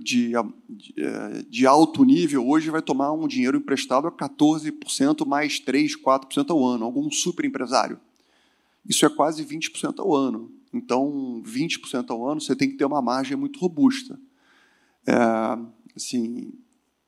de, 0.03 0.33
de, 0.69 1.03
de, 1.49 1.67
alto 1.67 2.05
nível 2.05 2.49
hoje 2.49 2.71
vai 2.71 2.81
tomar 2.81 3.13
um 3.13 3.29
dinheiro 3.29 3.59
emprestado 3.59 4.07
a 4.07 4.13
14% 4.13 5.27
mais 5.27 5.61
3%, 5.61 6.01
4% 6.03 6.51
ao 6.51 6.65
ano, 6.65 6.85
algum 6.85 7.11
super 7.11 7.45
empresário. 7.45 8.01
Isso 8.89 9.05
é 9.05 9.09
quase 9.09 9.45
20% 9.45 9.99
ao 9.99 10.15
ano. 10.15 10.51
Então, 10.73 11.43
20% 11.45 12.11
ao 12.11 12.27
ano, 12.29 12.41
você 12.41 12.55
tem 12.55 12.71
que 12.71 12.77
ter 12.77 12.85
uma 12.85 13.03
margem 13.03 13.37
muito 13.37 13.59
robusta. 13.59 14.19
É, 15.07 15.15
assim, 15.97 16.53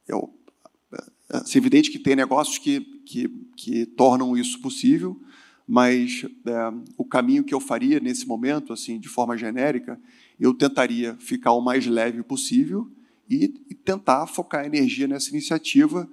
é, 0.08 0.14
é, 0.14 1.36
é 1.36 1.56
evidente 1.56 1.90
que 1.90 1.98
tem 1.98 2.16
negócios 2.16 2.58
que, 2.58 2.99
que, 3.10 3.28
que 3.56 3.86
tornam 3.86 4.36
isso 4.36 4.60
possível, 4.60 5.20
mas 5.66 6.24
é, 6.46 6.72
o 6.96 7.04
caminho 7.04 7.42
que 7.42 7.52
eu 7.52 7.58
faria 7.58 7.98
nesse 7.98 8.24
momento, 8.24 8.72
assim, 8.72 9.00
de 9.00 9.08
forma 9.08 9.36
genérica, 9.36 10.00
eu 10.38 10.54
tentaria 10.54 11.16
ficar 11.18 11.52
o 11.52 11.60
mais 11.60 11.86
leve 11.86 12.22
possível 12.22 12.88
e, 13.28 13.52
e 13.68 13.74
tentar 13.74 14.28
focar 14.28 14.64
energia 14.64 15.08
nessa 15.08 15.30
iniciativa, 15.30 16.08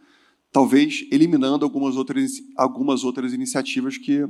talvez 0.51 1.05
eliminando 1.11 1.63
algumas 1.63 1.95
outras, 1.95 2.41
algumas 2.55 3.03
outras 3.03 3.31
iniciativas 3.31 3.97
que, 3.97 4.27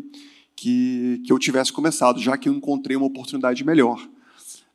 que, 0.54 1.22
que 1.26 1.32
eu 1.32 1.40
tivesse 1.40 1.72
começado, 1.72 2.20
já 2.20 2.38
que 2.38 2.50
eu 2.50 2.54
encontrei 2.54 2.98
uma 2.98 3.08
oportunidade 3.08 3.64
melhor. 3.64 4.06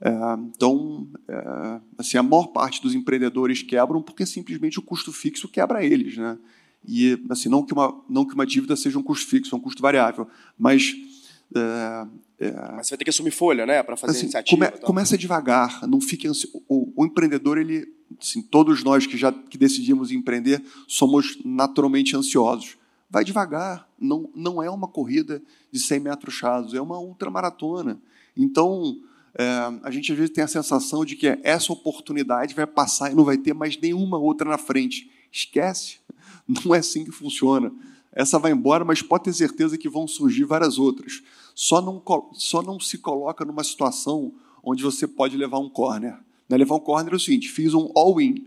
É, 0.01 0.11
então, 0.57 1.07
é, 1.29 1.81
assim, 1.99 2.17
a 2.17 2.23
maior 2.23 2.47
parte 2.49 2.81
dos 2.81 2.95
empreendedores 2.95 3.63
quebram 3.63 4.03
porque 4.03 4.25
simplesmente 4.25 4.79
o 4.79 4.83
custo 4.83 5.13
fixo 5.13 5.47
quebra 5.47 5.85
eles, 5.85 6.17
né? 6.17 6.39
E 6.87 7.19
assim, 7.31 7.49
não 7.49 7.65
que 7.65 7.73
uma 7.73 8.03
não 8.09 8.27
que 8.27 8.35
uma 8.35 8.47
dívida 8.47 8.77
seja 8.77 8.99
um 8.99 9.03
custo 9.03 9.29
fixo, 9.29 9.55
é 9.55 9.59
um 9.59 9.61
custo 9.61 9.81
variável, 9.81 10.27
mas 10.59 10.95
é, 11.55 12.07
é, 12.47 12.53
Mas 12.77 12.87
você 12.87 12.93
vai 12.93 12.99
ter 12.99 13.05
que 13.05 13.11
assumir 13.11 13.31
folha, 13.31 13.67
né, 13.67 13.83
para 13.83 13.97
fazer 13.97 14.13
assim, 14.13 14.23
iniciativa. 14.23 14.67
Come, 14.67 14.81
começa 14.85 15.19
devagar, 15.19 15.87
não 15.87 16.01
fique 16.01 16.27
ansi... 16.27 16.49
o, 16.69 16.93
o, 16.97 17.05
empreendedor 17.05 17.59
ele, 17.59 17.87
assim, 18.21 18.43
todos 18.43 18.83
nós 18.83 19.07
que 19.07 19.17
já 19.17 19.33
que 19.33 19.59
decidimos 19.59 20.11
empreender 20.11 20.63
somos 20.89 21.39
naturalmente 21.45 22.17
ansiosos. 22.17 22.77
Vai 23.09 23.25
devagar, 23.25 23.87
não 24.01 24.31
não 24.35 24.63
é 24.63 24.71
uma 24.71 24.89
corrida 24.89 25.43
de 25.71 25.79
100 25.79 26.01
metros 26.01 26.41
rasos, 26.41 26.75
é 26.75 26.81
uma 26.81 26.99
ultramaratona. 26.99 28.01
Então 28.37 28.97
é, 29.35 29.45
a 29.83 29.91
gente 29.91 30.11
às 30.11 30.19
vezes 30.19 30.33
tem 30.33 30.43
a 30.43 30.49
sensação 30.49 31.05
de 31.05 31.15
que 31.15 31.39
essa 31.43 31.73
oportunidade 31.73 32.55
vai 32.55 32.67
passar 32.67 33.13
e 33.13 33.15
não 33.15 33.25
vai 33.25 33.37
ter 33.37 33.53
mais 33.53 33.79
nenhuma 33.79 34.19
outra 34.19 34.49
na 34.49 34.59
frente. 34.59 35.11
Esquece, 35.31 35.99
não 36.65 36.75
é 36.75 36.79
assim 36.79 37.05
que 37.05 37.13
funciona. 37.13 37.73
Essa 38.13 38.39
vai 38.39 38.53
embora, 38.53 38.85
mas 38.85 39.01
pode 39.01 39.25
ter 39.25 39.33
certeza 39.33 39.79
que 39.79 39.89
vão 39.89 40.07
surgir 40.07 40.45
várias 40.45 40.79
outras. 40.79 41.23
Só 41.55 41.81
não, 41.81 42.03
só 42.35 42.63
não 42.63 42.79
se 42.79 42.99
coloca 42.99 43.45
numa 43.45 43.65
situação 43.65 44.33
onde 44.63 44.83
você 44.83 45.07
pode 45.07 45.37
levar 45.37 45.59
um 45.59 45.69
corner. 45.69 46.19
Né? 46.49 46.57
Levar 46.57 46.77
um 46.77 46.81
corner 46.81 47.13
é 47.13 47.17
o 47.17 47.21
seguinte: 47.21 47.49
fiz 47.49 47.73
um 47.75 47.91
all-in. 47.95 48.47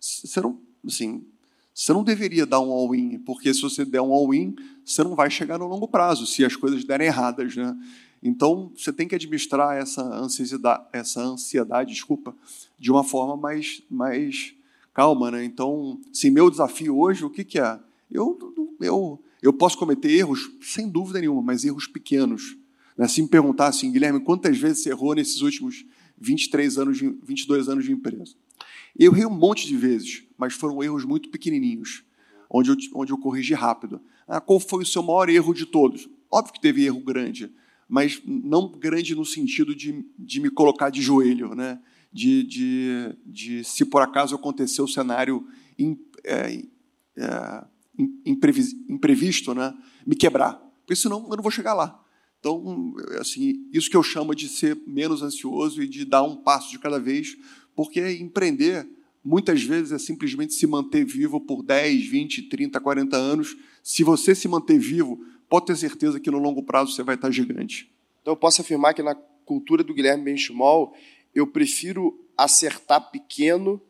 Você 0.00 0.40
não, 0.40 0.58
assim, 0.84 1.24
você 1.72 1.92
não 1.92 2.04
deveria 2.04 2.44
dar 2.44 2.60
um 2.60 2.70
all-in, 2.70 3.18
porque 3.20 3.54
se 3.54 3.62
você 3.62 3.84
der 3.84 4.00
um 4.00 4.12
all-in, 4.12 4.54
você 4.84 5.02
não 5.02 5.14
vai 5.14 5.30
chegar 5.30 5.58
no 5.58 5.66
longo 5.66 5.88
prazo, 5.88 6.26
se 6.26 6.44
as 6.44 6.56
coisas 6.56 6.84
derem 6.84 7.06
erradas. 7.06 7.56
Né? 7.56 7.76
Então, 8.22 8.72
você 8.76 8.92
tem 8.92 9.06
que 9.06 9.14
administrar 9.14 9.76
essa 9.76 10.02
ansiedade, 10.02 10.84
essa 10.92 11.20
ansiedade 11.20 11.92
desculpa, 11.92 12.34
de 12.78 12.90
uma 12.90 13.04
forma 13.04 13.36
mais, 13.36 13.82
mais 13.90 14.54
calma. 14.94 15.30
Né? 15.32 15.44
Então, 15.44 16.00
se 16.12 16.30
meu 16.30 16.48
desafio 16.48 16.96
hoje, 16.96 17.24
o 17.24 17.30
que, 17.30 17.44
que 17.44 17.58
é? 17.58 17.78
Eu, 18.10 18.38
eu, 18.80 19.20
eu 19.42 19.52
posso 19.52 19.76
cometer 19.76 20.10
erros, 20.10 20.50
sem 20.62 20.88
dúvida 20.88 21.20
nenhuma, 21.20 21.42
mas 21.42 21.64
erros 21.64 21.86
pequenos. 21.88 22.56
Né? 22.96 23.08
Se 23.08 23.20
me 23.20 23.28
perguntar 23.28 23.66
assim, 23.66 23.90
Guilherme, 23.90 24.20
quantas 24.20 24.56
vezes 24.56 24.82
você 24.82 24.90
errou 24.90 25.14
nesses 25.14 25.42
últimos 25.42 25.84
23 26.16 26.78
anos, 26.78 26.98
de, 26.98 27.08
22 27.24 27.68
anos 27.68 27.84
de 27.84 27.92
empresa? 27.92 28.34
Eu 28.96 29.12
errei 29.12 29.26
um 29.26 29.30
monte 29.30 29.66
de 29.66 29.76
vezes, 29.76 30.22
mas 30.38 30.54
foram 30.54 30.80
erros 30.82 31.04
muito 31.04 31.28
pequenininhos, 31.28 32.04
onde 32.48 32.70
eu, 32.70 32.76
onde 32.94 33.12
eu 33.12 33.18
corrigi 33.18 33.52
rápido. 33.52 34.00
Ah, 34.26 34.40
qual 34.40 34.60
foi 34.60 34.84
o 34.84 34.86
seu 34.86 35.02
maior 35.02 35.28
erro 35.28 35.52
de 35.52 35.66
todos? 35.66 36.08
Óbvio 36.30 36.54
que 36.54 36.60
teve 36.60 36.84
erro 36.84 37.00
grande, 37.00 37.50
mas 37.88 38.22
não 38.24 38.68
grande 38.68 39.14
no 39.14 39.24
sentido 39.24 39.74
de, 39.74 40.04
de 40.16 40.40
me 40.40 40.48
colocar 40.48 40.90
de 40.90 41.02
joelho, 41.02 41.54
né? 41.54 41.80
De, 42.14 42.44
de, 42.44 43.16
de 43.26 43.64
se 43.64 43.84
por 43.84 44.00
acaso 44.00 44.36
acontecer 44.36 44.80
o 44.80 44.86
cenário 44.86 45.44
in, 45.76 45.98
é, 46.24 46.62
é, 47.16 47.64
imprevisto, 48.24 49.52
né, 49.52 49.74
me 50.06 50.14
quebrar, 50.14 50.54
porque 50.82 50.94
senão 50.94 51.26
eu 51.28 51.36
não 51.36 51.42
vou 51.42 51.50
chegar 51.50 51.74
lá. 51.74 52.00
Então, 52.38 52.94
assim, 53.18 53.68
isso 53.72 53.90
que 53.90 53.96
eu 53.96 54.02
chamo 54.02 54.32
de 54.32 54.48
ser 54.48 54.80
menos 54.86 55.22
ansioso 55.22 55.82
e 55.82 55.88
de 55.88 56.04
dar 56.04 56.22
um 56.22 56.36
passo 56.36 56.70
de 56.70 56.78
cada 56.78 57.00
vez, 57.00 57.36
porque 57.74 58.00
empreender 58.12 58.86
muitas 59.24 59.62
vezes 59.62 59.90
é 59.90 59.98
simplesmente 59.98 60.54
se 60.54 60.66
manter 60.66 61.04
vivo 61.04 61.40
por 61.40 61.62
10, 61.62 62.06
20, 62.06 62.42
30, 62.42 62.78
40 62.78 63.16
anos. 63.16 63.56
Se 63.82 64.04
você 64.04 64.34
se 64.34 64.46
manter 64.46 64.78
vivo, 64.78 65.24
pode 65.48 65.66
ter 65.66 65.76
certeza 65.76 66.20
que 66.20 66.30
no 66.30 66.38
longo 66.38 66.62
prazo 66.62 66.92
você 66.92 67.02
vai 67.02 67.14
estar 67.14 67.30
gigante. 67.30 67.90
Então, 68.20 68.34
eu 68.34 68.36
posso 68.36 68.60
afirmar 68.60 68.92
que 68.92 69.02
na 69.02 69.14
cultura 69.44 69.82
do 69.82 69.94
Guilherme 69.94 70.24
Benchimol, 70.24 70.94
eu 71.34 71.46
prefiro 71.46 72.18
acertar 72.36 73.10
pequeno 73.10 73.80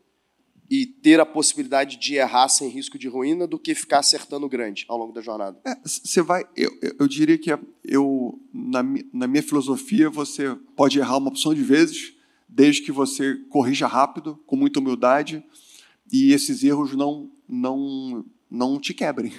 e 0.69 0.85
ter 0.85 1.19
a 1.19 1.25
possibilidade 1.25 1.97
de 1.97 2.15
errar 2.15 2.47
sem 2.49 2.69
risco 2.69 2.97
de 2.97 3.07
ruína 3.07 3.45
do 3.45 3.59
que 3.59 3.75
ficar 3.75 3.99
acertando 3.99 4.49
grande 4.49 4.85
ao 4.87 4.97
longo 4.97 5.13
da 5.13 5.21
jornada? 5.21 5.59
Você 5.83 6.19
é, 6.19 6.23
vai, 6.23 6.45
eu, 6.55 6.71
eu 6.99 7.07
diria 7.07 7.37
que 7.37 7.51
eu 7.83 8.39
na, 8.51 8.83
na 9.13 9.27
minha 9.27 9.43
filosofia 9.43 10.09
você 10.09 10.55
pode 10.75 10.97
errar 10.97 11.17
uma 11.17 11.29
opção 11.29 11.53
de 11.53 11.61
vezes, 11.61 12.13
desde 12.49 12.81
que 12.81 12.91
você 12.91 13.35
corrija 13.49 13.85
rápido, 13.85 14.39
com 14.45 14.55
muita 14.55 14.79
humildade 14.79 15.43
e 16.11 16.31
esses 16.31 16.63
erros 16.63 16.95
não 16.95 17.29
não 17.47 18.25
não 18.49 18.79
te 18.79 18.93
quebrem. 18.93 19.33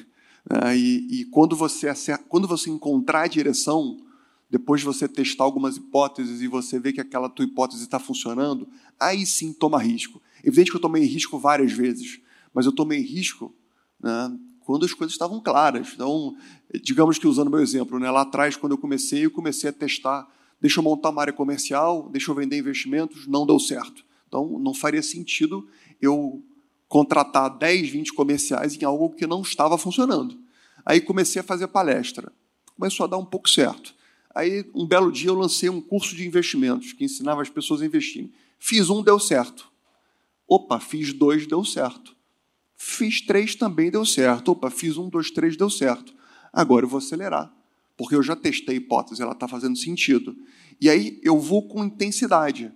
É, 0.49 0.75
e, 0.77 1.23
e 1.23 1.25
quando 1.27 1.57
você 1.57 1.88
acerta, 1.88 2.25
quando 2.29 2.47
você 2.47 2.71
encontrar 2.71 3.23
a 3.23 3.29
direção 3.29 3.99
depois 4.48 4.80
de 4.80 4.87
você 4.87 5.09
testar 5.09 5.44
algumas 5.44 5.76
hipóteses 5.76 6.40
e 6.40 6.46
você 6.46 6.78
ver 6.78 6.92
que 6.92 7.00
aquela 7.00 7.28
tua 7.28 7.44
hipótese 7.44 7.82
está 7.82 7.98
funcionando, 7.98 8.68
aí 8.98 9.26
sim 9.26 9.52
toma 9.52 9.78
risco. 9.78 10.22
Evidente 10.44 10.70
que 10.70 10.76
eu 10.76 10.80
tomei 10.80 11.04
risco 11.04 11.38
várias 11.38 11.72
vezes, 11.72 12.20
mas 12.54 12.64
eu 12.64 12.72
tomei 12.72 13.00
risco 13.00 13.54
né, 14.00 14.37
quando 14.61 14.85
as 14.85 14.92
coisas 14.92 15.12
estavam 15.12 15.40
claras. 15.40 15.92
Então, 15.94 16.37
digamos 16.82 17.18
que 17.18 17.26
usando 17.26 17.50
meu 17.50 17.61
exemplo, 17.61 17.98
né, 17.98 18.11
lá 18.11 18.22
atrás, 18.22 18.56
quando 18.56 18.72
eu 18.72 18.78
comecei, 18.78 19.24
eu 19.24 19.30
comecei 19.30 19.68
a 19.68 19.72
testar, 19.72 20.26
deixa 20.61 20.78
eu 20.78 20.85
montar 20.85 21.11
uma 21.11 21.22
área 21.22 21.32
comercial, 21.32 22.09
deixa 22.09 22.30
eu 22.30 22.35
vender 22.35 22.59
investimentos, 22.59 23.26
não 23.26 23.44
deu 23.44 23.59
certo. 23.59 24.04
Então, 24.28 24.59
não 24.61 24.74
faria 24.74 25.02
sentido 25.02 25.68
eu 26.00 26.42
contratar 26.88 27.50
10, 27.59 27.90
20 27.90 28.12
comerciais 28.12 28.76
em 28.80 28.85
algo 28.85 29.11
que 29.11 29.26
não 29.26 29.42
estava 29.42 29.76
funcionando. 29.76 30.38
Aí 30.85 31.00
comecei 31.00 31.40
a 31.40 31.44
fazer 31.44 31.66
palestra. 31.68 32.32
Começou 32.76 33.04
a 33.04 33.09
dar 33.09 33.18
um 33.18 33.24
pouco 33.24 33.48
certo. 33.48 33.95
Aí, 34.37 34.70
um 34.75 34.87
belo 34.87 35.11
dia, 35.11 35.31
eu 35.31 35.35
lancei 35.35 35.70
um 35.70 35.81
curso 35.81 36.14
de 36.14 36.27
investimentos 36.27 36.92
que 36.92 37.07
ensinava 37.07 37.40
as 37.40 37.49
pessoas 37.49 37.81
a 37.81 37.87
investirem. 37.87 38.31
Fiz 38.59 38.90
um, 38.90 39.03
deu 39.03 39.18
certo. 39.18 39.66
Opa, 40.46 40.79
fiz 40.79 41.14
dois, 41.14 41.46
deu 41.46 41.64
certo. 41.64 42.14
Fiz 42.77 43.22
três, 43.22 43.55
também 43.55 43.90
deu 43.90 44.05
certo. 44.05 44.53
Opa, 44.53 44.68
fiz 44.68 44.99
um, 44.99 45.09
dois, 45.09 45.31
três, 45.31 45.57
deu 45.57 45.70
certo. 45.70 46.14
Agora 46.53 46.85
eu 46.85 46.88
vou 46.90 46.99
acelerar, 46.99 47.51
porque 47.96 48.14
eu 48.14 48.22
já 48.22 48.37
testei 48.37 48.75
a 48.75 48.77
hipótese, 48.77 49.22
ela 49.22 49.33
está 49.33 49.49
fazendo 49.49 49.75
sentido. 49.75 50.37
E 50.79 50.90
aí 50.90 51.18
eu 51.22 51.40
vou 51.40 51.66
com 51.66 51.83
intensidade. 51.83 52.70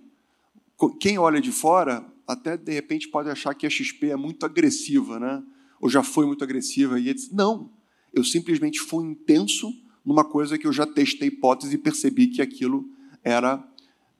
Quem 0.99 1.19
olha 1.19 1.39
de 1.39 1.51
fora, 1.51 2.03
até 2.27 2.57
de 2.57 2.73
repente 2.73 3.07
pode 3.07 3.29
achar 3.29 3.53
que 3.53 3.67
a 3.67 3.69
XP 3.69 4.09
é 4.09 4.15
muito 4.15 4.47
agressiva, 4.47 5.19
né? 5.19 5.43
ou 5.79 5.87
já 5.87 6.01
foi 6.01 6.25
muito 6.25 6.43
agressiva. 6.43 6.99
E 6.99 7.07
ele 7.07 7.19
não, 7.31 7.71
eu 8.11 8.23
simplesmente 8.23 8.79
fui 8.79 9.05
intenso 9.05 9.71
numa 10.05 10.23
coisa 10.23 10.57
que 10.57 10.67
eu 10.67 10.73
já 10.73 10.85
testei 10.85 11.27
hipótese 11.27 11.75
e 11.75 11.77
percebi 11.77 12.27
que 12.27 12.41
aquilo 12.41 12.85
era, 13.23 13.63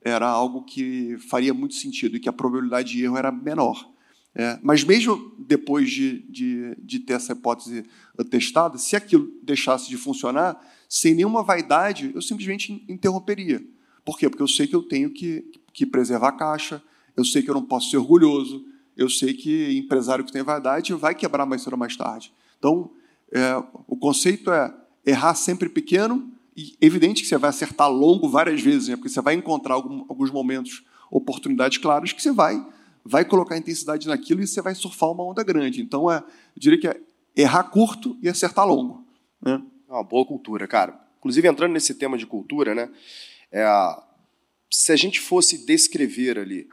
era 0.04 0.28
algo 0.28 0.63
que 0.63 1.17
faria 1.30 1.54
muito 1.54 1.76
sentido 1.76 2.15
e 2.15 2.20
que 2.20 2.30
a 2.30 2.34
probabilidade 2.34 2.91
de 2.91 3.04
erro 3.04 3.17
era 3.17 3.32
menor. 3.32 3.89
É, 4.34 4.58
mas 4.63 4.84
mesmo 4.84 5.36
depois 5.38 5.91
de, 5.91 6.20
de, 6.30 6.76
de, 6.80 7.00
ter 7.00 7.13
essa 7.13 7.34
hipótese 7.34 7.86
testada, 8.30 8.78
se 8.78 8.96
aquilo 8.96 9.30
deixasse 9.44 9.89
de 9.89 9.98
funcionar, 9.98 10.58
sem 10.88 11.13
nenhuma 11.13 11.44
vaidade, 11.44 12.12
eu 12.15 12.22
simplesmente 12.22 12.86
interromperia. 12.88 13.62
Por 14.06 14.17
quê? 14.17 14.30
Porque 14.30 14.44
eu 14.44 14.48
sei 14.48 14.67
que 14.67 14.76
eu 14.76 14.84
tenho 14.84 15.10
que, 15.10 15.52
que 15.74 15.86
preservar 15.86 16.30
a 16.30 16.32
caixa, 16.32 16.82
eu 17.15 17.26
sei 17.26 17.41
que 17.41 17.50
eu 17.50 17.54
não 17.54 17.63
posso 17.63 17.89
ser 17.89 17.98
orgulhoso, 17.98 18.65
eu 18.96 19.10
sei 19.10 19.34
que 19.34 19.78
empresário 19.78 20.24
que 20.24 20.32
tem 20.32 20.44
vaidade 20.44 20.94
vai 20.94 21.13
quebrar 21.13 21.46
mais 21.46 21.62
cedo 21.62 21.74
ou 21.74 21.80
mais 21.80 21.96
tarde. 21.98 22.34
Então, 22.58 22.91
é, 23.34 23.56
o 23.88 23.98
conceito 23.98 24.50
é 24.52 24.74
errar 25.05 25.35
sempre 25.35 25.69
pequeno, 25.69 26.31
e 26.55 26.75
evidente 26.81 27.21
que 27.21 27.27
você 27.27 27.37
vai 27.37 27.49
acertar 27.49 27.89
longo 27.89 28.27
várias 28.29 28.61
vezes, 28.61 28.89
né? 28.89 28.95
porque 28.95 29.09
você 29.09 29.21
vai 29.21 29.33
encontrar 29.33 29.75
algum, 29.75 30.05
alguns 30.09 30.29
momentos, 30.29 30.83
oportunidades 31.09 31.77
claras, 31.77 32.11
que 32.11 32.21
você 32.21 32.31
vai, 32.31 32.65
vai 33.03 33.25
colocar 33.25 33.57
intensidade 33.57 34.07
naquilo 34.07 34.41
e 34.41 34.47
você 34.47 34.61
vai 34.61 34.75
surfar 34.75 35.11
uma 35.11 35.23
onda 35.23 35.43
grande. 35.43 35.81
Então, 35.81 36.11
é, 36.11 36.17
eu 36.17 36.59
diria 36.59 36.79
que 36.79 36.87
é 36.87 36.99
errar 37.35 37.63
curto 37.63 38.17
e 38.21 38.29
acertar 38.29 38.67
longo. 38.67 39.05
Né? 39.41 39.61
Uma 39.89 40.03
boa 40.03 40.25
cultura, 40.25 40.67
cara. 40.67 40.99
Inclusive, 41.19 41.47
entrando 41.47 41.73
nesse 41.73 41.95
tema 41.95 42.17
de 42.17 42.25
cultura, 42.25 42.73
né? 42.73 42.89
É, 43.51 43.65
se 44.71 44.91
a 44.91 44.95
gente 44.95 45.19
fosse 45.19 45.65
descrever 45.65 46.39
ali 46.39 46.67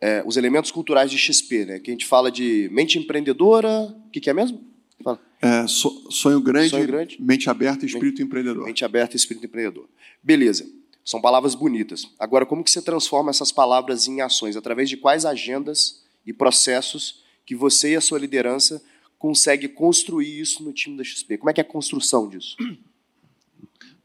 é, 0.00 0.22
os 0.24 0.36
elementos 0.36 0.70
culturais 0.70 1.10
de 1.10 1.18
XP, 1.18 1.66
né? 1.66 1.78
Que 1.78 1.90
a 1.90 1.94
gente 1.94 2.06
fala 2.06 2.30
de 2.30 2.68
mente 2.72 2.98
empreendedora, 2.98 3.68
o 4.06 4.10
que, 4.10 4.20
que, 4.20 4.30
é 4.30 4.32
mesmo? 4.32 4.64
Fala. 5.02 5.20
É, 5.40 5.66
so, 5.66 6.10
sonho, 6.10 6.40
grande, 6.40 6.70
sonho 6.70 6.86
grande, 6.86 7.20
mente 7.20 7.50
aberta 7.50 7.84
e 7.84 7.88
espírito 7.88 8.18
mente, 8.18 8.22
empreendedor. 8.22 8.64
Mente 8.64 8.84
aberta 8.84 9.14
e 9.14 9.16
espírito 9.16 9.46
empreendedor. 9.46 9.88
Beleza. 10.22 10.68
São 11.04 11.20
palavras 11.20 11.54
bonitas. 11.54 12.08
Agora, 12.18 12.46
como 12.46 12.62
que 12.62 12.70
você 12.70 12.80
transforma 12.80 13.30
essas 13.30 13.50
palavras 13.50 14.06
em 14.06 14.20
ações? 14.20 14.56
Através 14.56 14.88
de 14.88 14.96
quais 14.96 15.24
agendas 15.24 16.04
e 16.24 16.32
processos 16.32 17.22
que 17.44 17.56
você 17.56 17.92
e 17.92 17.96
a 17.96 18.00
sua 18.00 18.18
liderança 18.18 18.82
consegue 19.18 19.68
construir 19.68 20.40
isso 20.40 20.62
no 20.62 20.72
time 20.72 20.96
da 20.96 21.02
XP? 21.02 21.38
Como 21.38 21.50
é 21.50 21.52
que 21.52 21.60
é 21.60 21.64
a 21.64 21.66
construção 21.66 22.28
disso? 22.28 22.56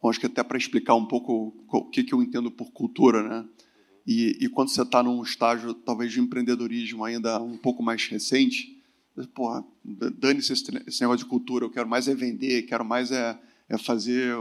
Bom, 0.02 0.10
acho 0.10 0.20
que 0.20 0.26
até 0.26 0.44
para 0.44 0.58
explicar 0.58 0.96
um 0.96 1.06
pouco 1.06 1.56
o 1.68 1.86
que, 1.86 2.04
que 2.04 2.14
eu 2.14 2.22
entendo 2.22 2.50
por 2.50 2.72
cultura, 2.72 3.22
né? 3.22 3.46
E, 4.06 4.38
e 4.46 4.50
quando 4.50 4.70
você 4.70 4.82
está 4.82 5.04
num 5.04 5.22
estágio, 5.22 5.74
talvez, 5.74 6.14
de 6.14 6.22
empreendedorismo 6.22 7.04
ainda 7.04 7.42
um 7.42 7.58
pouco 7.58 7.84
mais 7.84 8.08
recente, 8.08 8.77
porra, 9.26 9.66
dane-se 9.84 10.54
esse, 10.54 11.02
negócio 11.02 11.26
de 11.26 11.26
cultura, 11.26 11.66
eu 11.66 11.70
quero 11.70 11.88
mais 11.88 12.08
é 12.08 12.14
vender, 12.14 12.64
quero 12.64 12.86
mais 12.86 13.12
é, 13.12 13.40
é 13.68 13.78
fazer 13.78 14.38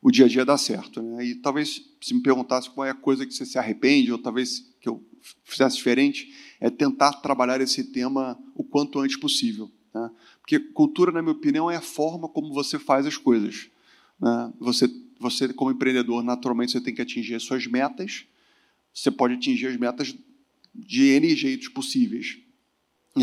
o 0.00 0.10
dia 0.10 0.26
a 0.26 0.28
dia 0.28 0.44
dar 0.44 0.58
certo. 0.58 1.02
Né? 1.02 1.26
E 1.26 1.34
talvez, 1.34 1.84
se 2.00 2.14
me 2.14 2.22
perguntasse 2.22 2.70
qual 2.70 2.86
é 2.86 2.90
a 2.90 2.94
coisa 2.94 3.26
que 3.26 3.34
você 3.34 3.44
se 3.44 3.58
arrepende, 3.58 4.12
ou 4.12 4.18
talvez 4.18 4.68
que 4.80 4.88
eu 4.88 5.02
fizesse 5.44 5.76
diferente, 5.76 6.32
é 6.60 6.70
tentar 6.70 7.12
trabalhar 7.14 7.60
esse 7.60 7.84
tema 7.84 8.38
o 8.54 8.62
quanto 8.62 9.00
antes 9.00 9.16
possível. 9.16 9.70
Né? 9.92 10.10
Porque 10.40 10.58
cultura, 10.58 11.10
na 11.10 11.20
minha 11.20 11.34
opinião, 11.34 11.70
é 11.70 11.76
a 11.76 11.80
forma 11.80 12.28
como 12.28 12.52
você 12.52 12.78
faz 12.78 13.06
as 13.06 13.16
coisas. 13.16 13.68
Né? 14.20 14.52
Você, 14.60 14.88
você, 15.18 15.52
como 15.52 15.70
empreendedor, 15.70 16.22
naturalmente 16.22 16.72
você 16.72 16.80
tem 16.80 16.94
que 16.94 17.02
atingir 17.02 17.34
as 17.34 17.42
suas 17.42 17.66
metas, 17.66 18.26
você 18.94 19.10
pode 19.10 19.34
atingir 19.34 19.66
as 19.66 19.76
metas 19.76 20.14
de 20.74 21.04
N 21.04 21.34
jeitos 21.34 21.68
possíveis. 21.68 22.38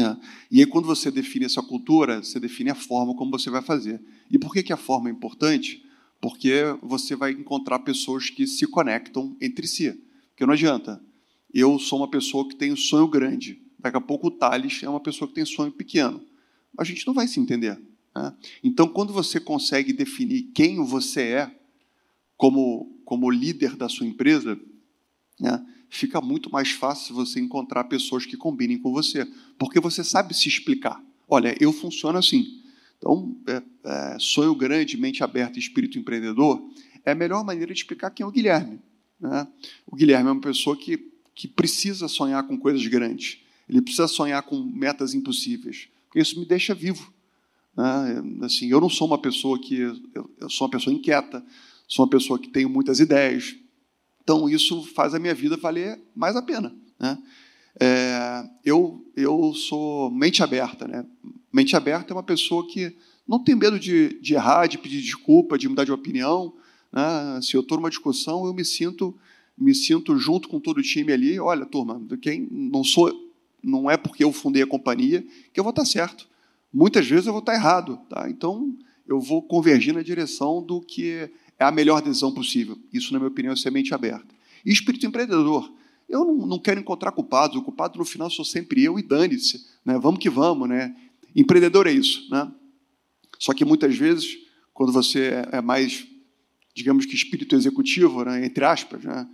É. 0.01 0.17
E 0.51 0.59
aí, 0.59 0.65
quando 0.65 0.85
você 0.85 1.11
define 1.11 1.45
essa 1.45 1.61
cultura, 1.61 2.23
você 2.23 2.39
define 2.39 2.69
a 2.69 2.75
forma 2.75 3.15
como 3.15 3.31
você 3.31 3.49
vai 3.49 3.61
fazer. 3.61 4.01
E 4.29 4.37
por 4.37 4.53
que, 4.53 4.63
que 4.63 4.73
a 4.73 4.77
forma 4.77 5.09
é 5.09 5.11
importante? 5.11 5.85
Porque 6.19 6.63
você 6.81 7.15
vai 7.15 7.31
encontrar 7.31 7.79
pessoas 7.79 8.29
que 8.29 8.47
se 8.47 8.65
conectam 8.67 9.35
entre 9.39 9.67
si. 9.67 9.91
Porque 10.29 10.45
não 10.45 10.53
adianta. 10.53 11.01
Eu 11.53 11.77
sou 11.79 11.99
uma 11.99 12.09
pessoa 12.09 12.47
que 12.47 12.55
tem 12.55 12.73
um 12.73 12.77
sonho 12.77 13.07
grande. 13.07 13.61
Daqui 13.79 13.97
a 13.97 14.01
pouco 14.01 14.27
o 14.27 14.31
Thales 14.31 14.81
é 14.83 14.89
uma 14.89 14.99
pessoa 14.99 15.27
que 15.27 15.35
tem 15.35 15.45
sonho 15.45 15.71
pequeno. 15.71 16.21
A 16.77 16.83
gente 16.83 17.05
não 17.05 17.13
vai 17.13 17.27
se 17.27 17.39
entender. 17.39 17.79
Né? 18.15 18.33
Então, 18.63 18.87
quando 18.87 19.13
você 19.13 19.39
consegue 19.39 19.93
definir 19.93 20.51
quem 20.53 20.83
você 20.83 21.21
é 21.21 21.55
como, 22.37 22.99
como 23.05 23.29
líder 23.29 23.75
da 23.75 23.87
sua 23.87 24.05
empresa, 24.05 24.59
né, 25.39 25.65
fica 25.89 26.19
muito 26.21 26.51
mais 26.51 26.71
fácil 26.71 27.15
você 27.15 27.39
encontrar 27.39 27.85
pessoas 27.85 28.25
que 28.25 28.37
combinem 28.37 28.77
com 28.77 28.91
você, 28.91 29.27
porque 29.57 29.79
você 29.79 30.03
sabe 30.03 30.33
se 30.33 30.47
explicar. 30.47 31.01
Olha, 31.27 31.55
eu 31.59 31.71
funciono 31.71 32.17
assim. 32.17 32.61
Então, 32.97 33.35
é, 33.47 33.61
é, 33.83 34.17
sonho 34.19 34.55
grande, 34.55 34.97
mente 34.97 35.23
aberta, 35.23 35.59
espírito 35.59 35.97
empreendedor 35.97 36.61
é 37.05 37.11
a 37.11 37.15
melhor 37.15 37.43
maneira 37.45 37.73
de 37.73 37.79
explicar 37.79 38.09
quem 38.09 38.23
é 38.23 38.27
o 38.27 38.31
Guilherme. 38.31 38.79
Né? 39.19 39.47
O 39.85 39.95
Guilherme 39.95 40.29
é 40.29 40.31
uma 40.31 40.41
pessoa 40.41 40.75
que, 40.75 41.11
que 41.33 41.47
precisa 41.47 42.07
sonhar 42.07 42.45
com 42.47 42.57
coisas 42.57 42.85
grandes. 42.87 43.39
Ele 43.69 43.81
precisa 43.81 44.07
sonhar 44.07 44.41
com 44.43 44.59
metas 44.63 45.13
impossíveis, 45.13 45.87
porque 46.07 46.19
isso 46.19 46.39
me 46.39 46.45
deixa 46.45 46.73
vivo. 46.73 47.13
Né? 47.75 48.23
Assim, 48.41 48.69
eu 48.69 48.81
não 48.81 48.89
sou 48.89 49.07
uma 49.07 49.17
pessoa 49.17 49.59
que 49.59 49.75
eu, 49.75 50.49
sou 50.49 50.65
uma 50.65 50.71
pessoa 50.71 50.93
inquieta, 50.93 51.45
sou 51.87 52.05
uma 52.05 52.09
pessoa 52.09 52.39
que 52.39 52.47
tenho 52.47 52.69
muitas 52.69 52.99
ideias, 52.99 53.55
então, 54.25 54.49
isso 54.49 54.83
faz 54.95 55.13
a 55.13 55.19
minha 55.19 55.35
vida 55.35 55.55
valer 55.55 56.01
mais 56.15 56.35
a 56.35 56.41
pena. 56.41 56.75
Né? 56.99 57.15
É, 57.79 58.43
eu, 58.65 59.05
eu 59.15 59.53
sou 59.53 60.09
mente 60.09 60.41
aberta. 60.41 60.87
Né? 60.87 61.05
Mente 61.53 61.75
aberta 61.75 62.11
é 62.11 62.15
uma 62.15 62.23
pessoa 62.23 62.67
que 62.67 62.95
não 63.27 63.43
tem 63.43 63.53
medo 63.53 63.79
de, 63.79 64.19
de 64.19 64.33
errar, 64.33 64.65
de 64.65 64.79
pedir 64.79 64.99
desculpa, 64.99 65.59
de 65.59 65.69
mudar 65.69 65.83
de 65.83 65.91
opinião. 65.91 66.55
Né? 66.91 67.39
Se 67.43 67.55
eu 67.55 67.61
estou 67.61 67.77
numa 67.77 67.89
discussão, 67.89 68.47
eu 68.47 68.53
me 68.53 68.65
sinto 68.65 69.15
me 69.55 69.73
sinto 69.73 70.17
junto 70.17 70.49
com 70.49 70.59
todo 70.59 70.79
o 70.79 70.81
time 70.81 71.13
ali. 71.13 71.39
Olha, 71.39 71.65
turma, 71.65 72.01
quem 72.19 72.47
não 72.51 72.83
sou, 72.83 73.13
não 73.63 73.89
é 73.89 73.95
porque 73.95 74.23
eu 74.23 74.33
fundei 74.33 74.63
a 74.63 74.67
companhia 74.67 75.25
que 75.53 75.59
eu 75.59 75.63
vou 75.63 75.69
estar 75.69 75.85
certo. 75.85 76.27
Muitas 76.73 77.07
vezes 77.07 77.27
eu 77.27 77.31
vou 77.31 77.39
estar 77.39 77.53
errado. 77.53 77.97
Tá? 78.09 78.27
Então, 78.29 78.75
eu 79.07 79.19
vou 79.21 79.41
convergir 79.41 79.93
na 79.93 80.01
direção 80.01 80.61
do 80.61 80.81
que 80.81 81.29
é 81.59 81.65
a 81.65 81.71
melhor 81.71 82.01
decisão 82.01 82.33
possível. 82.33 82.77
Isso, 82.91 83.13
na 83.13 83.19
minha 83.19 83.29
opinião, 83.29 83.53
é 83.53 83.55
semente 83.55 83.93
aberta. 83.93 84.27
E 84.65 84.71
espírito 84.71 85.05
empreendedor. 85.05 85.71
Eu 86.07 86.23
não, 86.23 86.47
não 86.47 86.59
quero 86.59 86.79
encontrar 86.79 87.11
culpados, 87.11 87.57
o 87.57 87.61
culpado 87.61 87.97
no 87.97 88.05
final 88.05 88.29
sou 88.29 88.45
sempre 88.45 88.83
eu 88.83 88.99
e 88.99 89.03
dane-se. 89.03 89.65
Né? 89.83 89.97
Vamos 89.97 90.19
que 90.19 90.29
vamos. 90.29 90.69
Né? 90.69 90.95
Empreendedor 91.35 91.87
é 91.87 91.91
isso. 91.91 92.27
Né? 92.29 92.51
Só 93.39 93.53
que 93.53 93.65
muitas 93.65 93.95
vezes, 93.95 94.37
quando 94.73 94.91
você 94.91 95.43
é 95.51 95.61
mais, 95.61 96.05
digamos 96.73 97.05
que 97.05 97.15
espírito 97.15 97.55
executivo, 97.55 98.23
né? 98.23 98.45
entre 98.45 98.63
aspas, 98.63 99.03
né? 99.03 99.27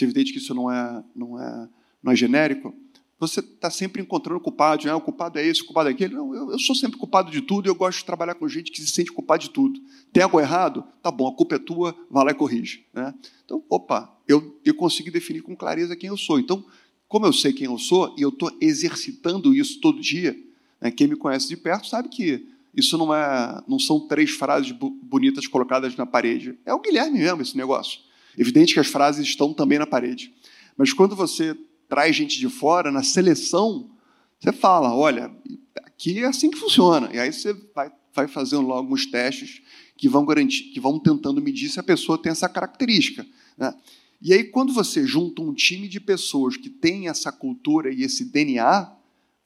é 0.00 0.04
evidente 0.04 0.32
que 0.32 0.38
isso 0.38 0.54
não 0.54 0.70
é, 0.70 1.04
não 1.14 1.40
é, 1.40 1.68
não 2.02 2.12
é 2.12 2.16
genérico, 2.16 2.74
você 3.18 3.40
está 3.40 3.70
sempre 3.70 4.02
encontrando 4.02 4.38
culpados, 4.40 4.84
né? 4.84 4.94
o 4.94 5.00
culpado 5.00 5.38
é 5.38 5.46
esse, 5.46 5.62
o 5.62 5.64
culpado 5.64 5.88
é 5.88 5.92
aquele. 5.92 6.14
Não, 6.14 6.34
eu, 6.34 6.50
eu, 6.50 6.58
sou 6.58 6.74
sempre 6.74 6.98
culpado 6.98 7.30
de 7.30 7.40
tudo 7.40 7.66
e 7.66 7.70
eu 7.70 7.74
gosto 7.74 7.98
de 7.98 8.04
trabalhar 8.04 8.34
com 8.34 8.46
gente 8.46 8.70
que 8.70 8.80
se 8.80 8.88
sente 8.88 9.10
culpado 9.10 9.42
de 9.42 9.50
tudo. 9.50 9.80
Tem 10.12 10.22
algo 10.22 10.38
errado? 10.38 10.84
Tá 11.02 11.10
bom, 11.10 11.26
a 11.26 11.34
culpa 11.34 11.54
é 11.54 11.58
tua, 11.58 11.96
vai 12.10 12.24
lá 12.26 12.30
e 12.32 12.34
corrige. 12.34 12.84
Né? 12.92 13.14
Então, 13.44 13.64
opa, 13.70 14.14
eu, 14.28 14.58
eu 14.64 14.74
consegui 14.74 15.10
definir 15.10 15.40
com 15.40 15.56
clareza 15.56 15.96
quem 15.96 16.08
eu 16.08 16.16
sou. 16.16 16.38
Então, 16.38 16.64
como 17.08 17.24
eu 17.24 17.32
sei 17.32 17.52
quem 17.52 17.66
eu 17.66 17.78
sou 17.78 18.14
e 18.18 18.22
eu 18.22 18.28
estou 18.28 18.50
exercitando 18.60 19.54
isso 19.54 19.80
todo 19.80 20.00
dia, 20.00 20.36
né? 20.80 20.90
quem 20.90 21.06
me 21.06 21.16
conhece 21.16 21.48
de 21.48 21.56
perto 21.56 21.86
sabe 21.86 22.10
que 22.10 22.46
isso 22.74 22.98
não, 22.98 23.14
é, 23.14 23.62
não 23.66 23.78
são 23.78 23.98
três 24.06 24.32
frases 24.32 24.72
bonitas 24.72 25.46
colocadas 25.46 25.96
na 25.96 26.04
parede. 26.04 26.58
É 26.66 26.74
o 26.74 26.80
Guilherme 26.80 27.18
mesmo 27.20 27.40
esse 27.40 27.56
negócio. 27.56 28.00
Evidente 28.36 28.74
que 28.74 28.80
as 28.80 28.88
frases 28.88 29.26
estão 29.26 29.54
também 29.54 29.78
na 29.78 29.86
parede. 29.86 30.34
Mas 30.76 30.92
quando 30.92 31.16
você 31.16 31.56
traz 31.88 32.14
gente 32.14 32.38
de 32.38 32.48
fora, 32.48 32.90
na 32.90 33.02
seleção, 33.02 33.90
você 34.38 34.52
fala, 34.52 34.94
olha, 34.94 35.34
aqui 35.84 36.18
é 36.22 36.26
assim 36.26 36.50
que 36.50 36.58
funciona. 36.58 37.10
E 37.12 37.18
aí 37.18 37.32
você 37.32 37.52
vai, 37.74 37.90
vai 38.14 38.28
fazendo 38.28 38.62
logo 38.62 38.78
alguns 38.78 39.06
testes 39.06 39.62
que 39.96 40.08
vão 40.08 40.24
garantir, 40.24 40.64
que 40.64 40.80
vão 40.80 40.98
tentando 40.98 41.40
medir 41.40 41.68
se 41.68 41.80
a 41.80 41.82
pessoa 41.82 42.20
tem 42.20 42.30
essa 42.30 42.48
característica. 42.48 43.26
Né? 43.56 43.74
E 44.20 44.32
aí, 44.32 44.44
quando 44.44 44.72
você 44.72 45.06
junta 45.06 45.42
um 45.42 45.54
time 45.54 45.88
de 45.88 46.00
pessoas 46.00 46.56
que 46.56 46.68
tem 46.68 47.08
essa 47.08 47.32
cultura 47.32 47.92
e 47.92 48.02
esse 48.02 48.24
DNA, 48.24 48.92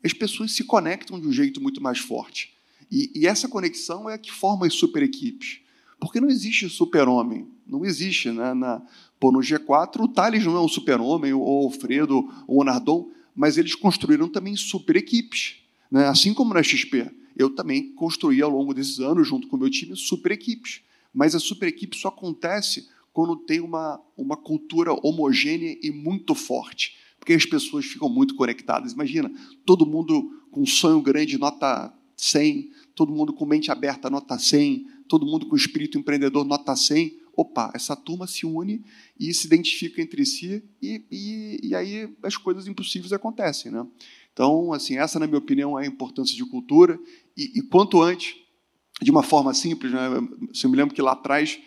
as 0.05 0.13
pessoas 0.13 0.53
se 0.53 0.65
conectam 0.65 1.21
de 1.21 1.27
um 1.27 1.33
jeito 1.33 1.61
muito 1.61 1.83
mais 1.83 1.99
forte. 1.99 2.55
E, 2.91 3.11
e 3.15 3.27
essa 3.27 3.49
conexão 3.49 4.09
é 4.09 4.15
a 4.15 4.19
que 4.19 4.33
forma 4.33 4.67
as 4.67 4.75
super 4.75 5.03
equipes. 5.03 5.61
Porque 6.01 6.21
não 6.21 6.29
existe 6.29 6.69
super-homem. 6.69 7.47
Não 7.67 7.85
existe. 7.85 8.31
Né? 8.31 8.55
Na, 8.55 8.83
Pô, 9.21 9.31
no 9.31 9.41
G4, 9.41 10.01
o 10.01 10.09
Thales 10.09 10.45
não 10.47 10.57
é 10.57 10.61
um 10.61 10.69
super-homem, 10.69 11.35
ou 11.35 11.43
o 11.43 11.65
Alfredo, 11.67 12.27
ou 12.49 12.63
o 12.63 12.65
Nardon, 12.65 13.11
mas 13.37 13.59
eles 13.59 13.75
construíram 13.75 14.29
também 14.29 14.57
super 14.57 14.97
equipes. 14.97 15.57
Né? 15.91 16.07
Assim 16.07 16.33
como 16.33 16.55
na 16.55 16.63
XP. 16.63 17.11
Eu 17.37 17.51
também 17.51 17.93
construí 17.93 18.41
ao 18.41 18.51
longo 18.51 18.73
desses 18.73 18.99
anos, 18.99 19.29
junto 19.29 19.47
com 19.47 19.57
o 19.57 19.59
meu 19.59 19.71
time, 19.71 19.95
super 19.95 20.33
equipes. 20.33 20.81
Mas 21.13 21.35
a 21.35 21.39
super 21.39 21.69
equipe 21.69 21.97
só 21.97 22.09
acontece 22.09 22.89
quando 23.13 23.37
tem 23.37 23.61
uma, 23.61 24.01
uma 24.17 24.37
cultura 24.37 24.93
homogênea 25.07 25.77
e 25.83 25.91
muito 25.91 26.35
forte. 26.35 26.97
Porque 27.19 27.35
as 27.35 27.45
pessoas 27.45 27.85
ficam 27.85 28.09
muito 28.09 28.35
conectadas. 28.35 28.93
Imagina, 28.93 29.31
todo 29.67 29.85
mundo 29.85 30.43
com 30.51 30.65
sonho 30.65 31.03
grande, 31.03 31.37
nota 31.37 31.93
100, 32.17 32.71
todo 32.95 33.13
mundo 33.13 33.33
com 33.33 33.45
mente 33.45 33.71
aberta, 33.71 34.09
nota 34.09 34.39
100, 34.39 34.87
todo 35.11 35.27
mundo 35.27 35.47
com 35.47 35.57
espírito 35.57 35.99
empreendedor, 35.99 36.45
nota 36.45 36.75
100 36.75 37.21
opa, 37.37 37.71
essa 37.75 37.97
turma 37.97 38.27
se 38.27 38.45
une 38.45 38.85
e 39.19 39.33
se 39.33 39.47
identifica 39.47 40.01
entre 40.03 40.25
si 40.27 40.63
e, 40.83 41.03
e, 41.11 41.69
e 41.69 41.75
aí 41.75 42.15
as 42.23 42.37
coisas 42.37 42.67
impossíveis 42.67 43.13
acontecem, 43.13 43.73
né? 43.73 43.87
Então, 44.33 44.73
assim, 44.73 44.97
essa, 44.99 45.19
na 45.19 45.27
minha 45.27 45.39
opinião, 45.39 45.79
é 45.79 45.85
a 45.85 45.89
importância 45.89 46.37
de 46.37 46.45
cultura 46.45 46.99
e, 47.37 47.59
e 47.59 47.63
quanto 47.63 48.01
antes, 48.01 48.37
de 49.03 49.11
uma 49.11 49.23
forma 49.23 49.53
simples, 49.55 49.93
né? 49.93 50.07
Eu 50.63 50.71
me 50.71 50.77
lembro 50.77 50.95
que 50.95 51.03
lá 51.03 51.13
atrás 51.13 51.59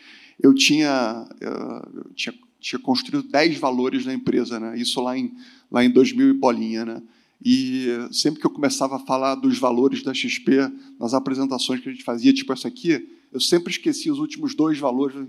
eu 0.42 0.54
tinha, 0.54 1.28
eu 1.42 2.14
tinha, 2.14 2.34
tinha 2.60 2.80
construído 2.80 3.28
10 3.28 3.58
valores 3.58 4.06
na 4.06 4.14
empresa, 4.14 4.60
né? 4.60 4.78
Isso 4.78 5.02
lá 5.02 5.18
em, 5.18 5.34
lá 5.72 5.84
em 5.84 5.90
2000 5.90 6.30
e 6.30 6.34
bolinha, 6.34 6.86
né? 6.86 7.04
E 7.46 7.88
sempre 8.12 8.40
que 8.40 8.46
eu 8.46 8.52
começava 8.52 8.96
a 8.96 9.00
falar 9.00 9.36
dos 9.36 9.58
valores 9.58 10.02
da 10.02 10.14
XP, 10.14 10.72
nas 10.98 11.14
apresentações 11.14 11.82
que 11.82 11.90
a 11.90 11.92
gente 11.92 12.04
fazia, 12.04 12.32
tipo 12.32 12.54
essa 12.54 12.70
aqui, 12.70 13.06
eu 13.34 13.40
sempre 13.40 13.72
esqueci 13.72 14.12
os 14.12 14.20
últimos 14.20 14.54
dois 14.54 14.78
valores. 14.78 15.28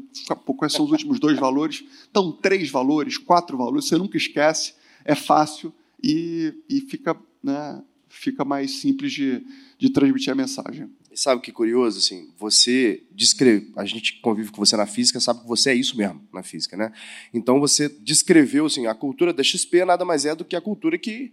Quais 0.58 0.72
são 0.74 0.84
os 0.84 0.92
últimos 0.92 1.18
dois 1.18 1.38
valores? 1.38 1.82
Então, 2.10 2.30
três 2.30 2.70
valores, 2.70 3.16
quatro 3.16 3.56
valores, 3.56 3.88
você 3.88 3.96
nunca 3.96 4.18
esquece, 4.18 4.74
é 5.04 5.14
fácil 5.14 5.72
e, 6.02 6.52
e 6.68 6.82
fica, 6.82 7.16
né, 7.42 7.82
fica 8.10 8.44
mais 8.44 8.72
simples 8.72 9.10
de, 9.10 9.42
de 9.78 9.88
transmitir 9.88 10.30
a 10.30 10.34
mensagem. 10.34 10.90
E 11.10 11.18
sabe 11.18 11.38
o 11.38 11.40
que 11.40 11.50
é 11.50 11.54
curioso? 11.54 11.98
Assim, 11.98 12.28
você 12.38 13.02
descreve, 13.10 13.72
a 13.74 13.86
gente 13.86 14.20
convive 14.20 14.50
com 14.50 14.58
você 14.58 14.76
na 14.76 14.86
física, 14.86 15.18
sabe 15.18 15.40
que 15.40 15.48
você 15.48 15.70
é 15.70 15.74
isso 15.74 15.96
mesmo 15.96 16.20
na 16.30 16.42
física, 16.42 16.76
né? 16.76 16.92
Então 17.32 17.58
você 17.58 17.88
descreveu 17.88 18.66
assim, 18.66 18.86
a 18.86 18.94
cultura 18.94 19.32
da 19.32 19.42
XP 19.42 19.84
nada 19.84 20.04
mais 20.04 20.26
é 20.26 20.34
do 20.34 20.44
que 20.44 20.56
a 20.56 20.60
cultura 20.60 20.98
que 20.98 21.32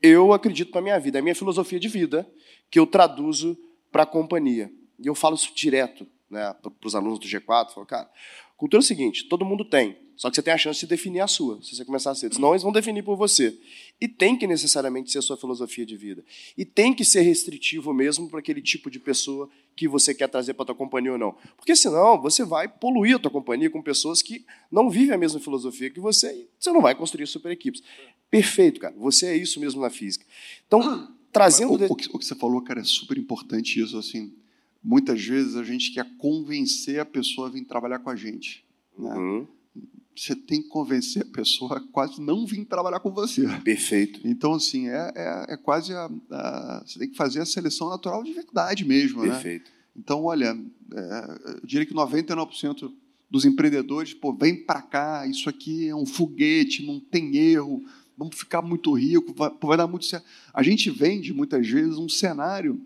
eu 0.00 0.32
acredito 0.32 0.70
para 0.70 0.82
minha 0.82 1.00
vida, 1.00 1.18
é 1.18 1.20
a 1.20 1.22
minha 1.22 1.34
filosofia 1.34 1.80
de 1.80 1.88
vida 1.88 2.28
que 2.70 2.78
eu 2.78 2.86
traduzo 2.86 3.58
para 3.90 4.02
a 4.02 4.06
companhia. 4.06 4.70
E 4.98 5.06
eu 5.06 5.14
falo 5.14 5.34
isso 5.34 5.52
direto 5.54 6.06
né, 6.30 6.54
para 6.60 6.72
os 6.84 6.94
alunos 6.94 7.18
do 7.18 7.26
G4, 7.26 7.72
falo, 7.72 7.86
cara, 7.86 8.10
cultura 8.56 8.80
é 8.80 8.84
o 8.84 8.86
seguinte, 8.86 9.28
todo 9.28 9.44
mundo 9.44 9.64
tem, 9.64 9.96
só 10.16 10.30
que 10.30 10.36
você 10.36 10.42
tem 10.42 10.54
a 10.54 10.58
chance 10.58 10.80
de 10.80 10.86
definir 10.86 11.20
a 11.20 11.26
sua, 11.26 11.60
se 11.62 11.74
você 11.74 11.84
começar 11.84 12.12
a 12.12 12.14
ser. 12.14 12.32
Senão 12.32 12.50
eles 12.50 12.62
vão 12.62 12.70
definir 12.70 13.02
por 13.02 13.16
você. 13.16 13.58
E 14.00 14.06
tem 14.06 14.36
que 14.36 14.46
necessariamente 14.46 15.10
ser 15.10 15.18
a 15.18 15.22
sua 15.22 15.36
filosofia 15.36 15.84
de 15.84 15.96
vida. 15.96 16.24
E 16.56 16.64
tem 16.64 16.94
que 16.94 17.04
ser 17.04 17.22
restritivo 17.22 17.92
mesmo 17.92 18.28
para 18.28 18.38
aquele 18.38 18.62
tipo 18.62 18.90
de 18.90 19.00
pessoa 19.00 19.48
que 19.74 19.88
você 19.88 20.14
quer 20.14 20.28
trazer 20.28 20.54
para 20.54 20.62
a 20.62 20.66
tua 20.66 20.74
companhia 20.74 21.12
ou 21.12 21.18
não. 21.18 21.36
Porque 21.56 21.74
senão 21.74 22.20
você 22.20 22.44
vai 22.44 22.68
poluir 22.68 23.16
a 23.16 23.18
tua 23.18 23.30
companhia 23.30 23.68
com 23.68 23.82
pessoas 23.82 24.22
que 24.22 24.44
não 24.70 24.88
vivem 24.88 25.14
a 25.14 25.18
mesma 25.18 25.40
filosofia 25.40 25.90
que 25.90 26.00
você 26.00 26.32
e 26.32 26.48
você 26.58 26.70
não 26.70 26.80
vai 26.80 26.94
construir 26.94 27.26
super 27.26 27.50
equipes. 27.50 27.82
Perfeito, 28.30 28.80
cara. 28.80 28.94
Você 28.96 29.26
é 29.26 29.36
isso 29.36 29.58
mesmo 29.58 29.80
na 29.80 29.90
física. 29.90 30.24
Então, 30.66 31.12
trazendo... 31.32 31.72
O, 31.72 31.92
o, 31.92 31.96
que, 31.96 32.08
o 32.12 32.18
que 32.20 32.24
você 32.24 32.36
falou, 32.36 32.62
cara, 32.62 32.80
é 32.80 32.84
super 32.84 33.18
importante 33.18 33.80
isso, 33.80 33.98
assim 33.98 34.32
muitas 34.84 35.24
vezes 35.24 35.56
a 35.56 35.64
gente 35.64 35.92
quer 35.92 36.06
convencer 36.18 37.00
a 37.00 37.04
pessoa 37.04 37.48
a 37.48 37.50
vir 37.50 37.64
trabalhar 37.64 38.00
com 38.00 38.10
a 38.10 38.16
gente. 38.16 38.64
Né? 38.98 39.14
Uhum 39.14 39.46
você 40.16 40.34
tem 40.34 40.62
que 40.62 40.68
convencer 40.68 41.22
a 41.22 41.26
pessoa 41.26 41.78
a 41.78 41.80
quase 41.80 42.20
não 42.20 42.46
vir 42.46 42.64
trabalhar 42.64 43.00
com 43.00 43.10
você. 43.10 43.46
Perfeito. 43.64 44.20
Então, 44.24 44.54
assim, 44.54 44.88
é, 44.88 45.12
é, 45.14 45.54
é 45.54 45.56
quase 45.56 45.92
a, 45.92 46.08
a, 46.30 46.82
Você 46.86 46.98
tem 46.98 47.08
que 47.08 47.16
fazer 47.16 47.40
a 47.40 47.46
seleção 47.46 47.88
natural 47.88 48.22
de 48.22 48.32
verdade 48.32 48.84
mesmo. 48.84 49.22
Né? 49.22 49.30
Perfeito. 49.30 49.70
Né? 49.70 49.76
Então, 49.96 50.24
olha, 50.24 50.56
é, 50.92 51.38
eu 51.46 51.66
diria 51.66 51.84
que 51.84 51.94
99% 51.94 52.92
dos 53.28 53.44
empreendedores, 53.44 54.14
pô, 54.14 54.32
vem 54.32 54.54
para 54.64 54.82
cá, 54.82 55.26
isso 55.26 55.48
aqui 55.48 55.88
é 55.88 55.96
um 55.96 56.06
foguete, 56.06 56.86
não 56.86 57.00
tem 57.00 57.36
erro, 57.36 57.84
vamos 58.16 58.36
ficar 58.36 58.62
muito 58.62 58.92
rico, 58.92 59.34
vai, 59.34 59.50
vai 59.60 59.76
dar 59.76 59.88
muito 59.88 60.04
certo. 60.04 60.24
A 60.52 60.62
gente 60.62 60.90
vende, 60.90 61.32
muitas 61.32 61.66
vezes, 61.68 61.98
um 61.98 62.08
cenário 62.08 62.80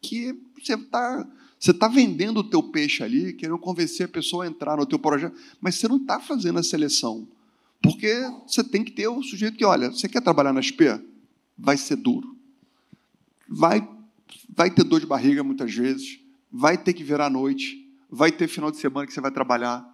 que 0.00 0.34
você 0.58 0.74
está 0.74 1.26
você 1.60 1.72
está 1.72 1.88
vendendo 1.88 2.38
o 2.38 2.44
teu 2.44 2.62
peixe 2.62 3.02
ali, 3.02 3.34
querendo 3.34 3.58
convencer 3.58 4.06
a 4.06 4.08
pessoa 4.08 4.44
a 4.44 4.48
entrar 4.48 4.78
no 4.78 4.86
teu 4.86 4.98
projeto, 4.98 5.36
mas 5.60 5.74
você 5.74 5.86
não 5.86 5.98
está 5.98 6.18
fazendo 6.18 6.58
a 6.58 6.62
seleção. 6.62 7.28
Porque 7.82 8.14
você 8.46 8.64
tem 8.64 8.82
que 8.82 8.90
ter 8.90 9.08
o 9.08 9.22
sujeito 9.22 9.58
que, 9.58 9.64
olha, 9.64 9.90
você 9.90 10.08
quer 10.08 10.22
trabalhar 10.22 10.54
na 10.54 10.62
SP? 10.64 10.88
Vai 11.58 11.76
ser 11.76 11.96
duro. 11.96 12.34
Vai, 13.46 13.86
vai 14.48 14.70
ter 14.70 14.84
dor 14.84 15.00
de 15.00 15.06
barriga 15.06 15.44
muitas 15.44 15.74
vezes, 15.74 16.18
vai 16.50 16.78
ter 16.78 16.94
que 16.94 17.04
virar 17.04 17.26
à 17.26 17.30
noite, 17.30 17.86
vai 18.08 18.32
ter 18.32 18.48
final 18.48 18.70
de 18.70 18.78
semana 18.78 19.06
que 19.06 19.12
você 19.12 19.20
vai 19.20 19.30
trabalhar. 19.30 19.86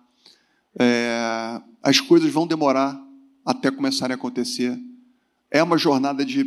É, 0.79 1.61
as 1.83 1.99
coisas 2.01 2.33
vão 2.33 2.47
demorar 2.47 2.97
até 3.45 3.73
começarem 3.73 4.15
a 4.15 4.17
acontecer. 4.17 4.79
É 5.51 5.61
uma 5.65 5.77
jornada 5.77 6.25
de 6.25 6.45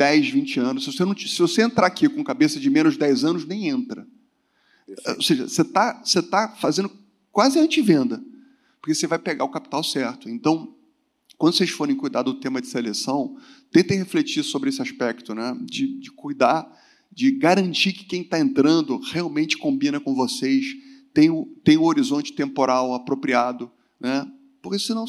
10, 0.00 0.30
20 0.30 0.60
anos. 0.60 0.84
Se 0.84 0.92
você, 0.94 1.04
não, 1.04 1.14
se 1.14 1.38
você 1.38 1.60
entrar 1.60 1.86
aqui 1.86 2.08
com 2.08 2.24
cabeça 2.24 2.58
de 2.58 2.70
menos 2.70 2.94
de 2.94 3.00
10 3.00 3.22
anos, 3.22 3.44
nem 3.44 3.68
entra. 3.68 4.06
Ou 5.08 5.22
seja, 5.22 5.46
você 5.46 5.60
está 5.60 6.02
você 6.02 6.22
tá 6.22 6.56
fazendo 6.58 6.90
quase 7.30 7.58
antivenda, 7.58 8.24
porque 8.80 8.94
você 8.94 9.06
vai 9.06 9.18
pegar 9.18 9.44
o 9.44 9.50
capital 9.50 9.84
certo. 9.84 10.26
Então, 10.26 10.74
quando 11.36 11.54
vocês 11.54 11.68
forem 11.68 11.94
cuidar 11.94 12.22
do 12.22 12.32
tema 12.32 12.62
de 12.62 12.68
seleção, 12.68 13.36
tentem 13.70 13.98
refletir 13.98 14.42
sobre 14.42 14.70
esse 14.70 14.80
aspecto, 14.80 15.34
né? 15.34 15.54
de, 15.60 16.00
de 16.00 16.10
cuidar, 16.10 16.66
de 17.12 17.32
garantir 17.32 17.92
que 17.92 18.04
quem 18.04 18.22
está 18.22 18.40
entrando 18.40 18.98
realmente 19.12 19.58
combina 19.58 20.00
com 20.00 20.14
vocês, 20.14 20.64
tem 21.12 21.28
o, 21.28 21.44
tem 21.62 21.76
o 21.76 21.84
horizonte 21.84 22.32
temporal 22.32 22.94
apropriado, 22.94 23.70
né? 24.00 24.26
porque 24.62 24.78
senão 24.78 25.04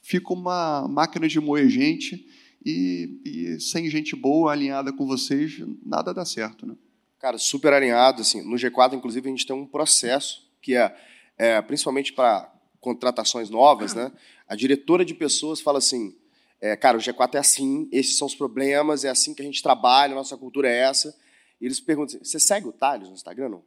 fica 0.00 0.32
uma 0.32 0.86
máquina 0.86 1.26
de 1.26 1.40
moer 1.40 1.68
gente 1.68 2.24
e, 2.64 3.20
e 3.24 3.60
sem 3.60 3.88
gente 3.88 4.14
boa 4.16 4.52
alinhada 4.52 4.92
com 4.92 5.06
vocês, 5.06 5.60
nada 5.84 6.12
dá 6.12 6.24
certo. 6.24 6.66
Né? 6.66 6.74
Cara, 7.18 7.38
super 7.38 7.72
alinhado. 7.72 8.22
Assim, 8.22 8.42
no 8.42 8.56
G4, 8.56 8.94
inclusive, 8.94 9.28
a 9.28 9.30
gente 9.30 9.46
tem 9.46 9.56
um 9.56 9.66
processo 9.66 10.48
que 10.60 10.74
é, 10.74 10.94
é 11.36 11.60
principalmente 11.62 12.12
para 12.12 12.52
contratações 12.80 13.50
novas, 13.50 13.94
né? 13.94 14.12
A 14.46 14.54
diretora 14.54 15.04
de 15.04 15.14
pessoas 15.14 15.60
fala 15.60 15.78
assim, 15.78 16.16
é, 16.60 16.76
cara, 16.76 16.96
o 16.96 17.00
G4 17.00 17.34
é 17.34 17.38
assim, 17.38 17.88
esses 17.92 18.16
são 18.16 18.26
os 18.26 18.34
problemas, 18.34 19.04
é 19.04 19.08
assim 19.08 19.34
que 19.34 19.42
a 19.42 19.44
gente 19.44 19.62
trabalha, 19.62 20.14
nossa 20.14 20.36
cultura 20.36 20.68
é 20.68 20.76
essa. 20.76 21.14
E 21.60 21.66
eles 21.66 21.80
perguntam 21.80 22.16
assim, 22.16 22.24
você 22.24 22.40
segue 22.40 22.66
o 22.66 22.72
Thales 22.72 23.08
no 23.08 23.14
Instagram, 23.14 23.48
não? 23.48 23.62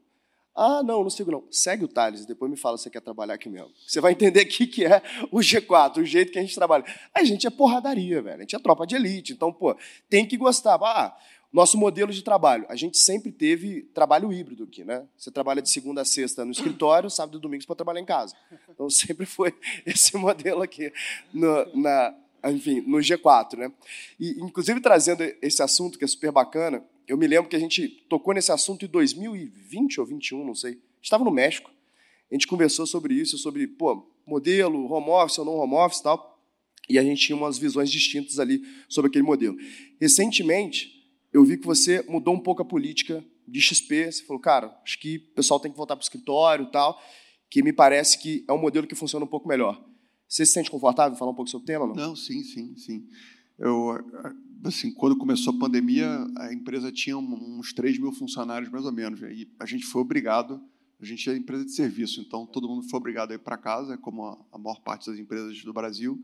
Ah, 0.56 0.84
não, 0.84 1.04
não 1.04 1.10
sigo 1.10 1.32
não. 1.32 1.44
Segue 1.50 1.86
o 1.86 1.88
Thales 1.88 2.22
e 2.22 2.28
depois 2.28 2.52
me 2.52 2.58
fala 2.58 2.78
se 2.78 2.84
você 2.84 2.90
quer 2.90 3.02
trabalhar 3.02 3.34
aqui 3.34 3.50
mesmo. 3.50 3.72
Você 3.88 4.02
vai 4.02 4.12
entender 4.12 4.42
o 4.42 4.48
que, 4.50 4.68
que 4.68 4.86
é 4.86 5.02
o 5.32 5.38
G4, 5.38 5.98
o 5.98 6.06
jeito 6.06 6.32
que 6.32 6.40
a 6.40 6.42
gente 6.42 6.56
trabalha. 6.56 6.84
A 7.14 7.24
gente 7.24 7.48
é 7.48 7.50
porradaria, 7.50 8.22
velho. 8.22 8.38
A 8.38 8.42
gente 8.42 8.56
é 8.56 8.60
tropa 8.60 8.86
de 8.86 8.96
elite. 8.96 9.34
Então, 9.34 9.52
pô, 9.52 9.76
tem 10.10 10.28
que 10.28 10.38
gostar. 10.38 10.76
Ah, 10.82 11.18
nosso 11.52 11.78
modelo 11.78 12.12
de 12.12 12.24
trabalho. 12.24 12.66
A 12.70 12.76
gente 12.76 12.98
sempre 12.98 13.32
teve 13.32 13.84
trabalho 13.94 14.32
híbrido 14.32 14.64
aqui, 14.64 14.84
né? 14.84 15.06
Você 15.18 15.30
trabalha 15.30 15.62
de 15.62 15.70
segunda 15.70 16.02
a 16.02 16.06
sexta 16.06 16.46
no 16.46 16.52
escritório, 16.52 17.10
sábado 17.12 17.38
e 17.38 17.42
domingo 17.42 17.66
para 17.66 17.76
trabalhar 17.76 18.00
em 18.00 18.06
casa. 18.06 18.36
Então 18.70 18.90
sempre 18.90 19.26
foi 19.26 19.54
esse 19.86 20.16
modelo 20.16 20.62
aqui 20.62 20.92
no, 21.34 21.76
na, 21.76 22.16
enfim, 22.46 22.82
no 22.82 22.98
G4, 23.00 23.58
né? 23.58 23.72
E 24.20 24.32
inclusive 24.42 24.80
trazendo 24.80 25.24
esse 25.42 25.62
assunto 25.62 26.00
que 26.00 26.06
é 26.06 26.08
super 26.08 26.32
bacana, 26.32 26.84
eu 27.08 27.18
me 27.18 27.28
lembro 27.28 27.50
que 27.50 27.56
a 27.56 27.60
gente 27.60 27.88
tocou 28.10 28.34
nesse 28.34 28.52
assunto 28.52 28.86
em 28.86 28.88
2020 28.88 30.00
ou 30.00 30.06
21, 30.06 30.46
não 30.46 30.56
sei. 30.56 30.80
Estava 31.02 31.24
no 31.24 31.32
México. 31.32 31.72
A 32.30 32.36
gente 32.36 32.48
conversou 32.48 32.88
sobre 32.88 33.14
isso, 33.14 33.38
sobre, 33.38 33.68
pô, 33.68 34.08
modelo, 34.26 34.92
home 34.92 35.10
office 35.10 35.38
ou 35.40 35.46
não 35.46 35.54
home 35.54 35.76
office 35.76 36.00
e 36.00 36.04
tal. 36.04 36.40
E 36.90 36.98
a 36.98 37.04
gente 37.04 37.26
tinha 37.26 37.36
umas 37.36 37.58
visões 37.58 37.92
distintas 37.92 38.40
ali 38.40 38.62
sobre 38.88 39.10
aquele 39.10 39.24
modelo. 39.24 39.58
Recentemente, 40.00 41.02
eu 41.34 41.44
vi 41.44 41.58
que 41.58 41.66
você 41.66 42.04
mudou 42.08 42.34
um 42.34 42.40
pouco 42.40 42.62
a 42.62 42.66
política 42.66 43.24
de 43.48 43.62
XP. 43.62 44.12
Você 44.12 44.24
falou, 44.24 44.42
cara, 44.42 44.78
acho 44.84 45.00
que 45.00 45.18
o 45.18 45.36
pessoal 45.36 45.60
tem 45.60 45.72
que 45.72 45.78
voltar 45.78 45.96
para 45.96 46.02
o 46.02 46.06
escritório 46.06 46.66
e 46.66 46.72
tal, 46.72 47.02
que 47.50 47.62
me 47.62 47.74
parece 47.74 48.18
que 48.18 48.46
é 48.48 48.54
um 48.54 48.58
modelo 48.58 48.88
que 48.88 48.96
funciona 48.96 49.26
um 49.26 49.30
pouco 49.30 49.48
melhor. 49.48 49.84
Você 50.28 50.46
se 50.46 50.54
sente 50.54 50.72
confortável 50.72 51.14
em 51.14 51.20
falar 51.20 51.32
um 51.32 51.36
pouco 51.36 51.52
sobre 51.52 51.64
o 51.64 51.68
tema? 51.68 51.86
Não, 51.88 51.94
não 51.94 52.16
sim, 52.16 52.42
sim, 52.44 52.76
sim. 52.78 53.06
Eu, 53.60 53.98
assim, 54.64 54.92
quando 54.94 55.18
começou 55.18 55.54
a 55.54 55.60
pandemia, 55.60 56.08
a 56.38 56.54
empresa 56.54 56.92
tinha 56.92 57.18
uns 57.18 57.74
3 57.74 57.98
mil 57.98 58.12
funcionários, 58.12 58.70
mais 58.70 58.86
ou 58.86 58.92
menos. 58.92 59.22
E 59.22 59.50
a 59.60 59.66
gente 59.66 59.86
foi 59.86 60.02
obrigado, 60.02 60.62
a 61.00 61.06
gente 61.06 61.30
é 61.30 61.36
empresa 61.36 61.66
de 61.66 61.72
serviço, 61.72 62.22
então 62.22 62.46
todo 62.46 62.68
mundo 62.68 62.84
foi 62.84 62.98
obrigado 62.98 63.32
a 63.32 63.36
ir 63.36 63.40
para 63.40 63.58
casa, 63.58 63.98
como 63.98 64.24
a, 64.52 64.58
maior 64.58 64.80
parte 64.82 65.10
das 65.10 65.20
empresas 65.20 65.64
do 65.64 65.74
Brasil. 65.74 66.24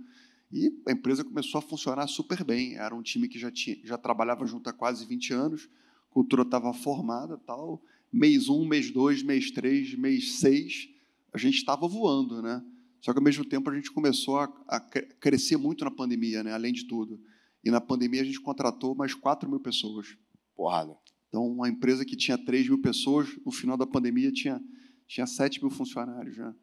E 0.52 0.72
a 0.88 0.92
empresa 0.92 1.24
começou 1.24 1.60
a 1.60 1.62
funcionar 1.62 2.08
super 2.08 2.44
bem. 2.44 2.76
Era 2.76 2.96
um 2.96 3.02
time 3.02 3.28
que 3.28 3.40
já, 3.40 3.52
tinha, 3.52 3.78
já 3.84 3.98
trabalhava 3.98 4.46
junto 4.46 4.70
há 4.70 4.74
quase 4.74 5.06
20 5.06 5.34
anos, 5.34 5.70
a 6.10 6.14
cultura 6.14 6.44
estava 6.44 6.72
formada 6.74 7.38
tal. 7.38 7.82
Mês 8.14 8.48
um, 8.48 8.66
mês 8.66 8.90
dois, 8.92 9.22
mês 9.24 9.52
três, 9.52 9.94
mês 9.96 10.40
seis, 10.40 10.90
a 11.34 11.38
gente 11.38 11.58
estava 11.58 11.88
voando, 11.88 12.42
né? 12.42 12.64
Só 13.02 13.12
que 13.12 13.20
ao 13.20 13.24
mesmo 13.24 13.44
tempo 13.44 13.70
a 13.70 13.76
gente 13.76 13.92
começou 13.92 14.40
a, 14.40 14.46
a 14.68 14.80
crescer 14.80 15.58
muito 15.58 15.84
na 15.84 15.92
pandemia, 15.92 16.44
né? 16.44 16.54
Além 16.54 16.72
de 16.72 16.86
tudo. 16.86 17.20
E 17.64 17.72
na 17.72 17.82
pandemia 17.82 18.22
a 18.22 18.26
gente 18.26 18.40
contratou 18.40 18.96
mais 18.96 19.14
4 19.14 19.50
mil 19.50 19.60
pessoas. 19.60 20.18
Porrada. 20.56 20.98
Então, 21.28 21.46
uma 21.46 21.70
empresa 21.70 22.06
que 22.06 22.16
tinha 22.16 22.38
3 22.38 22.68
mil 22.68 22.82
pessoas, 22.82 23.28
no 23.46 23.52
final 23.52 23.78
da 23.78 23.86
pandemia 23.86 24.32
tinha, 24.32 24.62
tinha 25.08 25.28
7 25.28 25.62
mil 25.62 25.70
funcionários. 25.70 26.38
Né? 26.38 26.56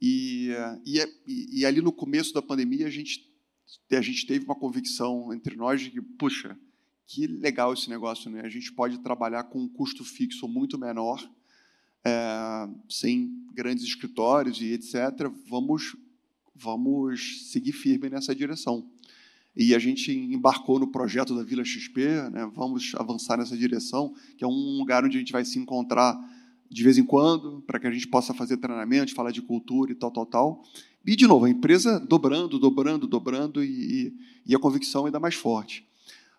E, 0.00 0.50
e, 0.84 1.60
e, 1.60 1.66
ali 1.66 1.80
no 1.80 1.92
começo 1.92 2.32
da 2.32 2.42
pandemia, 2.42 2.86
a 2.86 2.90
gente, 2.90 3.28
a 3.90 4.00
gente 4.00 4.26
teve 4.26 4.44
uma 4.44 4.54
convicção 4.54 5.32
entre 5.32 5.56
nós 5.56 5.80
de 5.80 5.90
que, 5.90 6.00
puxa, 6.00 6.58
que 7.06 7.26
legal 7.26 7.72
esse 7.72 7.88
negócio, 7.88 8.30
né? 8.30 8.40
A 8.40 8.48
gente 8.48 8.72
pode 8.72 8.98
trabalhar 8.98 9.44
com 9.44 9.60
um 9.60 9.68
custo 9.68 10.04
fixo 10.04 10.48
muito 10.48 10.76
menor, 10.76 11.22
é, 12.04 12.68
sem 12.88 13.30
grandes 13.54 13.84
escritórios 13.84 14.60
e 14.60 14.72
etc. 14.72 14.94
Vamos, 15.48 15.96
vamos 16.54 17.50
seguir 17.50 17.72
firme 17.72 18.10
nessa 18.10 18.34
direção. 18.34 18.90
E 19.56 19.74
a 19.74 19.78
gente 19.78 20.12
embarcou 20.12 20.78
no 20.78 20.88
projeto 20.88 21.34
da 21.34 21.42
Vila 21.42 21.64
XP, 21.64 22.00
né? 22.30 22.50
vamos 22.54 22.92
avançar 22.96 23.38
nessa 23.38 23.56
direção, 23.56 24.12
que 24.36 24.44
é 24.44 24.46
um 24.46 24.78
lugar 24.78 25.02
onde 25.04 25.16
a 25.16 25.18
gente 25.18 25.32
vai 25.32 25.44
se 25.44 25.58
encontrar 25.58 26.14
de 26.70 26.82
vez 26.82 26.98
em 26.98 27.04
quando, 27.04 27.62
para 27.66 27.78
que 27.78 27.86
a 27.86 27.90
gente 27.90 28.06
possa 28.06 28.34
fazer 28.34 28.56
treinamentos, 28.58 29.14
falar 29.14 29.30
de 29.30 29.40
cultura 29.40 29.92
e 29.92 29.94
tal, 29.94 30.10
tal, 30.10 30.26
tal. 30.26 30.62
E, 31.06 31.14
de 31.14 31.26
novo, 31.26 31.46
a 31.46 31.50
empresa 31.50 31.98
dobrando, 32.00 32.58
dobrando, 32.58 33.06
dobrando 33.06 33.64
e, 33.64 34.12
e 34.44 34.54
a 34.54 34.58
convicção 34.58 35.06
ainda 35.06 35.20
mais 35.20 35.34
forte. 35.36 35.86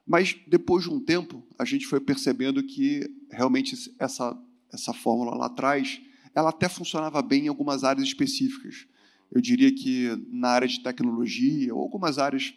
Mas, 0.06 0.36
depois 0.46 0.84
de 0.84 0.90
um 0.90 1.00
tempo, 1.00 1.44
a 1.58 1.66
gente 1.66 1.88
foi 1.88 2.00
percebendo 2.00 2.62
que 2.62 3.10
realmente 3.32 3.94
essa, 3.98 4.38
essa 4.72 4.94
fórmula 4.94 5.36
lá 5.36 5.48
atrás, 5.48 6.02
ela 6.36 6.50
até 6.50 6.70
funcionava 6.70 7.22
bem 7.22 7.46
em 7.46 7.48
algumas 7.48 7.84
áreas 7.84 8.06
específicas. 8.06 8.86
Eu 9.32 9.42
diria 9.42 9.74
que 9.74 10.10
na 10.30 10.50
área 10.50 10.68
de 10.68 10.82
tecnologia, 10.82 11.74
ou 11.74 11.82
algumas 11.82 12.18
áreas, 12.18 12.54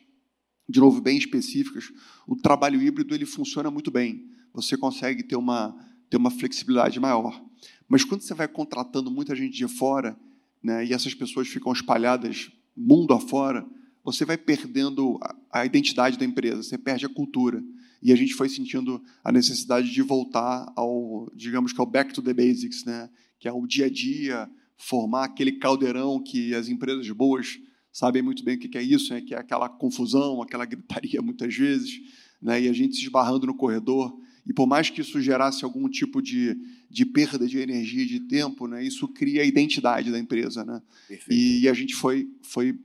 de 0.70 0.80
novo, 0.80 1.00
bem 1.00 1.18
específicas, 1.18 1.92
o 2.26 2.36
trabalho 2.36 2.80
híbrido 2.80 3.14
ele 3.14 3.26
funciona 3.26 3.70
muito 3.70 3.90
bem. 3.90 4.24
Você 4.54 4.76
consegue 4.76 5.22
ter 5.22 5.36
uma 5.36 5.76
ter 6.08 6.16
uma 6.16 6.30
flexibilidade 6.30 6.98
maior. 6.98 7.40
Mas 7.88 8.04
quando 8.04 8.22
você 8.22 8.34
vai 8.34 8.48
contratando 8.48 9.10
muita 9.10 9.34
gente 9.36 9.56
de 9.56 9.68
fora, 9.68 10.18
né, 10.60 10.84
e 10.84 10.92
essas 10.92 11.14
pessoas 11.14 11.46
ficam 11.46 11.72
espalhadas 11.72 12.50
mundo 12.76 13.14
afora, 13.14 13.64
você 14.02 14.24
vai 14.24 14.36
perdendo 14.36 15.18
a, 15.22 15.60
a 15.60 15.66
identidade 15.66 16.18
da 16.18 16.24
empresa, 16.24 16.64
você 16.64 16.76
perde 16.76 17.06
a 17.06 17.08
cultura. 17.08 17.62
E 18.02 18.12
a 18.12 18.16
gente 18.16 18.34
foi 18.34 18.48
sentindo 18.48 19.00
a 19.22 19.30
necessidade 19.30 19.92
de 19.92 20.02
voltar 20.02 20.72
ao, 20.74 21.30
digamos 21.34 21.72
que 21.72 21.80
ao 21.80 21.86
back 21.86 22.12
to 22.12 22.22
the 22.22 22.34
basics, 22.34 22.84
né, 22.84 23.08
que 23.38 23.46
é 23.46 23.52
o 23.52 23.66
dia 23.66 23.86
a 23.86 23.90
dia, 23.90 24.50
formar 24.76 25.26
aquele 25.26 25.52
caldeirão 25.52 26.20
que 26.20 26.54
as 26.54 26.68
empresas 26.68 27.08
boas 27.10 27.60
sabem 27.92 28.22
muito 28.22 28.44
bem 28.44 28.56
o 28.56 28.58
que 28.58 28.76
é 28.78 28.82
isso, 28.82 29.12
né, 29.12 29.20
que 29.20 29.34
é 29.34 29.38
aquela 29.38 29.68
confusão, 29.68 30.42
aquela 30.42 30.64
gritaria 30.64 31.20
muitas 31.22 31.54
vezes, 31.54 32.00
né, 32.40 32.62
e 32.62 32.68
a 32.68 32.72
gente 32.72 32.96
se 32.96 33.02
esbarrando 33.02 33.46
no 33.46 33.54
corredor. 33.54 34.18
E 34.46 34.52
por 34.54 34.66
mais 34.66 34.88
que 34.88 35.00
isso 35.00 35.20
gerasse 35.20 35.64
algum 35.64 35.88
tipo 35.88 36.22
de, 36.22 36.56
de 36.88 37.04
perda 37.04 37.46
de 37.46 37.58
energia 37.58 38.06
de 38.06 38.20
tempo, 38.20 38.66
né, 38.66 38.82
isso 38.82 39.06
cria 39.08 39.42
a 39.42 39.44
identidade 39.44 40.10
da 40.10 40.18
empresa. 40.18 40.64
Né? 40.64 40.82
E, 41.28 41.60
e, 41.60 41.68
a 41.68 41.74
gente 41.74 41.94
foi, 41.94 42.28
foi, 42.42 42.78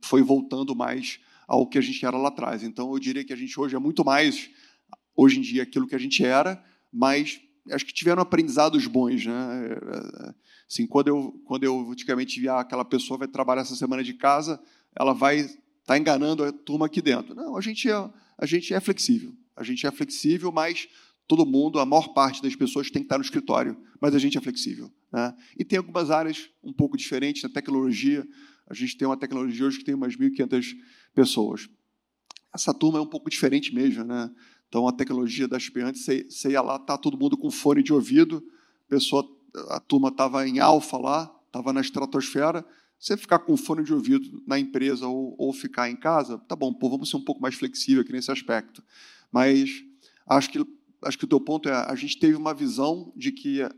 foi 0.00 0.22
voltando 0.22 0.74
mais 0.74 1.18
ao 1.46 1.66
que 1.66 1.76
a 1.76 1.80
gente 1.80 2.04
era 2.06 2.16
lá 2.16 2.28
atrás. 2.28 2.62
Então, 2.62 2.92
eu 2.92 2.98
diria 2.98 3.24
que 3.24 3.32
a 3.32 3.36
gente 3.36 3.58
hoje 3.58 3.74
é 3.74 3.78
muito 3.78 4.04
mais, 4.04 4.48
hoje 5.14 5.38
em 5.38 5.42
dia, 5.42 5.64
aquilo 5.64 5.86
que 5.86 5.94
a 5.94 5.98
gente 5.98 6.24
era, 6.24 6.62
mas 6.92 7.40
acho 7.70 7.84
que 7.84 7.92
tiveram 7.92 8.22
aprendizados 8.22 8.86
bons. 8.86 9.26
Né? 9.26 9.34
Assim, 10.70 10.86
quando, 10.86 11.08
eu, 11.08 11.40
quando 11.44 11.64
eu 11.64 11.90
antigamente 11.90 12.40
via 12.40 12.54
aquela 12.54 12.84
pessoa 12.84 13.18
vai 13.18 13.28
trabalhar 13.28 13.62
essa 13.62 13.76
semana 13.76 14.02
de 14.02 14.14
casa, 14.14 14.60
ela 14.94 15.12
vai 15.12 15.40
estar 15.40 15.58
tá 15.84 15.98
enganando 15.98 16.44
a 16.44 16.52
turma 16.52 16.86
aqui 16.86 17.02
dentro. 17.02 17.34
Não, 17.34 17.56
a 17.56 17.60
gente 17.60 17.90
é, 17.90 18.10
a 18.38 18.46
gente 18.46 18.72
é 18.72 18.80
flexível. 18.80 19.34
A 19.56 19.62
gente 19.62 19.86
é 19.86 19.90
flexível, 19.90 20.50
mas 20.50 20.88
todo 21.26 21.46
mundo, 21.46 21.78
a 21.78 21.86
maior 21.86 22.12
parte 22.14 22.42
das 22.42 22.54
pessoas 22.54 22.90
tem 22.90 23.02
que 23.02 23.06
estar 23.06 23.18
no 23.18 23.24
escritório, 23.24 23.76
mas 24.00 24.14
a 24.14 24.18
gente 24.18 24.36
é 24.36 24.40
flexível. 24.40 24.90
Né? 25.12 25.34
E 25.58 25.64
tem 25.64 25.78
algumas 25.78 26.10
áreas 26.10 26.48
um 26.62 26.72
pouco 26.72 26.96
diferentes 26.96 27.42
na 27.42 27.48
tecnologia. 27.48 28.26
A 28.66 28.74
gente 28.74 28.96
tem 28.96 29.06
uma 29.06 29.16
tecnologia 29.16 29.66
hoje 29.66 29.78
que 29.78 29.84
tem 29.84 29.94
umas 29.94 30.16
1.500 30.16 30.74
pessoas. 31.14 31.68
Essa 32.54 32.74
turma 32.74 32.98
é 32.98 33.02
um 33.02 33.06
pouco 33.06 33.30
diferente 33.30 33.74
mesmo. 33.74 34.04
Né? 34.04 34.30
Então, 34.68 34.88
a 34.88 34.92
tecnologia 34.92 35.46
das 35.46 35.62
esperantes, 35.62 36.02
você, 36.02 36.50
ia 36.50 36.62
lá, 36.62 36.78
tá 36.78 36.96
todo 36.96 37.18
mundo 37.18 37.36
com 37.36 37.50
fone 37.50 37.82
de 37.82 37.92
ouvido, 37.92 38.42
pessoa, 38.88 39.22
a 39.68 39.80
turma 39.80 40.08
estava 40.08 40.46
em 40.46 40.58
alfa 40.58 40.96
lá, 40.96 41.34
estava 41.46 41.72
na 41.72 41.80
estratosfera, 41.80 42.64
você 42.98 43.16
ficar 43.16 43.40
com 43.40 43.56
fone 43.56 43.82
de 43.82 43.92
ouvido 43.92 44.42
na 44.46 44.58
empresa 44.58 45.08
ou, 45.08 45.34
ou 45.36 45.52
ficar 45.52 45.90
em 45.90 45.96
casa, 45.96 46.38
tá 46.38 46.54
bom, 46.54 46.72
pô, 46.72 46.88
vamos 46.88 47.10
ser 47.10 47.16
um 47.16 47.24
pouco 47.24 47.42
mais 47.42 47.54
flexível 47.54 48.02
aqui 48.02 48.12
nesse 48.12 48.30
aspecto. 48.30 48.82
Mas 49.30 49.82
acho 50.26 50.50
que 50.50 50.64
acho 51.04 51.18
que 51.18 51.24
o 51.24 51.28
teu 51.28 51.40
ponto 51.40 51.68
é 51.68 51.72
a 51.72 51.94
gente 51.96 52.16
teve 52.18 52.36
uma 52.36 52.54
visão 52.54 53.12
de 53.16 53.32
que 53.32 53.68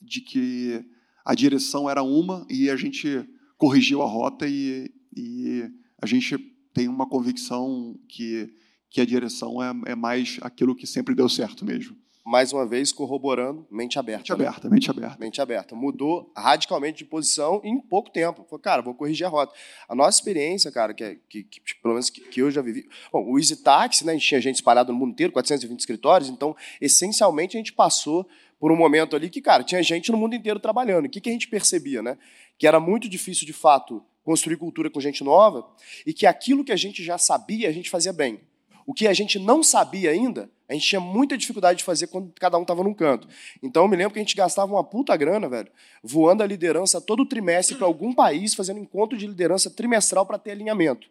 de 0.00 0.20
que 0.20 0.84
a 1.24 1.32
direção 1.32 1.88
era 1.88 2.02
uma 2.02 2.44
e 2.50 2.68
a 2.68 2.74
gente 2.74 3.24
corrigiu 3.56 4.02
a 4.02 4.06
rota 4.06 4.48
e, 4.48 4.92
e 5.16 5.70
a 6.00 6.06
gente 6.06 6.36
tem 6.74 6.88
uma 6.88 7.08
convicção 7.08 7.96
que 8.08 8.52
que 8.90 9.00
a 9.00 9.06
direção 9.06 9.62
é, 9.62 9.92
é 9.92 9.94
mais 9.94 10.38
aquilo 10.42 10.74
que 10.74 10.88
sempre 10.88 11.14
deu 11.14 11.28
certo 11.28 11.64
mesmo 11.64 11.96
mais 12.24 12.52
uma 12.52 12.64
vez, 12.64 12.92
corroborando, 12.92 13.66
mente 13.70 13.98
aberta. 13.98 14.20
Mente 14.20 14.30
né? 14.30 14.46
aberta, 14.46 14.70
mente 14.70 14.90
aberta. 14.90 15.16
Mente 15.18 15.40
aberta. 15.40 15.74
Mudou 15.74 16.32
radicalmente 16.36 16.98
de 16.98 17.04
posição 17.04 17.60
em 17.64 17.80
pouco 17.80 18.10
tempo. 18.10 18.46
Falei, 18.48 18.62
cara, 18.62 18.82
vou 18.82 18.94
corrigir 18.94 19.26
a 19.26 19.28
rota. 19.28 19.52
A 19.88 19.94
nossa 19.94 20.18
experiência, 20.18 20.70
cara, 20.70 20.94
que, 20.94 21.02
é, 21.02 21.16
que, 21.28 21.42
que 21.42 21.60
tipo, 21.60 21.82
pelo 21.82 21.94
menos 21.94 22.10
que, 22.10 22.20
que, 22.20 22.40
eu 22.40 22.50
já 22.50 22.62
vivi. 22.62 22.88
Bom, 23.12 23.24
o 23.28 23.38
Easy 23.38 23.56
Taxi, 23.56 24.06
né, 24.06 24.12
a 24.12 24.14
gente 24.14 24.28
tinha 24.28 24.40
gente 24.40 24.56
espalhada 24.56 24.92
no 24.92 24.98
mundo 24.98 25.12
inteiro, 25.12 25.32
420 25.32 25.80
escritórios, 25.80 26.28
então, 26.28 26.54
essencialmente, 26.80 27.56
a 27.56 27.58
gente 27.60 27.72
passou 27.72 28.28
por 28.60 28.70
um 28.70 28.76
momento 28.76 29.16
ali 29.16 29.28
que, 29.28 29.40
cara, 29.40 29.64
tinha 29.64 29.82
gente 29.82 30.12
no 30.12 30.16
mundo 30.16 30.36
inteiro 30.36 30.60
trabalhando. 30.60 31.06
O 31.06 31.08
que, 31.08 31.20
que 31.20 31.28
a 31.28 31.32
gente 31.32 31.48
percebia, 31.48 32.00
né? 32.02 32.16
Que 32.56 32.68
era 32.68 32.78
muito 32.78 33.08
difícil, 33.08 33.44
de 33.44 33.52
fato, 33.52 34.00
construir 34.22 34.56
cultura 34.56 34.88
com 34.88 35.00
gente 35.00 35.24
nova 35.24 35.68
e 36.06 36.12
que 36.12 36.26
aquilo 36.26 36.64
que 36.64 36.70
a 36.70 36.76
gente 36.76 37.02
já 37.02 37.18
sabia, 37.18 37.68
a 37.68 37.72
gente 37.72 37.90
fazia 37.90 38.12
bem. 38.12 38.40
O 38.86 38.92
que 38.92 39.06
a 39.06 39.12
gente 39.12 39.38
não 39.38 39.62
sabia 39.62 40.10
ainda, 40.10 40.50
a 40.68 40.74
gente 40.74 40.86
tinha 40.86 41.00
muita 41.00 41.36
dificuldade 41.36 41.78
de 41.78 41.84
fazer 41.84 42.06
quando 42.06 42.32
cada 42.38 42.58
um 42.58 42.62
estava 42.62 42.82
num 42.82 42.94
canto. 42.94 43.28
Então 43.62 43.84
eu 43.84 43.88
me 43.88 43.96
lembro 43.96 44.12
que 44.12 44.18
a 44.18 44.22
gente 44.22 44.36
gastava 44.36 44.72
uma 44.72 44.84
puta 44.84 45.16
grana, 45.16 45.48
velho, 45.48 45.70
voando 46.02 46.42
a 46.42 46.46
liderança 46.46 47.00
todo 47.00 47.26
trimestre 47.26 47.76
para 47.76 47.86
algum 47.86 48.12
país, 48.12 48.54
fazendo 48.54 48.80
encontro 48.80 49.16
de 49.16 49.26
liderança 49.26 49.70
trimestral 49.70 50.26
para 50.26 50.38
ter 50.38 50.52
alinhamento. 50.52 51.08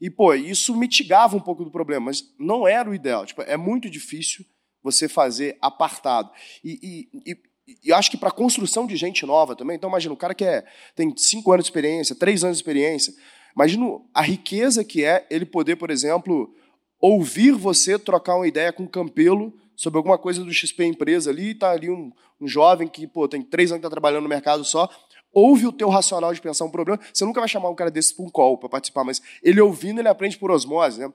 E, 0.00 0.08
pô, 0.08 0.34
isso 0.34 0.74
mitigava 0.76 1.36
um 1.36 1.40
pouco 1.40 1.64
do 1.64 1.70
problema, 1.70 2.06
mas 2.06 2.32
não 2.38 2.66
era 2.66 2.88
o 2.88 2.94
ideal. 2.94 3.26
Tipo, 3.26 3.42
é 3.42 3.56
muito 3.56 3.90
difícil 3.90 4.44
você 4.82 5.08
fazer 5.08 5.58
apartado. 5.60 6.30
E, 6.64 7.08
e, 7.12 7.32
e 7.32 7.50
e 7.84 7.92
acho 7.92 8.10
que 8.10 8.16
para 8.16 8.30
construção 8.30 8.86
de 8.86 8.96
gente 8.96 9.24
nova 9.24 9.54
também, 9.54 9.76
então 9.76 9.88
imagina, 9.88 10.12
o 10.12 10.16
cara 10.16 10.34
que 10.34 10.44
é, 10.44 10.64
tem 10.96 11.14
cinco 11.16 11.52
anos 11.52 11.64
de 11.64 11.70
experiência, 11.70 12.16
três 12.16 12.42
anos 12.42 12.56
de 12.56 12.62
experiência, 12.62 13.14
imagina 13.54 14.00
a 14.12 14.22
riqueza 14.22 14.82
que 14.82 15.04
é 15.04 15.26
ele 15.30 15.46
poder, 15.46 15.76
por 15.76 15.90
exemplo, 15.90 16.52
ouvir 17.00 17.52
você 17.52 17.98
trocar 17.98 18.36
uma 18.36 18.46
ideia 18.46 18.72
com 18.72 18.84
o 18.84 18.88
Campelo 18.88 19.52
sobre 19.74 19.96
alguma 19.96 20.18
coisa 20.18 20.44
do 20.44 20.52
XP 20.52 20.84
empresa 20.84 21.30
ali, 21.30 21.52
está 21.52 21.70
ali 21.70 21.88
um, 21.88 22.12
um, 22.40 22.46
jovem 22.46 22.86
que 22.86 23.06
pô, 23.06 23.26
tem 23.26 23.42
três 23.42 23.70
anos 23.70 23.80
que 23.80 23.86
está 23.86 23.90
trabalhando 23.90 24.24
no 24.24 24.28
mercado 24.28 24.62
só, 24.64 24.88
ouve 25.32 25.66
o 25.66 25.72
teu 25.72 25.88
racional 25.88 26.34
de 26.34 26.40
pensar 26.40 26.64
um 26.66 26.70
problema, 26.70 27.00
você 27.12 27.24
nunca 27.24 27.40
vai 27.40 27.48
chamar 27.48 27.70
um 27.70 27.74
cara 27.74 27.90
desse 27.90 28.14
para 28.14 28.24
um 28.26 28.28
call, 28.28 28.58
para 28.58 28.68
participar, 28.68 29.04
mas 29.04 29.22
ele 29.42 29.60
ouvindo, 29.60 29.98
ele 29.98 30.08
aprende 30.08 30.36
por 30.36 30.50
osmose, 30.50 31.00
né? 31.00 31.10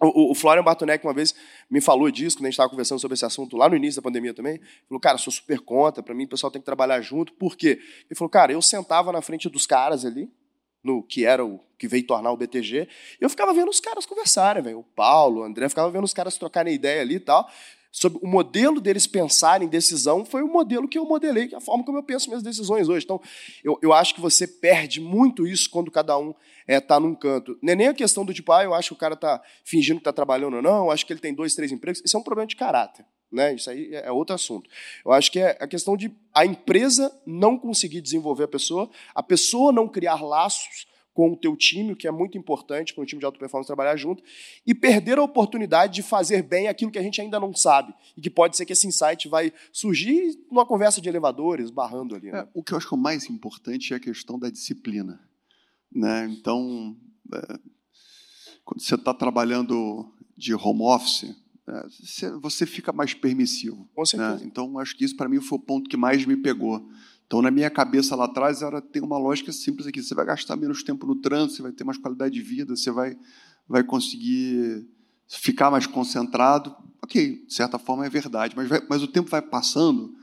O, 0.00 0.32
o 0.32 0.34
Florian 0.34 0.62
Bartonek 0.62 1.04
uma 1.04 1.14
vez 1.14 1.34
me 1.70 1.80
falou 1.80 2.10
disso, 2.10 2.36
quando 2.36 2.46
a 2.46 2.48
gente 2.48 2.54
estava 2.54 2.68
conversando 2.68 2.98
sobre 2.98 3.14
esse 3.14 3.24
assunto 3.24 3.56
lá 3.56 3.68
no 3.68 3.76
início 3.76 4.00
da 4.00 4.04
pandemia 4.04 4.34
também. 4.34 4.60
Falou, 4.88 5.00
cara, 5.00 5.18
sou 5.18 5.32
super 5.32 5.60
contra, 5.60 6.02
para 6.02 6.14
mim 6.14 6.24
o 6.24 6.28
pessoal 6.28 6.50
tem 6.50 6.60
que 6.60 6.66
trabalhar 6.66 7.00
junto. 7.00 7.32
Por 7.34 7.56
quê? 7.56 7.78
Ele 8.04 8.14
falou, 8.14 8.28
cara, 8.28 8.52
eu 8.52 8.60
sentava 8.60 9.12
na 9.12 9.22
frente 9.22 9.48
dos 9.48 9.66
caras 9.66 10.04
ali, 10.04 10.28
no 10.84 11.02
que 11.02 11.24
era 11.24 11.44
o 11.44 11.58
que 11.78 11.88
veio 11.88 12.06
tornar 12.06 12.30
o 12.30 12.36
BTG. 12.36 12.86
Eu 13.20 13.28
ficava 13.28 13.52
vendo 13.52 13.68
os 13.68 13.80
caras 13.80 14.06
conversarem, 14.06 14.62
velho. 14.62 14.78
O 14.80 14.84
Paulo, 14.84 15.40
o 15.40 15.44
André, 15.44 15.68
ficava 15.68 15.90
vendo 15.90 16.04
os 16.04 16.14
caras 16.14 16.36
trocarem 16.36 16.74
ideia 16.74 17.02
ali 17.02 17.16
e 17.16 17.20
tal. 17.20 17.50
Sobre 17.90 18.18
o 18.22 18.26
modelo 18.26 18.80
deles 18.80 19.06
pensarem 19.06 19.68
decisão 19.68 20.24
foi 20.24 20.42
o 20.42 20.48
modelo 20.48 20.88
que 20.88 20.98
eu 20.98 21.04
modelei, 21.04 21.46
que 21.46 21.54
é 21.54 21.58
a 21.58 21.60
forma 21.60 21.84
como 21.84 21.96
eu 21.96 22.02
penso 22.02 22.28
minhas 22.28 22.42
decisões 22.42 22.88
hoje. 22.88 23.04
Então, 23.04 23.20
eu, 23.62 23.78
eu 23.80 23.92
acho 23.92 24.14
que 24.14 24.20
você 24.20 24.48
perde 24.48 25.00
muito 25.00 25.46
isso 25.46 25.70
quando 25.70 25.92
cada 25.92 26.18
um 26.18 26.30
está 26.30 26.40
é, 26.66 26.80
tá 26.80 26.98
num 26.98 27.14
canto. 27.14 27.56
Não 27.62 27.72
é 27.72 27.76
nem 27.76 27.86
a 27.86 27.94
questão 27.94 28.24
do 28.24 28.34
tipo, 28.34 28.50
ah, 28.50 28.64
eu 28.64 28.74
acho 28.74 28.88
que 28.88 28.94
o 28.94 28.98
cara 28.98 29.14
está 29.14 29.40
fingindo 29.64 29.98
que 29.98 30.00
está 30.00 30.12
trabalhando 30.12 30.56
ou 30.56 30.62
não, 30.62 30.86
eu 30.86 30.90
acho 30.90 31.06
que 31.06 31.12
ele 31.12 31.20
tem 31.20 31.32
dois, 31.32 31.54
três 31.54 31.70
empregos. 31.70 32.02
Isso 32.04 32.16
é 32.16 32.20
um 32.20 32.22
problema 32.24 32.48
de 32.48 32.56
caráter. 32.56 33.06
Né? 33.34 33.54
Isso 33.54 33.68
aí 33.68 33.92
é 33.92 34.12
outro 34.12 34.34
assunto. 34.34 34.70
Eu 35.04 35.12
acho 35.12 35.30
que 35.30 35.40
é 35.40 35.58
a 35.60 35.66
questão 35.66 35.96
de 35.96 36.14
a 36.32 36.46
empresa 36.46 37.12
não 37.26 37.58
conseguir 37.58 38.00
desenvolver 38.00 38.44
a 38.44 38.48
pessoa, 38.48 38.88
a 39.14 39.22
pessoa 39.22 39.72
não 39.72 39.88
criar 39.88 40.22
laços 40.22 40.86
com 41.12 41.32
o 41.32 41.36
teu 41.36 41.56
time, 41.56 41.92
o 41.92 41.96
que 41.96 42.08
é 42.08 42.10
muito 42.10 42.36
importante 42.36 42.92
para 42.92 43.02
um 43.02 43.06
time 43.06 43.20
de 43.20 43.24
alta 43.24 43.38
performance 43.38 43.68
trabalhar 43.68 43.96
junto, 43.96 44.22
e 44.66 44.74
perder 44.74 45.18
a 45.18 45.22
oportunidade 45.22 45.94
de 45.94 46.02
fazer 46.02 46.42
bem 46.42 46.66
aquilo 46.66 46.90
que 46.90 46.98
a 46.98 47.02
gente 47.02 47.20
ainda 47.20 47.38
não 47.38 47.54
sabe, 47.54 47.94
e 48.16 48.20
que 48.20 48.28
pode 48.28 48.56
ser 48.56 48.66
que 48.66 48.72
esse 48.72 48.86
insight 48.86 49.28
vai 49.28 49.52
surgir 49.72 50.36
numa 50.50 50.66
conversa 50.66 51.00
de 51.00 51.08
elevadores, 51.08 51.70
barrando 51.70 52.16
ali. 52.16 52.32
Né? 52.32 52.40
É, 52.40 52.48
o 52.52 52.62
que 52.64 52.72
eu 52.72 52.78
acho 52.78 52.88
que 52.88 52.94
é 52.94 52.98
o 52.98 53.00
mais 53.00 53.30
importante 53.30 53.92
é 53.92 53.96
a 53.96 54.00
questão 54.00 54.38
da 54.38 54.50
disciplina. 54.50 55.20
Né? 55.92 56.26
Então, 56.30 56.96
é, 57.32 57.58
quando 58.64 58.80
você 58.80 58.96
está 58.96 59.14
trabalhando 59.14 60.12
de 60.36 60.52
home 60.52 60.82
office, 60.82 61.24
é, 61.24 61.43
você 62.40 62.66
fica 62.66 62.92
mais 62.92 63.14
permissivo. 63.14 63.88
Com 63.94 64.04
certeza. 64.04 64.36
Né? 64.36 64.42
Então, 64.44 64.78
acho 64.78 64.96
que 64.96 65.04
isso 65.04 65.16
para 65.16 65.28
mim 65.28 65.40
foi 65.40 65.58
o 65.58 65.60
ponto 65.62 65.88
que 65.88 65.96
mais 65.96 66.24
me 66.26 66.36
pegou. 66.36 66.88
Então, 67.26 67.40
na 67.40 67.50
minha 67.50 67.70
cabeça 67.70 68.14
lá 68.14 68.26
atrás, 68.26 68.62
era 68.62 68.80
ter 68.80 69.02
uma 69.02 69.18
lógica 69.18 69.50
simples 69.50 69.86
aqui. 69.86 70.02
Você 70.02 70.14
vai 70.14 70.26
gastar 70.26 70.56
menos 70.56 70.82
tempo 70.82 71.06
no 71.06 71.16
trânsito, 71.16 71.56
você 71.56 71.62
vai 71.62 71.72
ter 71.72 71.84
mais 71.84 71.98
qualidade 71.98 72.34
de 72.34 72.42
vida, 72.42 72.76
você 72.76 72.90
vai, 72.90 73.16
vai 73.66 73.82
conseguir 73.82 74.86
ficar 75.26 75.70
mais 75.70 75.86
concentrado. 75.86 76.74
Ok, 77.02 77.44
de 77.46 77.54
certa 77.54 77.78
forma 77.78 78.06
é 78.06 78.08
verdade, 78.08 78.54
mas, 78.56 78.68
vai, 78.68 78.82
mas 78.88 79.02
o 79.02 79.08
tempo 79.08 79.28
vai 79.28 79.42
passando, 79.42 80.14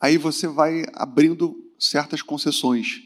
aí 0.00 0.18
você 0.18 0.48
vai 0.48 0.84
abrindo 0.94 1.56
certas 1.78 2.22
concessões. 2.22 3.02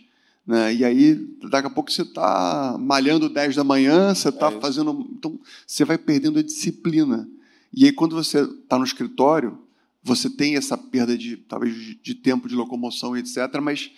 Né? 0.46 0.76
E 0.76 0.84
aí, 0.84 1.14
daqui 1.50 1.66
a 1.66 1.70
pouco, 1.70 1.90
você 1.90 2.02
está 2.02 2.76
malhando 2.80 3.28
10 3.28 3.56
da 3.56 3.64
manhã, 3.64 4.14
você 4.14 4.30
está 4.30 4.50
é 4.50 4.60
fazendo. 4.60 5.06
Então, 5.12 5.38
você 5.66 5.84
vai 5.84 5.98
perdendo 5.98 6.38
a 6.38 6.42
disciplina. 6.42 7.28
E 7.72 7.84
aí, 7.84 7.92
quando 7.92 8.16
você 8.16 8.40
está 8.42 8.78
no 8.78 8.84
escritório, 8.84 9.58
você 10.02 10.30
tem 10.30 10.56
essa 10.56 10.76
perda 10.76 11.16
de 11.16 11.36
talvez 11.36 11.74
de 12.02 12.14
tempo 12.14 12.48
de 12.48 12.54
locomoção, 12.54 13.16
etc. 13.16 13.60
Mas 13.60 13.90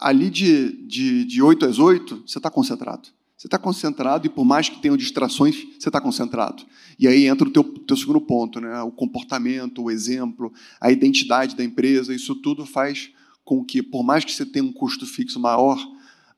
ali 0.00 0.30
de, 0.30 0.72
de, 0.86 1.24
de 1.24 1.42
8 1.42 1.66
às 1.66 1.78
8, 1.78 2.24
você 2.26 2.38
está 2.38 2.50
concentrado. 2.50 3.08
Você 3.36 3.46
está 3.46 3.56
concentrado 3.56 4.26
e 4.26 4.30
por 4.30 4.44
mais 4.44 4.68
que 4.68 4.82
tenham 4.82 4.96
distrações, 4.96 5.54
você 5.78 5.88
está 5.88 6.00
concentrado. 6.00 6.64
E 6.98 7.06
aí 7.06 7.26
entra 7.26 7.46
o 7.46 7.50
teu, 7.52 7.62
teu 7.62 7.96
segundo 7.96 8.20
ponto, 8.20 8.60
né? 8.60 8.82
o 8.82 8.90
comportamento, 8.90 9.84
o 9.84 9.90
exemplo, 9.92 10.52
a 10.80 10.90
identidade 10.90 11.54
da 11.54 11.62
empresa, 11.62 12.12
isso 12.12 12.34
tudo 12.34 12.66
faz 12.66 13.10
com 13.44 13.64
que, 13.64 13.80
por 13.80 14.02
mais 14.02 14.24
que 14.24 14.32
você 14.32 14.44
tenha 14.44 14.64
um 14.64 14.72
custo 14.72 15.06
fixo 15.06 15.38
maior, 15.38 15.78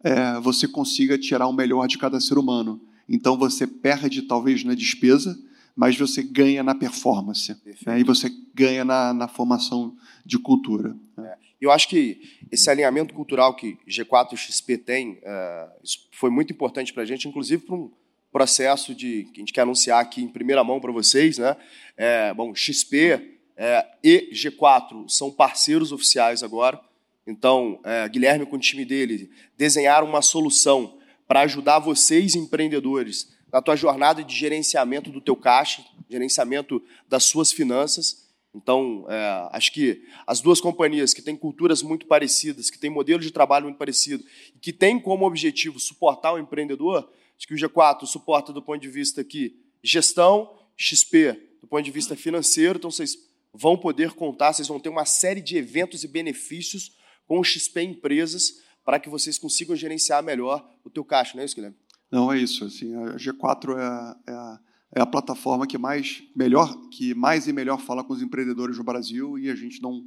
é, 0.04 0.38
você 0.40 0.68
consiga 0.68 1.16
tirar 1.16 1.46
o 1.46 1.52
melhor 1.54 1.88
de 1.88 1.96
cada 1.96 2.20
ser 2.20 2.36
humano. 2.36 2.78
Então 3.08 3.36
você 3.36 3.66
perde 3.66 4.20
talvez 4.22 4.62
na 4.62 4.74
despesa, 4.74 5.38
mas 5.80 5.96
você 5.96 6.22
ganha 6.22 6.62
na 6.62 6.74
performance. 6.74 7.56
Né? 7.86 8.00
E 8.00 8.04
você 8.04 8.30
ganha 8.54 8.84
na, 8.84 9.14
na 9.14 9.26
formação 9.26 9.96
de 10.26 10.38
cultura. 10.38 10.94
É. 11.18 11.38
Eu 11.58 11.70
acho 11.70 11.88
que 11.88 12.20
esse 12.52 12.68
alinhamento 12.68 13.14
cultural 13.14 13.56
que 13.56 13.78
G4 13.88 14.34
e 14.34 14.36
XP 14.36 14.76
tem 14.76 15.18
é, 15.22 15.68
foi 16.12 16.28
muito 16.28 16.52
importante 16.52 16.92
para 16.92 17.02
a 17.02 17.06
gente, 17.06 17.26
inclusive 17.26 17.64
para 17.64 17.74
um 17.74 17.90
processo 18.30 18.94
de 18.94 19.24
que 19.32 19.38
a 19.38 19.40
gente 19.40 19.54
quer 19.54 19.62
anunciar 19.62 20.02
aqui 20.02 20.22
em 20.22 20.28
primeira 20.28 20.62
mão 20.62 20.82
para 20.82 20.92
vocês, 20.92 21.38
né? 21.38 21.56
É, 21.96 22.34
bom, 22.34 22.54
XP 22.54 23.38
é, 23.56 23.86
e 24.04 24.30
G4 24.34 25.08
são 25.08 25.30
parceiros 25.30 25.92
oficiais 25.92 26.42
agora. 26.42 26.78
Então, 27.26 27.80
é, 27.84 28.06
Guilherme 28.06 28.44
com 28.44 28.56
o 28.56 28.60
time 28.60 28.84
dele 28.84 29.30
desenharam 29.56 30.06
uma 30.06 30.20
solução 30.20 30.98
para 31.26 31.40
ajudar 31.40 31.78
vocês 31.78 32.34
empreendedores 32.34 33.39
na 33.52 33.60
tua 33.60 33.76
jornada 33.76 34.22
de 34.22 34.34
gerenciamento 34.34 35.10
do 35.10 35.20
teu 35.20 35.36
caixa, 35.36 35.84
gerenciamento 36.08 36.82
das 37.08 37.24
suas 37.24 37.52
finanças. 37.52 38.28
Então, 38.54 39.06
é, 39.08 39.48
acho 39.52 39.72
que 39.72 40.02
as 40.26 40.40
duas 40.40 40.60
companhias 40.60 41.14
que 41.14 41.22
têm 41.22 41.36
culturas 41.36 41.82
muito 41.82 42.06
parecidas, 42.06 42.70
que 42.70 42.78
têm 42.78 42.90
modelo 42.90 43.20
de 43.20 43.30
trabalho 43.30 43.66
muito 43.66 43.78
parecido, 43.78 44.24
e 44.54 44.58
que 44.58 44.72
têm 44.72 44.98
como 44.98 45.26
objetivo 45.26 45.78
suportar 45.78 46.32
o 46.32 46.38
empreendedor, 46.38 47.10
acho 47.36 47.46
que 47.46 47.54
o 47.54 47.56
G4 47.56 48.06
suporta 48.06 48.52
do 48.52 48.62
ponto 48.62 48.80
de 48.80 48.88
vista 48.88 49.20
aqui 49.20 49.56
gestão, 49.82 50.58
XP 50.76 51.48
do 51.60 51.66
ponto 51.66 51.82
de 51.82 51.90
vista 51.90 52.16
financeiro, 52.16 52.78
então 52.78 52.90
vocês 52.90 53.16
vão 53.52 53.76
poder 53.76 54.12
contar, 54.12 54.52
vocês 54.52 54.68
vão 54.68 54.80
ter 54.80 54.88
uma 54.88 55.04
série 55.04 55.40
de 55.40 55.56
eventos 55.56 56.02
e 56.04 56.08
benefícios 56.08 56.96
com 57.26 57.38
o 57.38 57.44
XP 57.44 57.82
Empresas 57.82 58.62
para 58.84 58.98
que 58.98 59.08
vocês 59.08 59.38
consigam 59.38 59.76
gerenciar 59.76 60.22
melhor 60.22 60.66
o 60.84 60.90
teu 60.90 61.04
caixa, 61.04 61.34
não 61.34 61.42
é 61.42 61.44
isso, 61.44 61.54
Guilherme? 61.54 61.76
Não, 62.10 62.32
é 62.32 62.38
isso. 62.38 62.64
Assim, 62.64 62.94
a 62.94 63.16
G4 63.16 63.76
é 63.76 63.82
a, 63.82 64.16
é 64.26 64.32
a 64.32 64.60
é 64.92 65.00
a 65.00 65.06
plataforma 65.06 65.66
que 65.66 65.78
mais 65.78 66.22
melhor, 66.34 66.74
que 66.90 67.14
mais 67.14 67.46
e 67.46 67.52
melhor 67.52 67.80
fala 67.80 68.02
com 68.02 68.12
os 68.12 68.22
empreendedores 68.22 68.76
do 68.76 68.84
Brasil 68.84 69.38
e 69.38 69.48
a 69.48 69.54
gente 69.54 69.80
não 69.80 70.04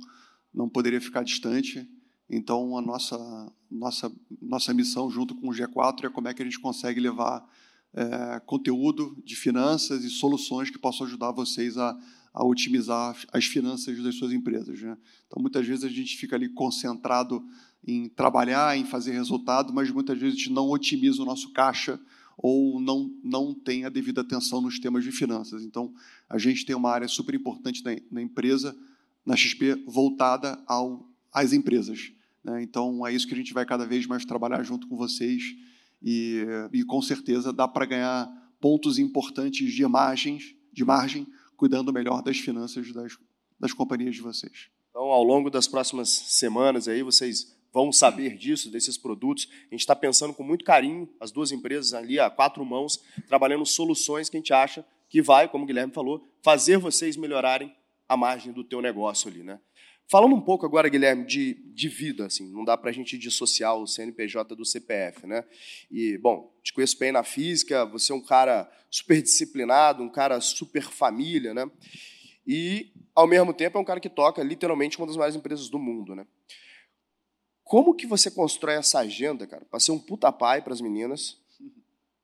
não 0.54 0.70
poderia 0.70 1.01
ficar 1.01 1.24
distante. 1.24 1.89
Então 2.30 2.78
a 2.78 2.82
nossa 2.82 3.51
nossa 3.72 4.12
nossa 4.41 4.74
missão 4.74 5.10
junto 5.10 5.36
com 5.36 5.47
o 5.47 5.54
G4 5.54 6.06
é 6.06 6.10
como 6.10 6.28
é 6.28 6.34
que 6.34 6.41
a 6.41 6.45
gente 6.45 6.60
consegue 6.60 6.99
levar 6.99 7.47
é, 7.93 8.39
conteúdo 8.45 9.16
de 9.24 9.36
finanças 9.36 10.04
e 10.04 10.10
soluções 10.10 10.70
que 10.70 10.78
possam 10.78 11.08
ajudar 11.08 11.32
vocês 11.32 11.78
a, 11.78 11.97
a 12.34 12.43
otimizar 12.43 13.16
as 13.32 13.45
finanças 13.45 14.01
das 14.04 14.16
suas 14.16 14.34
empresas. 14.34 14.82
Né? 14.82 14.97
Então 15.28 15.41
muitas 15.41 15.66
vezes 15.66 15.86
a 15.86 15.89
gente 15.89 16.18
fica 16.18 16.36
ali 16.36 16.49
concentrado 16.49 17.43
em 17.86 18.08
trabalhar, 18.08 18.78
em 18.78 18.86
fazer 18.86 19.12
resultado, 19.12 19.74
mas 19.74 19.90
muitas 19.92 20.18
vezes 20.18 20.36
a 20.36 20.38
gente 20.40 20.52
não 20.52 20.70
otimiza 20.70 21.22
o 21.22 21.26
nosso 21.26 21.52
caixa 21.52 22.00
ou 22.38 22.80
não, 22.80 23.12
não 23.24 23.54
tem 23.54 23.86
a 23.86 23.90
devida 23.90 24.22
atenção 24.22 24.62
nos 24.62 24.80
temas 24.80 25.04
de 25.04 25.12
finanças. 25.12 25.64
Então, 25.64 25.94
a 26.30 26.38
gente 26.38 26.66
tem 26.66 26.76
uma 26.76 26.90
área 26.92 27.08
super 27.08 27.36
importante 27.36 27.84
na, 27.84 27.92
na 28.12 28.22
empresa, 28.22 28.76
na 29.26 29.36
XP, 29.36 29.84
voltada 29.86 30.62
ao, 30.66 31.08
às 31.32 31.54
empresas. 31.54 32.12
Né? 32.44 32.64
Então, 32.64 33.06
é 33.06 33.14
isso 33.14 33.28
que 33.28 33.34
a 33.34 33.38
gente 33.38 33.54
vai 33.54 33.66
cada 33.66 33.86
vez 33.86 34.06
mais 34.06 34.26
trabalhar 34.26 34.64
junto 34.64 34.88
com 34.88 34.98
vocês 34.98 35.44
e, 36.02 36.46
e 36.72 36.84
com 36.84 37.02
certeza 37.02 37.54
dá 37.54 37.68
para 37.68 37.86
ganhar 37.86 38.30
pontos 38.60 38.98
importantes 38.98 39.74
de 39.74 39.86
margens, 39.86 40.56
de 40.72 40.84
margem, 40.84 41.28
cuidando 41.56 41.94
melhor 41.94 42.22
das 42.22 42.40
finanças 42.40 42.92
das, 42.92 43.18
das 43.60 43.74
companhias 43.74 44.16
de 44.16 44.22
vocês. 44.22 44.70
Então, 44.90 45.04
ao 45.04 45.24
longo 45.24 45.50
das 45.50 45.68
próximas 45.68 46.10
semanas 46.10 46.88
aí, 46.88 47.02
vocês 47.04 47.56
vão 47.74 47.91
saber 47.91 48.38
disso, 48.38 48.69
desses 48.69 48.97
produtos. 48.97 49.49
A 49.51 49.74
gente 49.74 49.82
está 49.82 49.95
pensando 49.95 50.34
com 50.34 50.43
muito 50.43 50.63
carinho, 50.63 51.09
as 51.19 51.32
duas 51.32 51.51
empresas 51.51 51.93
ali 51.93 52.19
a 52.19 52.30
quatro 52.30 52.63
mãos, 52.63 53.03
trabalhando 53.28 53.65
soluções 53.65 54.30
que 54.30 54.38
a 54.38 54.39
gente 54.39 54.53
acha 54.53 54.86
que 55.09 55.21
vai, 55.21 55.49
como 55.49 55.63
o 55.63 55.67
Guilherme 55.67 55.91
falou, 55.91 56.24
fazer 56.41 56.78
vocês 56.78 57.17
melhorarem 57.17 57.76
a 58.07 58.15
margem 58.15 58.53
do 58.53 58.63
teu 58.63 58.82
negócio 58.82 59.30
ali, 59.30 59.43
né? 59.43 59.59
Falando 60.07 60.36
um 60.36 60.41
pouco 60.41 60.65
agora, 60.65 60.89
Guilherme, 60.89 61.26
de, 61.26 61.53
de 61.74 61.88
vida, 61.88 62.26
assim, 62.26 62.51
não 62.51 62.63
dá 62.63 62.78
para 62.78 62.89
a 62.89 62.93
gente 62.93 63.17
dissociar 63.17 63.76
o 63.76 63.88
CNPJ 63.88 64.55
do 64.55 64.65
CPF, 64.65 65.26
né? 65.26 65.43
E, 65.89 66.17
bom, 66.17 66.53
te 66.61 66.74
conheço 66.74 66.99
bem 66.99 67.11
na 67.11 67.24
física, 67.24 67.86
você 67.86 68.11
é 68.11 68.15
um 68.15 68.21
cara 68.21 68.69
super 68.91 69.21
disciplinado, 69.21 70.03
um 70.03 70.09
cara 70.09 70.39
super 70.41 70.84
família, 70.84 71.53
né? 71.53 71.69
E, 72.45 72.91
ao 73.15 73.26
mesmo 73.26 73.53
tempo, 73.53 73.78
é 73.78 73.82
um 73.82 73.86
cara 73.86 73.99
que 73.99 74.09
toca 74.09 74.43
literalmente 74.43 74.97
uma 74.97 75.07
das 75.07 75.15
maiores 75.15 75.36
empresas 75.36 75.69
do 75.69 75.80
mundo, 75.80 76.13
né? 76.13 76.28
Como 77.64 77.95
que 77.95 78.05
você 78.05 78.30
constrói 78.30 78.76
essa 78.76 78.99
agenda, 78.99 79.47
cara, 79.47 79.66
para 79.66 79.80
ser 79.80 79.91
um 79.91 79.99
puta 79.99 80.32
pai 80.32 80.61
para 80.61 80.74
as 80.74 80.82
meninas, 80.82 81.38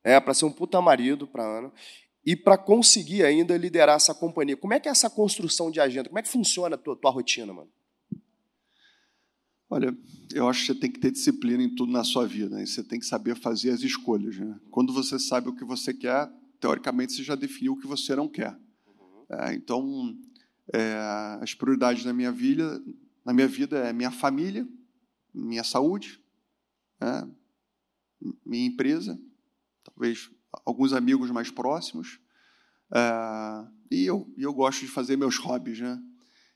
é, 0.03 0.19
para 0.19 0.33
ser 0.33 0.45
um 0.45 0.51
puta 0.51 0.81
marido 0.81 1.25
para 1.27 1.43
Ana 1.43 1.71
e 2.25 2.35
para 2.35 2.57
conseguir 2.57 3.23
ainda 3.23 3.57
liderar 3.57 3.95
essa 3.95 4.13
companhia? 4.13 4.57
Como 4.57 4.73
é 4.73 4.79
que 4.79 4.87
é 4.87 4.91
essa 4.91 5.09
construção 5.09 5.71
de 5.71 5.79
agenda? 5.79 6.09
Como 6.09 6.19
é 6.19 6.21
que 6.21 6.29
funciona 6.29 6.75
a 6.75 6.77
tua, 6.77 6.95
tua 6.95 7.11
rotina, 7.11 7.53
mano? 7.53 7.69
Olha, 9.69 9.95
eu 10.33 10.49
acho 10.49 10.61
que 10.61 10.73
você 10.73 10.79
tem 10.79 10.91
que 10.91 10.99
ter 10.99 11.11
disciplina 11.11 11.61
em 11.61 11.69
tudo 11.69 11.91
na 11.91 12.03
sua 12.03 12.25
vida, 12.25 12.55
né? 12.55 12.65
você 12.65 12.83
tem 12.83 12.99
que 12.99 13.05
saber 13.05 13.35
fazer 13.35 13.69
as 13.69 13.81
escolhas. 13.81 14.35
Né? 14.35 14.59
Quando 14.71 14.91
você 14.91 15.19
sabe 15.19 15.47
o 15.47 15.55
que 15.55 15.63
você 15.63 15.93
quer, 15.93 16.27
teoricamente 16.59 17.13
você 17.13 17.23
já 17.23 17.35
definiu 17.35 17.73
o 17.73 17.77
que 17.79 17.85
você 17.85 18.15
não 18.15 18.27
quer. 18.27 18.57
Uhum. 18.87 19.25
É, 19.29 19.53
então, 19.53 20.17
é, 20.73 20.97
as 21.39 21.53
prioridades 21.53 22.03
na 22.03 22.11
minha 22.11 22.31
vida, 22.31 22.81
na 23.23 23.31
minha 23.31 23.47
vida 23.47 23.77
é 23.77 23.93
minha 23.93 24.09
família, 24.09 24.67
minha 25.33 25.63
saúde, 25.63 26.19
né? 26.99 27.29
minha 28.45 28.67
empresa, 28.67 29.19
talvez 29.83 30.29
alguns 30.65 30.93
amigos 30.93 31.31
mais 31.31 31.49
próximos, 31.49 32.19
é, 32.93 33.67
e 33.91 34.05
eu, 34.05 34.31
eu 34.37 34.53
gosto 34.53 34.81
de 34.81 34.87
fazer 34.87 35.15
meus 35.15 35.37
hobbies, 35.37 35.79
né? 35.79 36.01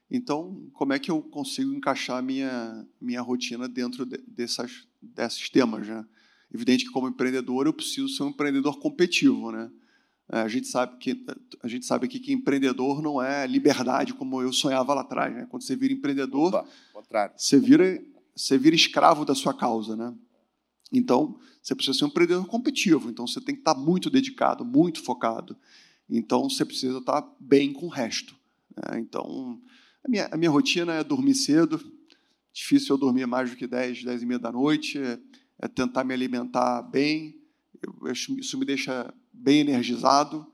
Então, 0.09 0.69
como 0.73 0.93
é 0.93 0.99
que 0.99 1.09
eu 1.09 1.21
consigo 1.21 1.73
encaixar 1.73 2.21
minha 2.21 2.87
minha 3.01 3.21
rotina 3.21 3.67
dentro 3.67 4.05
de, 4.05 4.17
dessas 4.27 4.87
desses 5.01 5.49
temas, 5.49 5.87
né? 5.87 6.05
Evidente 6.53 6.85
que 6.85 6.91
como 6.91 7.07
empreendedor 7.07 7.65
eu 7.65 7.73
preciso 7.73 8.07
ser 8.09 8.23
um 8.23 8.29
empreendedor 8.29 8.79
competitivo, 8.79 9.51
né? 9.51 9.71
É, 10.31 10.41
a 10.41 10.47
gente 10.47 10.67
sabe 10.67 10.97
que 10.97 11.25
a 11.61 11.67
gente 11.67 11.85
sabe 11.85 12.05
aqui 12.05 12.19
que 12.19 12.31
empreendedor 12.31 13.01
não 13.01 13.21
é 13.21 13.45
liberdade 13.47 14.13
como 14.13 14.41
eu 14.41 14.53
sonhava 14.53 14.93
lá 14.93 15.01
atrás, 15.01 15.33
né? 15.33 15.47
Quando 15.49 15.63
você 15.63 15.75
vira 15.75 15.93
empreendedor, 15.93 16.53
Opa, 16.93 17.33
você 17.35 17.59
vira 17.59 17.99
você 18.35 18.57
vira 18.57 18.75
escravo 18.75 19.25
da 19.25 19.35
sua 19.35 19.53
causa, 19.53 19.95
né? 19.95 20.13
Então, 20.91 21.39
você 21.61 21.73
precisa 21.73 21.97
ser 21.97 22.05
um 22.05 22.07
empreendedor 22.07 22.45
competitivo, 22.45 23.09
então 23.09 23.25
você 23.25 23.41
tem 23.41 23.55
que 23.55 23.61
estar 23.61 23.73
muito 23.73 24.09
dedicado, 24.09 24.63
muito 24.63 25.01
focado. 25.01 25.57
Então, 26.07 26.49
você 26.49 26.63
precisa 26.63 26.99
estar 26.99 27.27
bem 27.39 27.73
com 27.73 27.87
o 27.87 27.89
resto. 27.89 28.35
Né? 28.75 28.99
Então, 28.99 29.59
a 30.03 30.09
minha, 30.09 30.27
a 30.31 30.37
minha 30.37 30.51
rotina 30.51 30.93
é 30.93 31.03
dormir 31.03 31.33
cedo, 31.33 31.79
difícil 32.53 32.93
eu 32.93 32.99
dormir 32.99 33.25
mais 33.25 33.49
do 33.49 33.55
que 33.55 33.65
10, 33.65 34.03
10 34.03 34.21
e 34.21 34.25
meia 34.25 34.39
da 34.39 34.51
noite, 34.51 34.99
é, 34.99 35.17
é 35.59 35.67
tentar 35.67 36.03
me 36.03 36.13
alimentar 36.13 36.83
bem, 36.83 37.41
eu, 37.81 38.11
isso 38.11 38.57
me 38.57 38.65
deixa 38.65 39.11
bem 39.31 39.61
energizado 39.61 40.45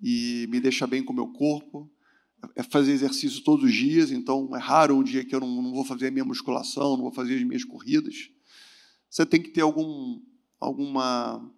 e 0.00 0.46
me 0.48 0.60
deixa 0.60 0.86
bem 0.86 1.02
com 1.02 1.12
o 1.12 1.16
meu 1.16 1.28
corpo 1.28 1.90
é 2.56 2.62
fazer 2.62 2.92
exercício 2.92 3.42
todos 3.42 3.64
os 3.64 3.74
dias, 3.74 4.10
então 4.10 4.54
é 4.54 4.58
raro 4.58 4.96
um 4.96 5.02
dia 5.02 5.24
que 5.24 5.34
eu 5.34 5.40
não, 5.40 5.62
não, 5.62 5.72
vou 5.72 5.84
fazer 5.84 6.08
a 6.08 6.10
minha 6.10 6.24
musculação, 6.24 6.96
não 6.96 7.04
vou 7.04 7.12
fazer 7.12 7.36
as 7.36 7.42
minhas 7.42 7.64
corridas. 7.64 8.30
Você 9.08 9.24
tem 9.24 9.40
que 9.40 9.50
ter 9.50 9.60
algum, 9.60 10.20
alguma, 10.58 11.52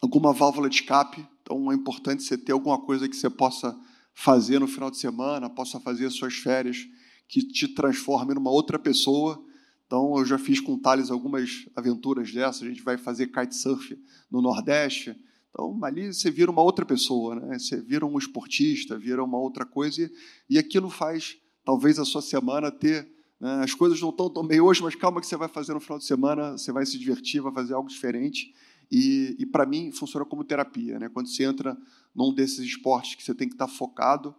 alguma 0.00 0.32
válvula 0.32 0.68
de 0.68 0.76
escape, 0.76 1.26
então 1.40 1.70
é 1.70 1.74
importante 1.74 2.22
você 2.22 2.36
ter 2.36 2.52
alguma 2.52 2.80
coisa 2.80 3.08
que 3.08 3.16
você 3.16 3.30
possa 3.30 3.78
fazer 4.14 4.58
no 4.58 4.66
final 4.66 4.90
de 4.90 4.98
semana, 4.98 5.48
possa 5.48 5.80
fazer 5.80 6.06
as 6.06 6.14
suas 6.14 6.34
férias, 6.34 6.86
que 7.28 7.42
te 7.42 7.68
transforme 7.68 8.34
numa 8.34 8.50
outra 8.50 8.78
pessoa. 8.78 9.42
Então, 9.86 10.18
eu 10.18 10.24
já 10.24 10.38
fiz 10.38 10.60
com 10.60 10.74
o 10.74 10.78
Thales 10.78 11.10
algumas 11.10 11.66
aventuras 11.74 12.32
dessas, 12.32 12.62
a 12.62 12.68
gente 12.68 12.82
vai 12.82 12.98
fazer 12.98 13.28
kitesurf 13.28 13.98
no 14.30 14.42
Nordeste, 14.42 15.16
então, 15.52 15.78
ali 15.84 16.12
você 16.12 16.30
vira 16.30 16.50
uma 16.50 16.62
outra 16.62 16.84
pessoa, 16.84 17.34
né? 17.34 17.58
você 17.58 17.80
vira 17.80 18.06
um 18.06 18.16
esportista, 18.16 18.98
vira 18.98 19.22
uma 19.22 19.38
outra 19.38 19.66
coisa, 19.66 20.10
e, 20.48 20.58
aquilo 20.58 20.88
faz, 20.88 21.36
talvez, 21.62 21.98
a 21.98 22.04
sua 22.06 22.22
semana 22.22 22.70
ter. 22.70 23.06
Né? 23.38 23.62
As 23.62 23.74
coisas 23.74 24.00
não 24.00 24.08
estão 24.08 24.30
tão 24.30 24.46
bem 24.46 24.60
hoje, 24.60 24.82
mas 24.82 24.94
calma 24.94 25.20
que 25.20 25.26
você 25.26 25.36
vai 25.36 25.48
fazer 25.48 25.74
no 25.74 25.80
final 25.80 25.98
de 25.98 26.06
semana, 26.06 26.52
você 26.52 26.72
vai 26.72 26.86
se 26.86 26.98
divertir, 26.98 27.42
vai 27.42 27.52
fazer 27.52 27.74
algo 27.74 27.88
diferente. 27.88 28.54
E, 28.90 29.36
e 29.38 29.44
para 29.46 29.66
mim, 29.66 29.92
funciona 29.92 30.24
como 30.24 30.42
terapia. 30.42 30.98
Né? 30.98 31.10
Quando 31.10 31.28
você 31.28 31.44
entra 31.44 31.76
num 32.14 32.32
desses 32.32 32.60
esportes 32.60 33.14
que 33.14 33.22
você 33.22 33.34
tem 33.34 33.46
que 33.46 33.54
estar 33.54 33.68
focado, 33.68 34.34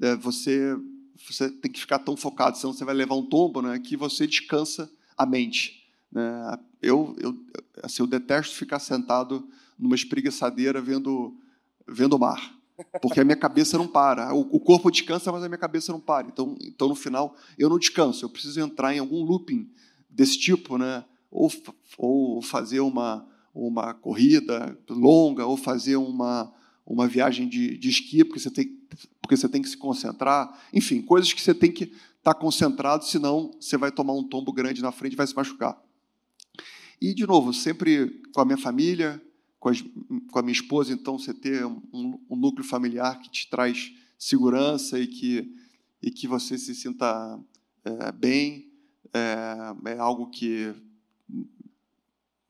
é, 0.00 0.14
você, 0.14 0.76
você 1.28 1.50
tem 1.50 1.72
que 1.72 1.80
ficar 1.80 1.98
tão 1.98 2.16
focado, 2.16 2.56
senão 2.56 2.72
você 2.72 2.84
vai 2.84 2.94
levar 2.94 3.16
um 3.16 3.26
tombo, 3.26 3.60
né? 3.60 3.80
que 3.80 3.96
você 3.96 4.28
descansa 4.28 4.88
a 5.16 5.26
mente. 5.26 5.88
Né? 6.10 6.58
Eu, 6.80 7.16
eu, 7.18 7.36
assim, 7.82 8.02
eu 8.02 8.06
detesto 8.06 8.54
ficar 8.54 8.78
sentado 8.78 9.48
numa 9.78 9.94
espreguiçadeira 9.94 10.80
vendo, 10.80 11.36
vendo 11.86 12.14
o 12.14 12.18
mar. 12.18 12.54
Porque 13.00 13.20
a 13.20 13.24
minha 13.24 13.36
cabeça 13.36 13.78
não 13.78 13.86
para. 13.86 14.34
O, 14.34 14.58
corpo 14.58 14.90
descansa, 14.90 15.30
mas 15.30 15.44
a 15.44 15.48
minha 15.48 15.58
cabeça 15.58 15.92
não 15.92 16.00
para. 16.00 16.26
Então, 16.26 16.56
então, 16.60 16.88
no 16.88 16.94
final, 16.94 17.36
eu 17.58 17.68
não 17.68 17.78
descanso. 17.78 18.24
Eu 18.24 18.30
preciso 18.30 18.60
entrar 18.60 18.94
em 18.94 18.98
algum 18.98 19.22
looping 19.22 19.70
desse 20.10 20.38
tipo, 20.38 20.76
né? 20.78 21.04
ou, 21.32 21.50
ou 21.96 22.42
fazer 22.42 22.80
uma, 22.80 23.26
uma 23.54 23.94
corrida 23.94 24.78
longa, 24.90 25.46
ou 25.46 25.56
fazer 25.56 25.96
uma, 25.96 26.52
uma 26.86 27.08
viagem 27.08 27.48
de, 27.48 27.78
de 27.78 27.88
esqui, 27.88 28.22
porque 28.22 28.38
você 28.38 28.50
tem, 28.50 28.78
porque 29.20 29.36
você 29.36 29.48
tem 29.48 29.62
que 29.62 29.68
se 29.68 29.76
concentrar. 29.76 30.62
Enfim, 30.74 31.00
coisas 31.00 31.32
que 31.32 31.40
você 31.40 31.54
tem 31.54 31.72
que 31.72 31.84
estar 31.84 32.34
tá 32.34 32.34
concentrado, 32.34 33.06
senão 33.06 33.50
você 33.58 33.78
vai 33.78 33.90
tomar 33.90 34.12
um 34.12 34.22
tombo 34.22 34.52
grande 34.52 34.82
na 34.82 34.92
frente 34.92 35.14
e 35.14 35.16
vai 35.16 35.26
se 35.26 35.34
machucar. 35.34 35.82
E, 37.00 37.14
de 37.14 37.26
novo, 37.26 37.52
sempre 37.52 38.22
com 38.32 38.42
a 38.42 38.44
minha 38.44 38.58
família, 38.58 39.20
com, 39.62 39.68
as, 39.68 39.80
com 39.80 40.38
a 40.40 40.42
minha 40.42 40.52
esposa, 40.52 40.92
então 40.92 41.16
você 41.16 41.32
ter 41.32 41.64
um, 41.64 42.18
um, 42.28 42.34
núcleo 42.34 42.64
familiar 42.64 43.20
que 43.20 43.30
te 43.30 43.48
traz 43.48 43.92
segurança 44.18 44.98
e 44.98 45.06
que, 45.06 45.54
e 46.02 46.10
que 46.10 46.26
você 46.26 46.58
se 46.58 46.74
sinta 46.74 47.38
é, 47.84 48.10
bem, 48.10 48.72
é, 49.14 49.92
é 49.92 49.98
algo 49.98 50.30
que 50.30 50.74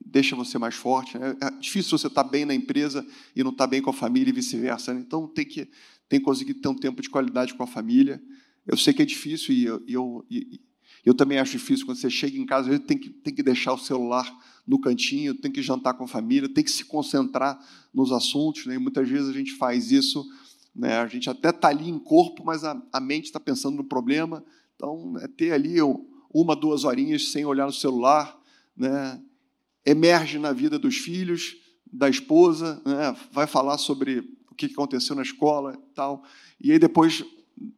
deixa 0.02 0.34
você 0.34 0.56
mais 0.56 0.74
forte. 0.74 1.18
Né? 1.18 1.36
É 1.38 1.50
difícil 1.50 1.98
você 1.98 2.06
estar 2.06 2.24
bem 2.24 2.46
na 2.46 2.54
empresa 2.54 3.06
e 3.36 3.44
não 3.44 3.50
estar 3.50 3.66
bem 3.66 3.82
com 3.82 3.90
a 3.90 3.94
família 3.94 4.30
e 4.30 4.34
vice-versa. 4.34 4.94
Né? 4.94 5.00
Então, 5.00 5.28
tem 5.28 5.44
que, 5.44 5.68
tem 6.08 6.18
que 6.18 6.24
conseguir 6.24 6.54
ter 6.54 6.68
um 6.68 6.74
tempo 6.74 7.02
de 7.02 7.10
qualidade 7.10 7.52
com 7.52 7.62
a 7.62 7.66
família. 7.66 8.22
Eu 8.66 8.78
sei 8.78 8.94
que 8.94 9.02
é 9.02 9.04
difícil 9.04 9.54
e 9.54 9.64
eu, 9.66 9.84
eu, 9.86 10.26
e, 10.30 10.62
eu 11.04 11.14
também 11.14 11.38
acho 11.38 11.52
difícil 11.52 11.84
quando 11.84 11.98
você 11.98 12.08
chega 12.08 12.38
em 12.38 12.46
casa, 12.46 12.78
tem 12.78 12.96
que, 12.96 13.10
tem 13.10 13.34
que 13.34 13.42
deixar 13.42 13.72
o 13.72 13.78
celular 13.78 14.30
no 14.66 14.80
cantinho, 14.80 15.34
tem 15.34 15.50
que 15.50 15.60
jantar 15.60 15.94
com 15.94 16.04
a 16.04 16.08
família, 16.08 16.48
tem 16.48 16.62
que 16.62 16.70
se 16.70 16.84
concentrar 16.84 17.58
nos 17.92 18.12
assuntos. 18.12 18.66
Né? 18.66 18.76
E 18.76 18.78
muitas 18.78 19.08
vezes 19.08 19.28
a 19.28 19.32
gente 19.32 19.52
faz 19.56 19.90
isso, 19.90 20.24
né? 20.74 20.98
a 20.98 21.06
gente 21.08 21.28
até 21.28 21.50
está 21.50 21.68
ali 21.68 21.88
em 21.88 21.98
corpo, 21.98 22.44
mas 22.44 22.62
a, 22.62 22.80
a 22.92 23.00
mente 23.00 23.24
está 23.24 23.40
pensando 23.40 23.76
no 23.76 23.84
problema. 23.84 24.44
Então, 24.76 25.14
é 25.18 25.26
ter 25.26 25.52
ali 25.52 25.76
uma, 26.32 26.54
duas 26.54 26.84
horinhas 26.84 27.32
sem 27.32 27.44
olhar 27.44 27.66
no 27.66 27.72
celular, 27.72 28.40
né? 28.76 29.20
emerge 29.84 30.38
na 30.38 30.52
vida 30.52 30.78
dos 30.78 30.96
filhos, 30.96 31.56
da 31.92 32.08
esposa, 32.08 32.80
né? 32.86 33.16
vai 33.32 33.48
falar 33.48 33.76
sobre 33.76 34.20
o 34.48 34.54
que 34.54 34.66
aconteceu 34.66 35.16
na 35.16 35.22
escola 35.22 35.74
e 35.74 35.94
tal. 35.94 36.22
E 36.60 36.70
aí 36.70 36.78
depois, 36.78 37.24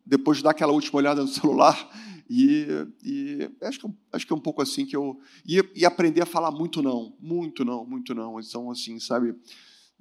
depois 0.04 0.42
dá 0.42 0.50
aquela 0.50 0.74
última 0.74 0.98
olhada 0.98 1.22
no 1.22 1.28
celular 1.32 1.90
e, 2.28 2.66
e 3.02 3.50
acho, 3.62 3.80
que, 3.80 3.86
é 3.86 3.90
acho 4.12 4.26
que 4.26 4.32
é 4.32 4.36
um 4.36 4.40
pouco 4.40 4.62
assim 4.62 4.86
que 4.86 4.96
eu... 4.96 5.18
E, 5.46 5.62
e, 5.74 5.84
aprender 5.84 6.22
a 6.22 6.26
falar 6.26 6.50
muito 6.50 6.82
não, 6.82 7.16
muito 7.20 7.64
não, 7.64 7.84
muito 7.86 8.14
não. 8.14 8.40
Então, 8.40 8.70
assim, 8.70 8.98
sabe, 8.98 9.34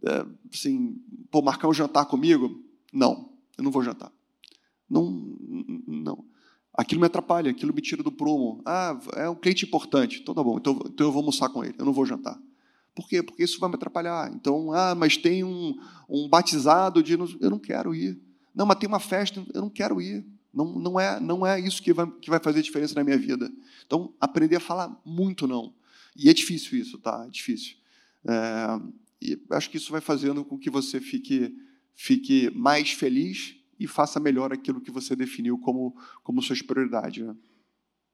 é, 0.04 0.26
assim, 0.54 0.96
pô, 1.32 1.42
marcar 1.42 1.68
um 1.68 1.74
jantar 1.74 2.06
comigo? 2.06 2.62
Não, 2.92 3.34
eu 3.58 3.64
não 3.64 3.72
vou 3.72 3.84
jantar. 3.84 4.12
Não, 4.90 5.36
não. 5.88 6.26
Aquilo 6.74 7.02
me 7.02 7.08
atrapalha, 7.08 7.52
aquilo 7.52 7.74
me 7.74 7.82
tira 7.82 8.02
do 8.02 8.12
prumo. 8.12 8.62
Ah, 8.66 9.00
é 9.16 9.30
um 9.30 9.36
cliente 9.36 9.66
importante. 9.66 10.20
Então 10.22 10.34
tá 10.34 10.44
bom, 10.44 10.58
então, 10.58 10.80
então 10.86 11.08
eu 11.08 11.12
vou 11.12 11.20
almoçar 11.20 11.50
com 11.50 11.64
ele, 11.64 11.76
eu 11.78 11.86
não 11.86 11.94
vou 11.94 12.06
jantar. 12.06 12.40
Por 12.96 13.08
quê? 13.08 13.24
Porque 13.24 13.44
isso 13.44 13.60
vai 13.60 13.70
me 13.70 13.76
atrapalhar. 13.76 14.32
Então, 14.34 14.72
ah, 14.72 14.94
mas 14.94 15.18
tem 15.18 15.44
um, 15.44 15.76
um 16.08 16.28
batizado 16.30 17.02
de. 17.02 17.14
Eu 17.14 17.50
não 17.50 17.60
quero 17.60 17.94
ir. 17.94 18.20
Não, 18.54 18.66
mas 18.66 18.78
tem 18.78 18.88
uma 18.88 19.00
festa, 19.00 19.44
eu 19.54 19.62
não 19.62 19.70
quero 19.70 20.00
ir. 20.00 20.26
Não, 20.54 20.66
não, 20.78 21.00
é, 21.00 21.20
não 21.20 21.46
é 21.46 21.60
isso 21.60 21.82
que 21.82 21.92
vai, 21.92 22.10
que 22.22 22.30
vai 22.30 22.40
fazer 22.40 22.62
diferença 22.62 22.94
na 22.94 23.04
minha 23.04 23.18
vida. 23.18 23.52
Então, 23.86 24.14
aprender 24.20 24.58
a 24.58 24.60
falar 24.60 25.02
muito 25.04 25.48
não. 25.48 25.74
E 26.16 26.30
é 26.30 26.34
difícil 26.34 26.78
isso, 26.78 26.98
tá? 27.00 27.26
É 27.28 27.30
difícil. 27.30 27.76
É, 28.26 28.80
e 29.22 29.42
acho 29.52 29.70
que 29.70 29.78
isso 29.78 29.92
vai 29.92 30.02
fazendo 30.02 30.46
com 30.46 30.58
que 30.58 30.70
você 30.70 31.00
fique, 31.00 31.56
fique 31.96 32.52
mais 32.52 32.92
feliz 32.92 33.56
e 33.80 33.88
faça 33.88 34.20
melhor 34.20 34.54
aquilo 34.54 34.80
que 34.80 34.92
você 34.92 35.16
definiu 35.16 35.58
como, 35.58 35.96
como 36.24 36.42
suas 36.42 36.62
prioridades. 36.62 37.26
Né? 37.26 37.36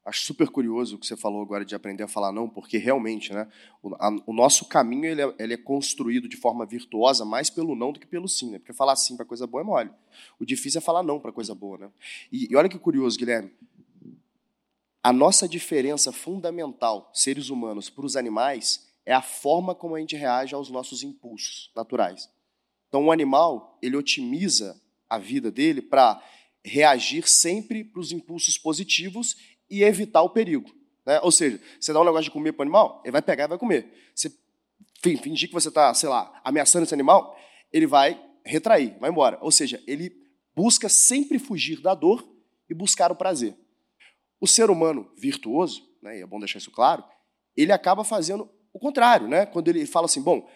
Acho 0.05 0.23
super 0.23 0.47
curioso 0.49 0.95
o 0.95 0.99
que 0.99 1.05
você 1.05 1.15
falou 1.15 1.41
agora 1.41 1.63
de 1.63 1.75
aprender 1.75 2.03
a 2.03 2.07
falar 2.07 2.31
não, 2.31 2.49
porque 2.49 2.77
realmente, 2.77 3.33
né, 3.33 3.47
o, 3.83 3.93
a, 3.95 4.09
o 4.25 4.33
nosso 4.33 4.65
caminho 4.65 5.05
ele 5.05 5.21
é, 5.21 5.35
ele 5.37 5.53
é, 5.53 5.57
construído 5.57 6.27
de 6.27 6.37
forma 6.37 6.65
virtuosa 6.65 7.25
mais 7.25 7.49
pelo 7.49 7.75
não 7.75 7.91
do 7.91 7.99
que 7.99 8.07
pelo 8.07 8.27
sim, 8.27 8.51
né? 8.51 8.59
Porque 8.59 8.73
falar 8.73 8.95
sim 8.95 9.15
para 9.15 9.25
coisa 9.25 9.45
boa 9.45 9.61
é 9.61 9.65
mole. 9.65 9.91
O 10.39 10.45
difícil 10.45 10.79
é 10.79 10.81
falar 10.81 11.03
não 11.03 11.19
para 11.19 11.31
coisa 11.31 11.53
boa, 11.53 11.77
né? 11.77 11.89
E, 12.31 12.51
e 12.51 12.55
olha 12.55 12.69
que 12.69 12.79
curioso, 12.79 13.17
Guilherme. 13.17 13.51
A 15.03 15.13
nossa 15.13 15.47
diferença 15.47 16.11
fundamental, 16.11 17.09
seres 17.13 17.49
humanos, 17.49 17.89
para 17.89 18.05
os 18.05 18.15
animais, 18.15 18.89
é 19.05 19.13
a 19.13 19.21
forma 19.21 19.73
como 19.73 19.95
a 19.95 19.99
gente 19.99 20.15
reage 20.15 20.53
aos 20.53 20.69
nossos 20.69 21.03
impulsos 21.03 21.71
naturais. 21.75 22.29
Então, 22.87 23.05
o 23.05 23.11
animal 23.11 23.77
ele 23.81 23.95
otimiza 23.95 24.79
a 25.09 25.17
vida 25.17 25.51
dele 25.51 25.81
para 25.81 26.21
reagir 26.63 27.27
sempre 27.27 27.83
para 27.83 28.01
os 28.01 28.11
impulsos 28.11 28.57
positivos 28.57 29.35
e 29.69 29.83
evitar 29.83 30.21
o 30.21 30.29
perigo. 30.29 30.69
Né? 31.05 31.19
Ou 31.21 31.31
seja, 31.31 31.59
você 31.79 31.93
dá 31.93 32.01
um 32.01 32.05
negócio 32.05 32.25
de 32.25 32.31
comer 32.31 32.53
para 32.53 32.61
o 32.61 32.63
animal, 32.63 33.01
ele 33.03 33.11
vai 33.11 33.21
pegar 33.21 33.45
e 33.45 33.47
vai 33.47 33.57
comer. 33.57 34.11
Você 34.13 34.31
fingir 35.01 35.47
que 35.47 35.53
você 35.53 35.69
está, 35.69 35.93
sei 35.93 36.09
lá, 36.09 36.39
ameaçando 36.43 36.83
esse 36.83 36.93
animal, 36.93 37.37
ele 37.71 37.87
vai 37.87 38.21
retrair, 38.45 38.97
vai 38.99 39.09
embora. 39.09 39.37
Ou 39.41 39.51
seja, 39.51 39.81
ele 39.87 40.11
busca 40.55 40.89
sempre 40.89 41.39
fugir 41.39 41.81
da 41.81 41.93
dor 41.93 42.27
e 42.69 42.73
buscar 42.73 43.11
o 43.11 43.15
prazer. 43.15 43.55
O 44.39 44.47
ser 44.47 44.69
humano 44.69 45.09
virtuoso, 45.17 45.81
né, 46.01 46.19
e 46.19 46.21
é 46.21 46.25
bom 46.25 46.39
deixar 46.39 46.59
isso 46.59 46.71
claro, 46.71 47.03
ele 47.55 47.71
acaba 47.71 48.03
fazendo 48.03 48.49
o 48.71 48.79
contrário, 48.79 49.27
né? 49.27 49.45
Quando 49.45 49.67
ele 49.67 49.85
fala 49.85 50.05
assim, 50.05 50.21
bom, 50.21 50.47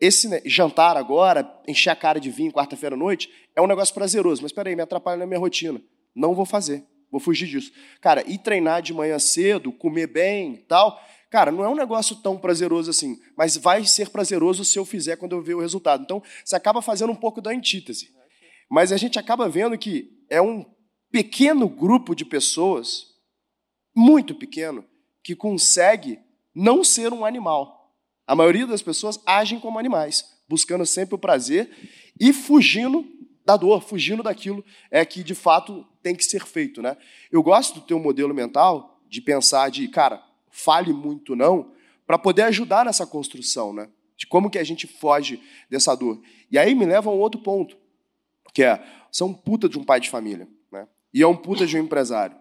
esse 0.00 0.28
né, 0.28 0.40
jantar 0.44 0.96
agora, 0.96 1.60
encher 1.66 1.90
a 1.90 1.96
cara 1.96 2.20
de 2.20 2.30
vinho 2.30 2.52
quarta-feira 2.52 2.94
à 2.94 2.98
noite, 2.98 3.30
é 3.54 3.60
um 3.60 3.66
negócio 3.66 3.94
prazeroso, 3.94 4.42
mas 4.42 4.50
espera 4.50 4.68
aí, 4.68 4.76
me 4.76 4.82
atrapalha 4.82 5.18
na 5.18 5.26
minha 5.26 5.38
rotina. 5.38 5.82
Não 6.14 6.34
vou 6.34 6.46
fazer. 6.46 6.84
Vou 7.16 7.20
fugir 7.20 7.48
disso. 7.48 7.72
Cara, 7.98 8.22
ir 8.30 8.36
treinar 8.36 8.82
de 8.82 8.92
manhã 8.92 9.18
cedo, 9.18 9.72
comer 9.72 10.06
bem 10.06 10.56
tal, 10.68 11.00
cara, 11.30 11.50
não 11.50 11.64
é 11.64 11.68
um 11.68 11.74
negócio 11.74 12.14
tão 12.16 12.36
prazeroso 12.36 12.90
assim, 12.90 13.18
mas 13.34 13.56
vai 13.56 13.86
ser 13.86 14.10
prazeroso 14.10 14.66
se 14.66 14.78
eu 14.78 14.84
fizer 14.84 15.16
quando 15.16 15.32
eu 15.32 15.40
ver 15.40 15.54
o 15.54 15.60
resultado. 15.60 16.02
Então, 16.02 16.22
você 16.44 16.54
acaba 16.54 16.82
fazendo 16.82 17.10
um 17.10 17.16
pouco 17.16 17.40
da 17.40 17.50
antítese. 17.50 18.10
Mas 18.70 18.92
a 18.92 18.98
gente 18.98 19.18
acaba 19.18 19.48
vendo 19.48 19.78
que 19.78 20.10
é 20.28 20.42
um 20.42 20.62
pequeno 21.10 21.70
grupo 21.70 22.14
de 22.14 22.22
pessoas, 22.22 23.06
muito 23.96 24.34
pequeno, 24.34 24.84
que 25.24 25.34
consegue 25.34 26.18
não 26.54 26.84
ser 26.84 27.14
um 27.14 27.24
animal. 27.24 27.94
A 28.26 28.36
maioria 28.36 28.66
das 28.66 28.82
pessoas 28.82 29.18
agem 29.24 29.58
como 29.58 29.78
animais, 29.78 30.22
buscando 30.46 30.84
sempre 30.84 31.14
o 31.14 31.18
prazer 31.18 31.70
e 32.20 32.30
fugindo 32.34 33.06
da 33.46 33.56
dor, 33.56 33.80
fugindo 33.80 34.24
daquilo 34.24 34.64
é 34.90 35.04
que 35.04 35.22
de 35.22 35.34
fato 35.34 35.86
tem 36.02 36.16
que 36.16 36.24
ser 36.24 36.44
feito, 36.44 36.82
né? 36.82 36.96
Eu 37.30 37.42
gosto 37.42 37.76
do 37.76 37.80
teu 37.80 37.98
modelo 38.00 38.34
mental 38.34 39.00
de 39.08 39.20
pensar 39.20 39.70
de, 39.70 39.86
cara, 39.86 40.20
fale 40.50 40.92
muito 40.92 41.36
não, 41.36 41.70
para 42.04 42.18
poder 42.18 42.42
ajudar 42.42 42.84
nessa 42.84 43.06
construção, 43.06 43.72
né? 43.72 43.88
De 44.16 44.26
como 44.26 44.50
que 44.50 44.58
a 44.58 44.64
gente 44.64 44.88
foge 44.88 45.40
dessa 45.70 45.94
dor. 45.94 46.20
E 46.50 46.58
aí 46.58 46.74
me 46.74 46.84
leva 46.84 47.08
a 47.08 47.12
um 47.12 47.18
outro 47.18 47.40
ponto, 47.40 47.76
que 48.52 48.64
é, 48.64 48.84
você 49.10 49.22
é 49.22 49.26
um 49.26 49.32
puta 49.32 49.68
de 49.68 49.78
um 49.78 49.84
pai 49.84 50.00
de 50.00 50.10
família, 50.10 50.48
né? 50.72 50.88
E 51.14 51.22
é 51.22 51.26
um 51.26 51.36
puta 51.36 51.64
de 51.64 51.76
um 51.78 51.84
empresário. 51.84 52.36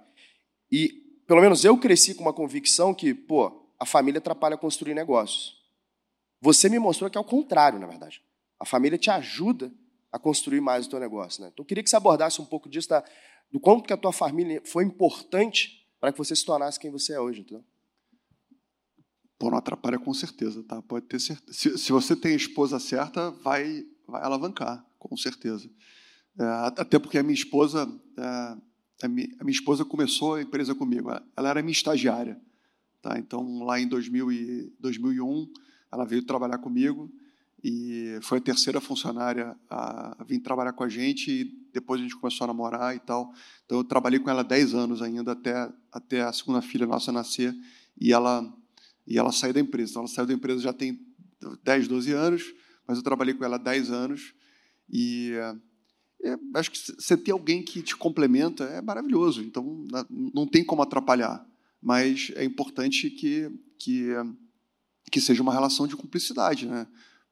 E 0.72 1.03
pelo 1.28 1.41
menos 1.41 1.64
eu 1.64 1.78
cresci 1.78 2.16
com 2.16 2.24
uma 2.24 2.34
convicção 2.34 2.95
que, 2.95 3.14
pô, 3.14 3.70
a 3.80 3.86
família 3.86 4.18
atrapalha 4.18 4.58
construir 4.58 4.95
negócios. 4.95 5.64
Você 6.41 6.68
me 6.68 6.80
mostrou 6.80 7.10
que 7.12 7.18
é 7.18 7.22
o 7.22 7.24
contrário, 7.24 7.78
na 7.78 7.86
verdade. 7.86 8.24
A 8.60 8.66
família 8.66 8.97
te 8.97 9.12
ajuda 9.12 9.72
a 10.16 10.20
construir 10.20 10.61
mais 10.61 10.88
o 10.88 10.89
teu 10.89 10.97
negócio. 10.97 11.41
Né? 11.41 11.49
Então, 11.51 11.61
eu 11.61 11.68
queria 11.68 11.84
que 11.84 11.89
você 11.89 11.95
abordasse 11.97 12.41
um 12.41 12.45
pouco 12.45 12.70
disso, 12.70 12.88
tá? 12.88 13.03
do 13.51 13.59
quanto 13.59 13.84
que 13.84 13.91
a 13.91 13.97
tua 13.97 14.13
família 14.13 14.61
foi 14.63 14.86
importante 14.86 15.86
para 15.99 16.13
que 16.13 16.18
você 16.18 16.34
se 16.34 16.45
tornasse 16.45 16.80
quem 16.80 16.89
você 16.89 17.13
é 17.13 17.20
hoje. 17.20 17.41
Entendeu? 17.41 17.66
Pô, 19.38 19.51
não 19.51 19.57
atrapalha 19.57 19.99
com 19.99 20.13
certeza, 20.13 20.63
tá? 20.63 20.82
Pode 20.82 21.05
ter 21.07 21.20
certeza. 21.20 21.51
Se, 21.51 21.78
se 21.78 21.91
você 21.91 22.16
tem 22.16 22.32
a 22.32 22.38
esposa 22.38 22.80
certa, 22.80 23.30
vai, 23.32 23.86
vai 24.07 24.24
alavancar, 24.24 24.86
com 24.97 25.18
certeza. 25.18 25.70
É, 26.39 26.43
até 26.80 26.97
porque 26.97 27.18
a 27.18 27.24
minha 27.24 27.34
esposa, 27.34 27.86
é, 28.18 28.57
a, 29.03 29.07
minha, 29.09 29.28
a 29.38 29.43
minha 29.43 29.53
esposa 29.53 29.84
começou 29.84 30.36
a 30.36 30.41
empresa 30.41 30.74
comigo. 30.74 31.09
Ela 31.36 31.49
era 31.49 31.61
minha 31.61 31.74
estagiária, 31.74 32.39
tá? 33.01 33.20
Então 33.20 33.66
lá 33.66 33.78
em 33.82 33.88
2000 33.89 34.32
e, 34.32 34.74
2001 34.80 35.51
ela 35.91 36.05
veio 36.05 36.24
trabalhar 36.24 36.59
comigo 36.59 37.11
e 37.68 38.20
foi 38.22 38.38
a 38.38 38.41
terceira 38.41 38.80
funcionária 38.80 39.57
a, 39.68 40.24
vir 40.24 40.39
trabalhar 40.39 40.72
com 40.74 40.84
a 40.84 40.88
gente 40.88 41.32
e 41.32 41.45
depois 41.74 41.99
a 41.99 42.03
gente 42.03 42.16
começou 42.16 42.45
a 42.45 42.47
namorar 42.47 42.95
e 42.95 42.99
tal. 42.99 43.34
Então 43.66 43.80
eu 43.80 43.84
trabalhei 43.84 44.20
com 44.20 44.30
ela 44.30 44.43
10 44.43 44.76
anos 44.76 45.01
ainda 45.01 45.32
até 45.32 45.74
até 45.91 46.22
a 46.22 46.32
segunda 46.32 46.61
filha 46.61 46.86
nossa 46.86 47.11
nascer 47.11 47.55
e 47.99 48.13
ela 48.13 48.47
e 49.07 49.18
ela 49.18 49.32
saiu 49.32 49.51
da 49.51 49.59
empresa. 49.59 49.93
Então 49.93 50.03
ela 50.03 50.07
saiu 50.07 50.28
da 50.28 50.34
empresa 50.34 50.61
já 50.61 50.72
tem 50.72 50.99
10, 51.63 51.88
12 51.88 52.11
anos, 52.11 52.43
mas 52.88 52.97
eu 52.97 53.03
trabalhei 53.03 53.34
com 53.34 53.43
ela 53.43 53.57
10 53.57 53.89
anos 53.89 54.36
e 54.88 55.32
é, 56.24 56.38
acho 56.53 56.70
que 56.70 56.78
você 56.78 57.18
ter 57.18 57.32
alguém 57.32 57.63
que 57.63 57.82
te 57.82 57.95
complementa 57.97 58.66
é 58.66 58.80
maravilhoso. 58.80 59.41
Então 59.41 59.88
não 60.11 60.45
tem 60.45 60.63
como 60.63 60.84
atrapalhar, 60.84 61.43
mas 61.82 62.32
é 62.36 62.43
importante 62.43 63.09
que 63.09 63.49
que 63.80 64.11
que 65.11 65.20
seja 65.20 65.41
uma 65.41 65.53
relação 65.53 65.88
de 65.88 65.95
cumplicidade, 65.95 66.68
né? 66.68 66.86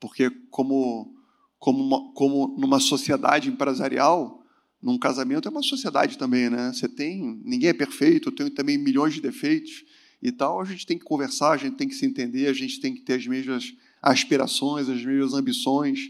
Porque 0.04 0.30
como 0.50 1.16
como, 1.58 1.82
uma, 1.82 2.14
como 2.14 2.58
numa 2.60 2.78
sociedade 2.78 3.48
empresarial, 3.48 4.44
num 4.82 4.98
casamento 4.98 5.48
é 5.48 5.52
uma 5.52 5.64
sociedade 5.64 6.18
também, 6.18 6.50
né? 6.50 6.74
Você 6.74 6.90
tem 6.90 7.42
ninguém 7.46 7.70
é 7.70 7.74
perfeito, 7.74 8.28
eu 8.28 8.36
tenho 8.36 8.50
também 8.50 8.78
milhões 8.78 9.14
de 9.14 9.22
defeitos 9.22 9.86
e 10.22 10.30
tal. 10.30 10.60
A 10.60 10.66
gente 10.66 10.86
tem 10.86 10.98
que 10.98 11.06
conversar, 11.06 11.52
a 11.52 11.58
gente 11.58 11.78
tem 11.78 11.88
que 11.88 11.96
se 11.96 12.06
entender, 12.06 12.48
a 12.48 12.54
gente 12.54 12.82
tem 12.82 12.94
que 12.94 13.00
ter 13.00 13.14
as 13.14 13.26
mesmas 13.26 13.74
aspirações, 14.02 14.90
as 14.90 15.06
mesmas 15.06 15.34
ambições. 15.34 16.02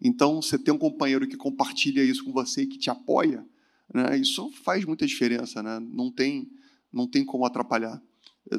Então, 0.00 0.40
você 0.40 0.56
tem 0.56 0.72
um 0.72 0.78
companheiro 0.78 1.26
que 1.26 1.36
compartilha 1.36 2.04
isso 2.04 2.24
com 2.24 2.30
você 2.30 2.62
e 2.62 2.66
que 2.68 2.78
te 2.78 2.88
apoia, 2.88 3.44
né? 3.92 4.16
isso 4.16 4.52
faz 4.62 4.84
muita 4.84 5.04
diferença. 5.04 5.64
Né? 5.64 5.80
Não, 5.80 6.12
tem, 6.12 6.48
não 6.92 7.08
tem 7.08 7.24
como 7.24 7.44
atrapalhar. 7.44 8.00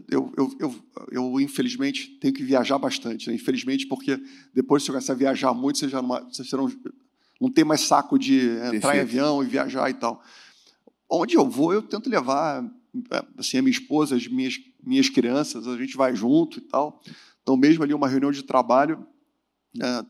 Eu, 0.10 0.32
eu, 0.38 0.58
eu, 0.60 0.76
eu, 1.12 1.42
infelizmente, 1.42 2.18
tenho 2.20 2.34
que 2.34 2.44
viajar 2.44 2.78
bastante. 2.78 3.28
Né? 3.28 3.36
Infelizmente, 3.36 3.86
porque 3.86 4.18
depois 4.54 4.82
que 4.82 4.88
você 4.88 4.92
começa 4.92 5.12
a 5.12 5.16
viajar 5.16 5.54
muito, 5.54 5.80
você 5.80 5.90
já 5.90 6.02
não, 6.02 6.30
você 6.30 6.56
não, 6.56 6.72
não 7.40 7.52
tem 7.52 7.64
mais 7.64 7.82
saco 7.82 8.18
de 8.18 8.40
entrar 8.40 8.72
Perfeito. 8.72 8.96
em 8.96 9.00
avião 9.00 9.44
e 9.44 9.48
viajar 9.48 9.90
e 9.90 9.94
tal. 9.94 10.24
Onde 11.10 11.36
eu 11.36 11.48
vou, 11.48 11.74
eu 11.74 11.82
tento 11.82 12.10
levar 12.10 12.64
assim, 13.38 13.58
a 13.58 13.62
minha 13.62 13.72
esposa, 13.72 14.16
as 14.16 14.28
minhas, 14.28 14.60
minhas 14.82 15.10
crianças, 15.10 15.68
a 15.68 15.78
gente 15.78 15.98
vai 15.98 16.16
junto 16.16 16.60
e 16.60 16.62
tal. 16.62 17.02
Então, 17.42 17.58
mesmo 17.58 17.84
ali, 17.84 17.94
uma 17.94 18.08
reunião 18.08 18.32
de 18.32 18.44
trabalho, 18.44 19.06
né, 19.76 20.06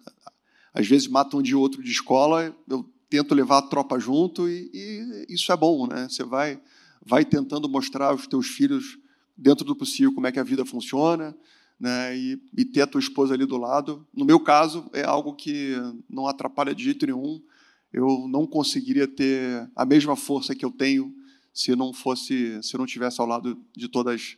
às 0.74 0.88
vezes 0.88 1.08
matam 1.08 1.40
um 1.40 1.44
de 1.44 1.56
outro 1.56 1.84
de 1.84 1.92
escola, 1.92 2.56
eu 2.70 2.86
tento 3.10 3.36
levar 3.36 3.60
a 3.60 3.62
tropa 3.62 4.00
junto 4.00 4.50
e, 4.50 4.72
e, 4.74 5.34
isso 5.34 5.52
é 5.52 5.58
bom, 5.58 5.88
né? 5.88 6.08
Você 6.10 6.24
vai, 6.24 6.60
vai 7.06 7.24
tentando 7.24 7.70
mostrar 7.70 8.08
aos 8.08 8.26
teus 8.28 8.48
filhos, 8.48 8.98
dentro 9.38 9.66
do 9.66 9.76
possível, 9.76 10.14
como 10.14 10.28
é 10.28 10.32
que 10.32 10.40
a 10.40 10.44
vida 10.44 10.66
funciona, 10.66 11.36
né? 11.80 12.18
E, 12.18 12.42
e 12.58 12.66
ter 12.66 12.82
a 12.82 12.88
tua 12.88 13.00
esposa 13.00 13.34
ali 13.34 13.46
do 13.46 13.58
lado. 13.58 14.06
No 14.14 14.26
meu 14.26 14.40
caso, 14.40 14.90
é 14.94 15.04
algo 15.04 15.34
que 15.34 15.76
não 16.10 16.28
atrapalha 16.28 16.74
de 16.74 16.84
jeito 16.84 17.06
nenhum. 17.06 17.42
Eu 17.92 18.28
não 18.28 18.48
conseguiria 18.48 19.08
ter 19.08 19.70
a 19.76 19.86
mesma 19.86 20.16
força 20.16 20.56
que 20.56 20.66
eu 20.66 20.72
tenho 20.72 21.14
se 21.54 21.76
não 21.76 21.94
fosse, 21.94 22.62
se 22.64 22.78
não 22.78 22.86
tivesse 22.86 23.22
ao 23.22 23.28
lado 23.28 23.60
de 23.76 23.88
todas, 23.88 24.38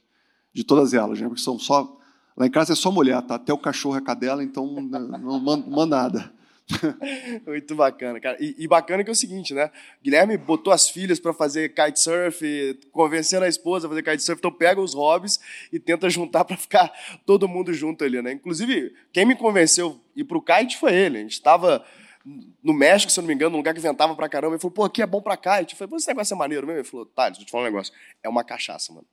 de 0.53 0.63
todas 0.63 0.93
elas, 0.93 1.19
né? 1.19 1.27
Porque 1.27 1.41
são 1.41 1.57
só 1.57 1.97
Lá 2.37 2.45
em 2.45 2.51
casa 2.51 2.73
é 2.73 2.75
só 2.75 2.91
mulher, 2.91 3.21
tá? 3.21 3.35
Até 3.35 3.53
o 3.53 3.57
cachorro 3.57 3.95
é 3.95 4.01
cadela, 4.01 4.43
então 4.43 4.67
não 4.81 5.39
manda 5.39 5.85
nada. 5.85 6.33
Muito 7.45 7.75
bacana, 7.75 8.19
cara. 8.19 8.37
E, 8.39 8.55
e, 8.57 8.67
bacana 8.67 9.03
que 9.03 9.09
é 9.09 9.13
o 9.13 9.15
seguinte, 9.15 9.53
né? 9.53 9.69
Guilherme 10.03 10.35
botou 10.37 10.73
as 10.73 10.89
filhas 10.89 11.19
para 11.19 11.33
fazer 11.33 11.69
kitesurf, 11.69 12.41
convencendo 12.91 13.45
a 13.45 13.47
esposa 13.47 13.85
a 13.85 13.89
fazer 13.89 14.01
kitesurf, 14.01 14.39
então 14.39 14.51
pega 14.51 14.81
os 14.81 14.93
hobbies 14.93 15.39
e 15.71 15.79
tenta 15.79 16.09
juntar 16.09 16.43
para 16.43 16.57
ficar 16.57 16.91
todo 17.25 17.47
mundo 17.47 17.73
junto 17.73 18.03
ali, 18.03 18.21
né? 18.21 18.31
Inclusive, 18.31 18.93
quem 19.13 19.25
me 19.25 19.35
convenceu 19.35 19.99
ir 20.15 20.23
pro 20.23 20.41
kite 20.41 20.77
foi 20.77 20.93
ele. 20.93 21.17
A 21.19 21.21
gente 21.21 21.33
estava 21.33 21.85
no 22.63 22.73
México, 22.73 23.11
se 23.11 23.19
eu 23.19 23.21
não 23.21 23.27
me 23.27 23.35
engano, 23.35 23.51
num 23.51 23.57
lugar 23.57 23.73
que 23.73 23.79
ventava 23.79 24.15
pra 24.15 24.27
caramba. 24.27 24.55
Ele 24.55 24.61
falou, 24.61 24.73
pô, 24.73 24.83
aqui 24.83 25.01
é 25.01 25.05
bom 25.05 25.21
pra 25.21 25.37
kite. 25.37 25.73
Eu 25.73 25.77
falei, 25.77 25.89
pô, 25.89 25.97
esse 25.97 26.07
negócio 26.07 26.33
é 26.33 26.37
maneiro 26.37 26.65
mesmo. 26.65 26.79
Ele 26.79 26.87
falou, 26.87 27.05
tá, 27.05 27.29
deixa 27.29 27.41
eu 27.41 27.45
te 27.45 27.51
falar 27.51 27.63
um 27.63 27.67
negócio. 27.67 27.93
É 28.23 28.29
uma 28.29 28.43
cachaça, 28.43 28.91
mano. 28.91 29.05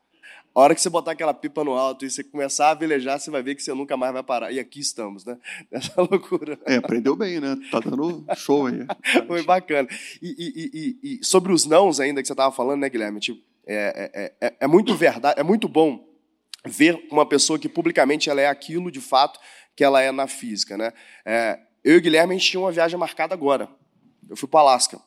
A 0.54 0.60
hora 0.60 0.74
que 0.74 0.80
você 0.82 0.90
botar 0.90 1.12
aquela 1.12 1.32
pipa 1.32 1.64
no 1.64 1.72
alto 1.72 2.04
e 2.04 2.10
você 2.10 2.22
começar 2.22 2.70
a 2.70 2.74
velejar, 2.74 3.18
você 3.18 3.30
vai 3.30 3.42
ver 3.42 3.54
que 3.54 3.62
você 3.62 3.72
nunca 3.72 3.96
mais 3.96 4.12
vai 4.12 4.22
parar. 4.22 4.52
E 4.52 4.60
aqui 4.60 4.80
estamos, 4.80 5.24
né? 5.24 5.38
Nessa 5.72 5.94
loucura. 5.96 6.58
É, 6.66 6.76
aprendeu 6.76 7.16
bem, 7.16 7.40
né? 7.40 7.56
Tá 7.70 7.80
dando 7.80 8.24
show 8.36 8.66
aí. 8.66 8.86
Foi 9.26 9.42
bacana. 9.42 9.88
E, 10.20 10.28
e, 10.28 10.70
e, 10.74 11.18
e, 11.20 11.24
sobre 11.24 11.52
os 11.52 11.64
nãos 11.64 12.00
ainda 12.00 12.20
que 12.20 12.26
você 12.26 12.34
estava 12.34 12.54
falando, 12.54 12.80
né, 12.80 12.90
Guilherme? 12.90 13.18
Tipo, 13.18 13.42
é, 13.66 14.10
é, 14.14 14.46
é, 14.46 14.54
é 14.60 14.66
muito 14.66 14.94
verdade, 14.94 15.40
é 15.40 15.42
muito 15.42 15.68
bom 15.68 16.06
ver 16.66 17.06
uma 17.10 17.24
pessoa 17.24 17.58
que 17.58 17.68
publicamente 17.68 18.28
ela 18.28 18.40
é 18.40 18.46
aquilo 18.46 18.90
de 18.90 19.00
fato 19.00 19.40
que 19.74 19.82
ela 19.82 20.02
é 20.02 20.12
na 20.12 20.26
física, 20.26 20.76
né? 20.76 20.92
É, 21.24 21.58
eu 21.82 21.94
e 21.94 21.98
o 21.98 22.00
Guilherme, 22.00 22.34
a 22.34 22.38
gente 22.38 22.50
tinha 22.50 22.60
uma 22.60 22.70
viagem 22.70 22.98
marcada 22.98 23.34
agora. 23.34 23.68
Eu 24.28 24.36
fui 24.36 24.48
para 24.48 24.60
Alasca. 24.60 25.00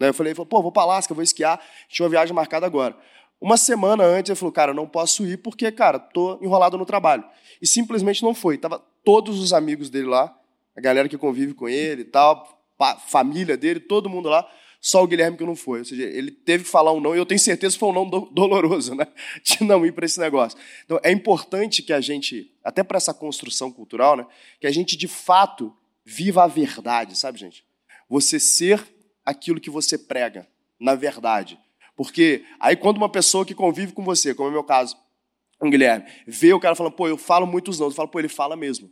Eu 0.00 0.12
falei, 0.12 0.34
pô, 0.34 0.62
vou 0.62 0.72
para 0.72 0.82
Alasca, 0.82 1.14
vou 1.14 1.22
esquiar. 1.22 1.60
Tinha 1.88 2.04
uma 2.04 2.10
viagem 2.10 2.34
marcada 2.34 2.66
agora. 2.66 2.96
Uma 3.40 3.56
semana 3.56 4.04
antes 4.04 4.30
ele 4.30 4.38
falou, 4.38 4.52
cara, 4.52 4.72
não 4.72 4.86
posso 4.86 5.26
ir 5.26 5.38
porque, 5.38 5.70
cara, 5.70 5.98
tô 5.98 6.38
enrolado 6.42 6.78
no 6.78 6.86
trabalho. 6.86 7.24
E 7.60 7.66
simplesmente 7.66 8.22
não 8.22 8.34
foi. 8.34 8.56
Tava 8.56 8.82
todos 9.04 9.38
os 9.38 9.52
amigos 9.52 9.90
dele 9.90 10.06
lá, 10.06 10.34
a 10.74 10.80
galera 10.80 11.08
que 11.08 11.18
convive 11.18 11.54
com 11.54 11.68
ele 11.68 12.02
e 12.02 12.04
tal, 12.06 12.62
família 13.06 13.56
dele, 13.56 13.80
todo 13.80 14.08
mundo 14.08 14.28
lá, 14.28 14.48
só 14.80 15.02
o 15.02 15.06
Guilherme 15.06 15.36
que 15.36 15.44
não 15.44 15.56
foi. 15.56 15.80
Ou 15.80 15.84
seja, 15.84 16.02
ele 16.02 16.30
teve 16.30 16.64
que 16.64 16.70
falar 16.70 16.92
um 16.92 17.00
não, 17.00 17.14
e 17.14 17.18
eu 17.18 17.26
tenho 17.26 17.40
certeza 17.40 17.74
que 17.74 17.80
foi 17.80 17.88
um 17.88 17.92
não 17.92 18.08
do 18.08 18.20
doloroso, 18.32 18.94
né? 18.94 19.06
De 19.42 19.64
não 19.64 19.84
ir 19.84 19.92
para 19.92 20.06
esse 20.06 20.20
negócio. 20.20 20.58
Então, 20.84 21.00
é 21.02 21.10
importante 21.10 21.82
que 21.82 21.92
a 21.92 22.00
gente, 22.00 22.52
até 22.62 22.82
para 22.82 22.96
essa 22.96 23.12
construção 23.12 23.70
cultural, 23.70 24.16
né? 24.16 24.26
Que 24.60 24.66
a 24.66 24.70
gente, 24.70 24.96
de 24.96 25.08
fato, 25.08 25.74
viva 26.04 26.44
a 26.44 26.46
verdade, 26.46 27.18
sabe, 27.18 27.38
gente? 27.38 27.64
Você 28.08 28.38
ser 28.38 28.82
aquilo 29.24 29.60
que 29.60 29.70
você 29.70 29.98
prega, 29.98 30.46
na 30.78 30.94
verdade. 30.94 31.58
Porque 31.96 32.44
aí 32.60 32.76
quando 32.76 32.98
uma 32.98 33.08
pessoa 33.08 33.44
que 33.44 33.54
convive 33.54 33.92
com 33.92 34.04
você, 34.04 34.34
como 34.34 34.48
é 34.48 34.50
o 34.50 34.52
meu 34.52 34.64
caso, 34.64 34.96
o 35.58 35.70
Guilherme, 35.70 36.04
vê 36.26 36.52
o 36.52 36.60
cara 36.60 36.74
falando, 36.74 36.92
pô, 36.92 37.08
eu 37.08 37.16
falo 37.16 37.46
muitos 37.46 37.78
não, 37.78 37.86
eu 37.86 37.92
falo, 37.92 38.08
pô, 38.08 38.18
ele 38.18 38.28
fala 38.28 38.54
mesmo. 38.54 38.90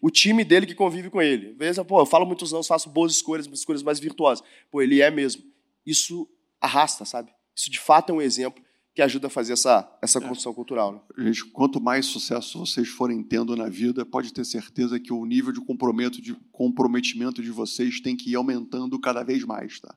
O 0.00 0.10
time 0.10 0.44
dele 0.44 0.66
que 0.66 0.74
convive 0.74 1.08
com 1.08 1.20
ele, 1.22 1.54
vê, 1.58 1.72
pô, 1.84 2.00
eu 2.00 2.06
falo 2.06 2.26
muitos 2.26 2.52
não, 2.52 2.62
faço 2.62 2.90
boas 2.90 3.12
escolhas, 3.12 3.46
escolhas 3.46 3.82
mais 3.82 3.98
virtuosas. 3.98 4.44
Pô, 4.70 4.82
ele 4.82 5.00
é 5.00 5.10
mesmo. 5.10 5.42
Isso 5.86 6.28
arrasta, 6.60 7.04
sabe? 7.04 7.32
Isso 7.56 7.70
de 7.70 7.78
fato 7.78 8.10
é 8.10 8.14
um 8.14 8.22
exemplo 8.22 8.62
que 8.94 9.00
ajuda 9.00 9.28
a 9.28 9.30
fazer 9.30 9.54
essa, 9.54 9.90
essa 10.02 10.18
é. 10.18 10.20
construção 10.20 10.52
é. 10.52 10.54
cultural. 10.54 10.92
Né? 10.92 11.24
Gente, 11.24 11.46
quanto 11.46 11.80
mais 11.80 12.06
sucesso 12.06 12.58
vocês 12.58 12.88
forem 12.88 13.22
tendo 13.22 13.56
na 13.56 13.68
vida, 13.68 14.04
pode 14.04 14.32
ter 14.32 14.44
certeza 14.44 15.00
que 15.00 15.12
o 15.12 15.24
nível 15.24 15.52
de 15.52 15.60
comprometimento 15.60 16.20
de, 16.20 16.34
comprometimento 16.52 17.42
de 17.42 17.50
vocês 17.50 18.00
tem 18.00 18.14
que 18.14 18.30
ir 18.30 18.36
aumentando 18.36 18.98
cada 19.00 19.22
vez 19.22 19.44
mais. 19.44 19.80
Tá? 19.80 19.94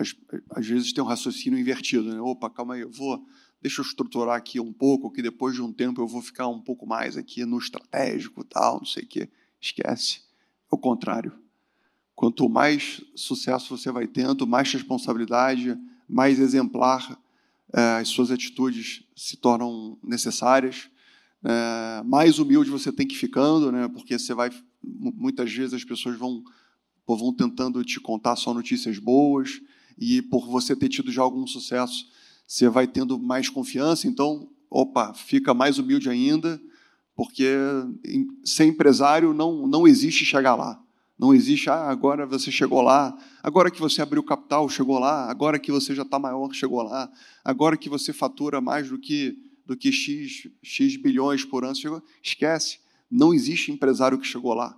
Às, 0.00 0.16
às 0.50 0.66
vezes 0.66 0.92
tem 0.92 1.02
um 1.02 1.06
raciocínio 1.06 1.58
invertido, 1.58 2.12
né? 2.14 2.20
Opa, 2.20 2.48
calma 2.48 2.74
aí, 2.74 2.80
eu 2.80 2.90
vou, 2.90 3.24
deixa 3.60 3.80
eu 3.80 3.84
estruturar 3.84 4.36
aqui 4.36 4.58
um 4.58 4.72
pouco, 4.72 5.10
que 5.10 5.20
depois 5.20 5.54
de 5.54 5.62
um 5.62 5.72
tempo 5.72 6.00
eu 6.00 6.06
vou 6.06 6.22
ficar 6.22 6.48
um 6.48 6.60
pouco 6.60 6.86
mais 6.86 7.16
aqui 7.16 7.44
no 7.44 7.58
estratégico, 7.58 8.44
tal, 8.44 8.78
não 8.78 8.86
sei 8.86 9.04
o 9.04 9.06
quê. 9.06 9.28
Esquece. 9.60 10.22
É 10.72 10.74
o 10.74 10.78
contrário. 10.78 11.32
Quanto 12.14 12.48
mais 12.48 13.02
sucesso 13.14 13.76
você 13.76 13.90
vai 13.90 14.06
tendo, 14.06 14.46
mais 14.46 14.72
responsabilidade, 14.72 15.76
mais 16.08 16.38
exemplar 16.38 17.18
é, 17.72 17.98
as 18.00 18.08
suas 18.08 18.30
atitudes 18.30 19.04
se 19.14 19.36
tornam 19.36 19.96
necessárias, 20.02 20.90
é, 21.44 22.02
mais 22.04 22.38
humilde 22.38 22.70
você 22.70 22.92
tem 22.92 23.06
que 23.06 23.16
ficando, 23.16 23.70
né? 23.70 23.88
Porque 23.88 24.18
você 24.18 24.34
vai 24.34 24.50
muitas 24.82 25.52
vezes 25.52 25.74
as 25.74 25.84
pessoas 25.84 26.18
vão 26.18 26.42
vão 27.06 27.32
tentando 27.34 27.82
te 27.84 27.98
contar 27.98 28.36
só 28.36 28.54
notícias 28.54 28.98
boas 28.98 29.60
e 30.00 30.22
por 30.22 30.46
você 30.46 30.74
ter 30.74 30.88
tido 30.88 31.12
já 31.12 31.20
algum 31.20 31.46
sucesso, 31.46 32.06
você 32.46 32.68
vai 32.68 32.86
tendo 32.86 33.18
mais 33.18 33.50
confiança, 33.50 34.08
então, 34.08 34.48
opa, 34.70 35.12
fica 35.12 35.52
mais 35.52 35.78
humilde 35.78 36.08
ainda, 36.08 36.60
porque 37.14 37.54
ser 38.42 38.64
empresário 38.64 39.34
não, 39.34 39.66
não 39.66 39.86
existe 39.86 40.24
chegar 40.24 40.54
lá. 40.54 40.82
Não 41.18 41.34
existe, 41.34 41.68
ah, 41.68 41.90
agora 41.90 42.24
você 42.24 42.50
chegou 42.50 42.80
lá, 42.80 43.14
agora 43.42 43.70
que 43.70 43.78
você 43.78 44.00
abriu 44.00 44.22
capital, 44.22 44.66
chegou 44.70 44.98
lá, 44.98 45.30
agora 45.30 45.58
que 45.58 45.70
você 45.70 45.94
já 45.94 46.00
está 46.00 46.18
maior, 46.18 46.50
chegou 46.54 46.82
lá, 46.82 47.12
agora 47.44 47.76
que 47.76 47.90
você 47.90 48.10
fatura 48.10 48.58
mais 48.58 48.88
do 48.88 48.98
que, 48.98 49.36
do 49.66 49.76
que 49.76 49.92
X, 49.92 50.48
X 50.62 50.96
bilhões 50.96 51.44
por 51.44 51.62
ano, 51.62 51.76
chegou. 51.76 52.02
esquece. 52.22 52.78
Não 53.10 53.34
existe 53.34 53.70
empresário 53.70 54.18
que 54.18 54.26
chegou 54.26 54.54
lá. 54.54 54.74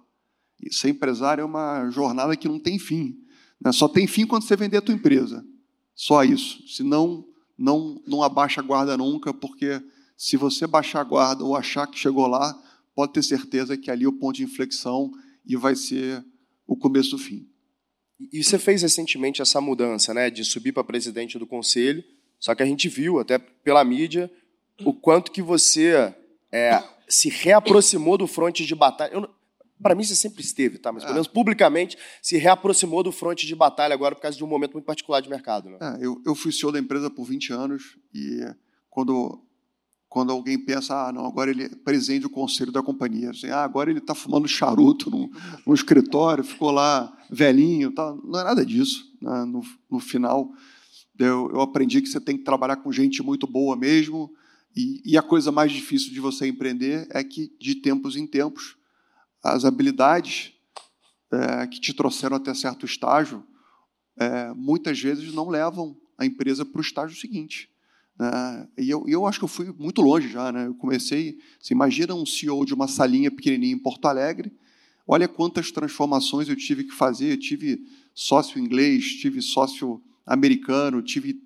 E 0.61 0.75
ser 0.75 0.89
empresário 0.89 1.43
é 1.43 1.45
uma 1.45 1.89
jornada 1.91 2.37
que 2.37 2.49
não 2.49 2.59
tem 2.59 2.77
fim. 2.77 3.23
Né? 3.65 3.73
Só 3.73 3.89
tem 3.89 4.07
fim 4.07 4.27
quando 4.27 4.43
você 4.43 4.57
vender 4.57 4.79
a 4.79 4.83
tua 4.83 4.95
empresa. 4.95 5.45
Só 5.95 6.25
isso. 6.25 6.67
Senão, 6.69 7.25
não, 7.57 8.03
não 8.07 8.23
abaixa 8.23 8.61
a 8.61 8.65
guarda 8.65 8.97
nunca, 8.97 9.33
porque 9.33 9.81
se 10.17 10.37
você 10.37 10.67
baixar 10.67 11.01
a 11.01 11.05
guarda 11.05 11.45
ou 11.45 11.57
achar 11.57 11.87
que 11.87 11.99
chegou 11.99 12.27
lá, 12.27 12.61
pode 12.95 13.13
ter 13.13 13.23
certeza 13.23 13.77
que 13.77 13.91
ali 13.91 14.05
é 14.05 14.09
o 14.09 14.13
ponto 14.13 14.37
de 14.37 14.45
inflexão 14.45 15.11
e 15.47 15.57
vai 15.57 15.75
ser 15.75 16.25
o 16.67 16.77
começo 16.77 17.11
do 17.11 17.19
fim. 17.19 17.47
E 18.33 18.43
você 18.43 18.59
fez 18.59 18.83
recentemente 18.83 19.43
essa 19.43 19.61
mudança, 19.61 20.15
né, 20.15 20.31
de 20.31 20.45
subir 20.45 20.73
para 20.73 20.85
presidente 20.85 21.39
do 21.39 21.47
conselho. 21.47 22.05
Só 22.39 22.55
que 22.55 22.63
a 22.63 22.67
gente 22.67 22.89
viu 22.89 23.19
até 23.19 23.39
pela 23.39 23.85
mídia 23.85 24.31
o 24.85 24.93
quanto 24.93 25.33
que 25.33 25.43
você 25.43 26.15
é, 26.51 26.83
se 27.09 27.29
reaproximou 27.29 28.17
do 28.17 28.27
fronte 28.27 28.65
de 28.65 28.75
batalha. 28.75 29.13
Eu, 29.13 29.29
para 29.83 29.95
mim 29.95 30.05
você 30.05 30.15
sempre 30.15 30.43
esteve, 30.43 30.79
tá? 30.79 30.93
Mas 30.93 31.03
pelo 31.03 31.13
é. 31.13 31.15
menos 31.15 31.29
publicamente 31.29 31.99
se 32.23 32.37
reaproximou 32.37 33.03
do 33.03 33.13
fronte 33.13 33.47
de 33.47 33.55
batalha 33.55 33.93
agora 33.93 34.15
por 34.15 34.23
causa 34.23 34.37
de 34.37 34.45
um 34.45 34.47
momento 34.47 34.73
muito 34.73 34.85
particular 34.85 35.21
de 35.21 35.29
mercado. 35.29 35.71
Né? 35.71 35.79
É, 35.81 36.07
eu, 36.07 36.21
eu 36.25 36.35
fui 36.35 36.53
CEO 36.53 36.73
da 36.73 36.79
empresa 36.79 37.11
por 37.11 37.25
20 37.25 37.53
anos 37.53 37.97
e 38.15 38.41
quando, 38.89 39.43
quando 40.09 40.33
alguém 40.33 40.59
pensa, 40.59 41.09
ah, 41.09 41.13
não, 41.13 41.27
agora 41.27 41.51
ele 41.51 41.65
é 41.65 41.69
presidente 41.69 42.23
do 42.23 42.31
conselho 42.31 42.71
da 42.71 42.83
companhia, 42.83 43.31
assim, 43.31 43.49
ah, 43.49 43.65
agora 43.65 43.91
ele 43.91 43.99
está 43.99 44.15
fumando 44.15 44.47
charuto 44.47 45.11
no, 45.11 45.31
no 45.67 45.75
escritório, 45.75 46.45
ficou 46.45 46.71
lá 46.71 47.13
velhinho, 47.31 47.93
tá? 47.93 48.15
não 48.25 48.41
é 48.41 48.45
nada 48.45 48.65
disso. 48.65 49.11
Né? 49.21 49.45
No, 49.45 49.63
no 49.91 49.99
final, 50.01 50.51
eu, 51.19 51.51
eu 51.53 51.61
aprendi 51.61 52.01
que 52.01 52.09
você 52.09 52.21
tem 52.21 52.37
que 52.37 52.45
trabalhar 52.45 52.77
com 52.77 52.93
gente 52.93 53.23
muito 53.23 53.47
boa 53.47 53.77
mesmo 53.77 54.33
e, 54.75 55.03
e 55.05 55.19
a 55.19 55.23
coisa 55.23 55.53
mais 55.53 55.71
difícil 55.71 56.13
de 56.13 56.21
você 56.21 56.47
empreender 56.47 57.07
é 57.11 57.23
que, 57.23 57.53
de 57.61 57.75
tempos 57.75 58.17
em 58.17 58.27
tempos, 58.27 58.77
as 59.43 59.65
habilidades 59.65 60.53
é, 61.31 61.67
que 61.67 61.81
te 61.81 61.93
trouxeram 61.93 62.37
até 62.37 62.55
certo 62.55 62.87
estágio, 62.87 63.45
é, 64.17 64.53
muitas 64.55 65.01
vezes 65.01 65.33
não 65.33 65.49
levam 65.49 65.97
a 66.19 66.25
empresa 66.25 66.65
para 66.65 66.79
o 66.79 66.83
estágio 66.83 67.17
seguinte. 67.19 67.71
Né? 68.19 68.69
E 68.79 68.91
eu, 68.91 69.05
eu 69.09 69.27
acho 69.27 69.39
que 69.39 69.45
eu 69.45 69.49
fui 69.49 69.73
muito 69.79 70.01
longe 70.03 70.29
já. 70.29 70.53
Né? 70.53 70.67
Eu 70.67 70.75
comecei, 70.75 71.39
você 71.59 71.75
imagina 71.75 72.15
um 72.15 72.27
CEO 72.27 72.65
de 72.65 72.75
uma 72.75 72.87
salinha 72.87 73.31
pequenininha 73.31 73.75
em 73.75 73.79
Porto 73.79 74.07
Alegre, 74.07 74.53
Olha 75.07 75.27
quantas 75.27 75.71
transformações 75.71 76.49
eu 76.49 76.57
tive 76.57 76.85
que 76.85 76.95
fazer. 76.95 77.33
Eu 77.33 77.39
tive 77.39 77.85
sócio 78.15 78.59
inglês, 78.59 79.05
tive 79.05 79.43
sócio 79.43 80.03
americano, 80.25 81.03
tive, 81.03 81.41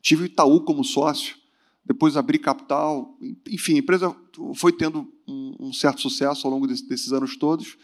tive 0.00 0.26
Itaú 0.26 0.62
como 0.62 0.82
sócio, 0.82 1.36
depois 1.84 2.16
abri 2.16 2.38
capital. 2.38 3.16
Enfim, 3.46 3.76
a 3.76 3.78
empresa 3.78 4.16
foi 4.54 4.72
tendo 4.72 5.12
um, 5.26 5.56
um 5.58 5.72
certo 5.72 6.00
sucesso 6.00 6.46
ao 6.46 6.52
longo 6.52 6.66
desse, 6.66 6.86
desses 6.88 7.12
anos 7.12 7.36
todos. 7.36 7.76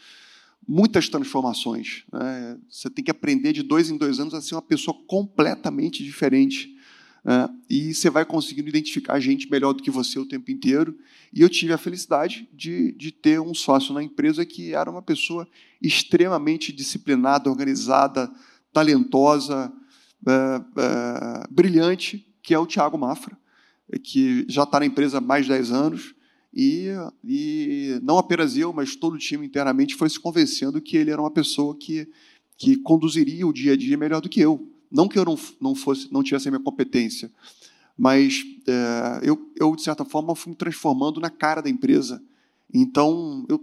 Muitas 0.67 1.09
transformações. 1.09 2.05
Né? 2.13 2.59
Você 2.69 2.91
tem 2.91 3.05
que 3.05 3.11
aprender 3.11 3.53
de 3.53 3.63
dois 3.63 3.91
em 3.91 3.97
dois 3.97 4.21
anos 4.21 4.35
a 4.35 4.41
ser 4.41 4.55
uma 4.55 4.63
pessoa 4.63 4.97
completamente 5.07 6.05
diferente 6.05 6.77
Uh, 7.25 7.53
e 7.69 7.93
você 7.93 8.09
vai 8.09 8.25
conseguindo 8.25 8.71
identificar 8.71 9.21
gente 9.21 9.51
melhor 9.51 9.75
do 9.75 9.83
que 9.83 9.91
você 9.91 10.19
o 10.19 10.25
tempo 10.25 10.51
inteiro. 10.51 10.99
E 11.31 11.43
eu 11.43 11.49
tive 11.49 11.75
a 11.75 11.79
felicidade 11.79 12.49
de, 12.55 12.93
de 12.93 13.13
ter 13.13 13.39
um 13.39 13.53
sócio 13.53 13.93
na 13.93 14.03
empresa 14.03 14.47
que 14.47 14.73
era 14.73 14.91
uma 14.91 15.03
pessoa 15.03 15.47
extremamente 15.83 16.73
disciplinada, 16.73 17.51
organizada, 17.51 18.33
talentosa, 18.73 19.71
uh, 20.23 20.61
uh, 20.61 21.55
brilhante, 21.55 22.27
que 22.43 22.55
é 22.55 22.59
o 22.59 22.67
Tiago 22.67 22.97
Mafra, 22.97 23.37
que 24.03 24.47
já 24.49 24.63
está 24.63 24.81
na 24.81 24.87
empresa 24.87 25.19
há 25.19 25.21
mais 25.21 25.45
de 25.45 25.53
10 25.53 25.71
anos. 25.71 26.15
E, 26.53 26.89
e 27.25 28.01
não 28.03 28.19
apenas 28.19 28.57
eu, 28.57 28.73
mas 28.73 28.97
todo 28.97 29.15
o 29.15 29.19
time 29.19 29.47
internamente 29.47 29.95
foi 29.95 30.09
se 30.09 30.19
convencendo 30.19 30.81
que 30.81 30.97
ele 30.97 31.11
era 31.11 31.21
uma 31.21 31.31
pessoa 31.31 31.77
que, 31.77 32.09
que 32.57 32.77
conduziria 32.77 33.47
o 33.47 33.53
dia 33.53 33.75
a 33.75 33.77
dia 33.77 33.97
melhor 33.97 34.21
do 34.21 34.29
que 34.29 34.41
eu. 34.41 34.67
Não 34.91 35.09
que 35.09 35.19
eu 35.19 35.25
não, 35.25 35.39
não 35.61 35.75
fosse, 35.75 36.13
não 36.13 36.23
tivesse 36.23 36.49
a 36.49 36.51
minha 36.51 36.63
competência, 36.63 37.31
mas 37.97 38.45
é, 38.67 39.21
eu, 39.23 39.51
eu, 39.57 39.77
de 39.77 39.83
certa 39.83 40.05
forma, 40.05 40.35
fui 40.35 40.51
me 40.51 40.57
transformando 40.57 41.21
na 41.21 41.29
cara 41.29 41.61
da 41.61 41.69
empresa. 41.69 42.23
Então, 42.73 43.45
eu, 43.49 43.63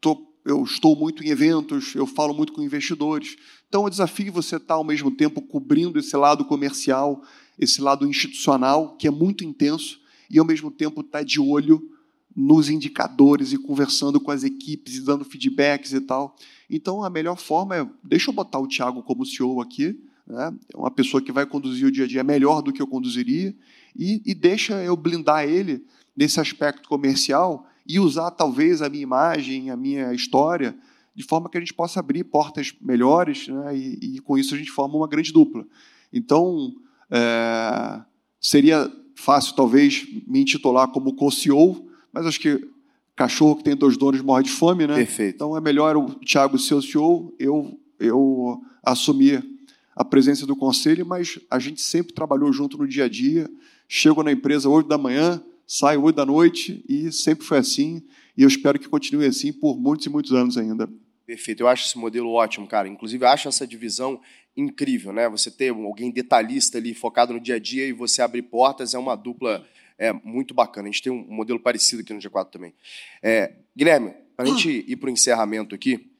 tô, 0.00 0.26
eu 0.44 0.62
estou 0.64 0.96
muito 0.96 1.22
em 1.22 1.28
eventos, 1.28 1.94
eu 1.94 2.06
falo 2.06 2.34
muito 2.34 2.52
com 2.52 2.62
investidores. 2.62 3.36
Então, 3.68 3.84
o 3.84 3.90
desafio 3.90 4.28
é 4.28 4.30
você 4.30 4.56
estar, 4.56 4.74
ao 4.74 4.84
mesmo 4.84 5.10
tempo, 5.10 5.40
cobrindo 5.42 5.98
esse 5.98 6.16
lado 6.16 6.44
comercial, 6.44 7.22
esse 7.58 7.80
lado 7.80 8.06
institucional, 8.06 8.96
que 8.96 9.06
é 9.06 9.10
muito 9.10 9.44
intenso, 9.44 10.00
e, 10.30 10.38
ao 10.38 10.44
mesmo 10.44 10.70
tempo, 10.70 11.02
estar 11.02 11.22
de 11.22 11.40
olho 11.40 11.97
nos 12.40 12.70
indicadores 12.70 13.52
e 13.52 13.58
conversando 13.58 14.20
com 14.20 14.30
as 14.30 14.44
equipes 14.44 14.94
e 14.94 15.00
dando 15.00 15.24
feedbacks 15.24 15.92
e 15.92 16.00
tal. 16.00 16.36
Então, 16.70 17.02
a 17.02 17.10
melhor 17.10 17.36
forma 17.36 17.76
é, 17.76 17.88
deixa 18.04 18.30
eu 18.30 18.34
botar 18.34 18.60
o 18.60 18.68
Thiago 18.68 19.02
como 19.02 19.26
CEO 19.26 19.60
aqui, 19.60 20.00
né? 20.24 20.54
É 20.72 20.76
uma 20.76 20.90
pessoa 20.90 21.20
que 21.20 21.32
vai 21.32 21.44
conduzir 21.44 21.88
o 21.88 21.90
dia 21.90 22.04
a 22.04 22.06
dia 22.06 22.22
melhor 22.22 22.62
do 22.62 22.72
que 22.72 22.80
eu 22.80 22.86
conduziria, 22.86 23.52
e, 23.96 24.22
e 24.24 24.34
deixa 24.36 24.80
eu 24.84 24.96
blindar 24.96 25.48
ele 25.48 25.84
nesse 26.16 26.38
aspecto 26.38 26.88
comercial 26.88 27.66
e 27.84 27.98
usar 27.98 28.30
talvez 28.30 28.82
a 28.82 28.88
minha 28.88 29.02
imagem, 29.02 29.70
a 29.70 29.76
minha 29.76 30.14
história, 30.14 30.78
de 31.16 31.24
forma 31.24 31.50
que 31.50 31.56
a 31.56 31.60
gente 31.60 31.74
possa 31.74 31.98
abrir 31.98 32.22
portas 32.22 32.72
melhores, 32.80 33.48
né? 33.48 33.76
e, 33.76 34.16
e, 34.16 34.18
com 34.20 34.38
isso 34.38 34.54
a 34.54 34.58
gente 34.58 34.70
forma 34.70 34.94
uma 34.94 35.08
grande 35.08 35.32
dupla. 35.32 35.66
Então, 36.12 36.72
é, 37.10 38.00
seria 38.40 38.88
fácil 39.16 39.56
talvez 39.56 40.06
me 40.24 40.40
intitular 40.40 40.86
como 40.88 41.16
co-CEO, 41.16 41.87
mas 42.18 42.26
acho 42.26 42.40
que 42.40 42.68
cachorro 43.14 43.54
que 43.54 43.62
tem 43.62 43.76
dois 43.76 43.96
donos 43.96 44.20
morre 44.22 44.42
de 44.42 44.50
fome, 44.50 44.88
né? 44.88 44.96
Perfeito. 44.96 45.36
Então 45.36 45.56
é 45.56 45.60
melhor 45.60 45.96
o 45.96 46.14
Thiago 46.16 46.58
ser 46.58 46.74
o 46.74 46.82
CEO, 46.82 47.32
eu, 47.38 47.78
eu 48.00 48.60
assumir 48.82 49.44
a 49.94 50.04
presença 50.04 50.44
do 50.44 50.56
conselho, 50.56 51.06
mas 51.06 51.38
a 51.48 51.60
gente 51.60 51.80
sempre 51.80 52.12
trabalhou 52.12 52.52
junto 52.52 52.76
no 52.76 52.88
dia 52.88 53.04
a 53.04 53.08
dia. 53.08 53.48
Chego 53.88 54.24
na 54.24 54.32
empresa 54.32 54.68
8 54.68 54.88
da 54.88 54.98
manhã, 54.98 55.40
saio 55.64 56.02
8 56.02 56.16
da 56.16 56.26
noite 56.26 56.84
e 56.88 57.12
sempre 57.12 57.46
foi 57.46 57.58
assim. 57.58 58.02
E 58.36 58.42
eu 58.42 58.48
espero 58.48 58.80
que 58.80 58.88
continue 58.88 59.26
assim 59.26 59.52
por 59.52 59.78
muitos 59.78 60.06
e 60.06 60.10
muitos 60.10 60.32
anos 60.32 60.58
ainda. 60.58 60.88
Perfeito, 61.24 61.60
eu 61.60 61.68
acho 61.68 61.86
esse 61.86 61.98
modelo 61.98 62.32
ótimo, 62.32 62.66
cara. 62.66 62.88
Inclusive, 62.88 63.24
eu 63.24 63.28
acho 63.28 63.46
essa 63.46 63.66
divisão 63.66 64.20
incrível, 64.56 65.12
né? 65.12 65.28
Você 65.28 65.52
ter 65.52 65.70
alguém 65.70 66.10
detalhista 66.10 66.78
ali, 66.78 66.94
focado 66.94 67.32
no 67.32 67.40
dia 67.40 67.54
a 67.54 67.58
dia, 67.60 67.86
e 67.86 67.92
você 67.92 68.22
abrir 68.22 68.42
portas, 68.42 68.92
é 68.92 68.98
uma 68.98 69.14
dupla 69.14 69.64
é, 69.98 70.12
muito 70.12 70.54
bacana. 70.54 70.88
A 70.88 70.90
gente 70.90 71.02
tem 71.02 71.12
um 71.12 71.26
modelo 71.28 71.58
parecido 71.58 72.02
aqui 72.02 72.14
no 72.14 72.20
G4 72.20 72.50
também. 72.50 72.72
É, 73.22 73.52
Guilherme, 73.76 74.14
para 74.36 74.46
a 74.46 74.48
gente 74.48 74.84
ir 74.86 74.96
para 74.96 75.08
o 75.08 75.10
encerramento 75.10 75.74
aqui, 75.74 76.10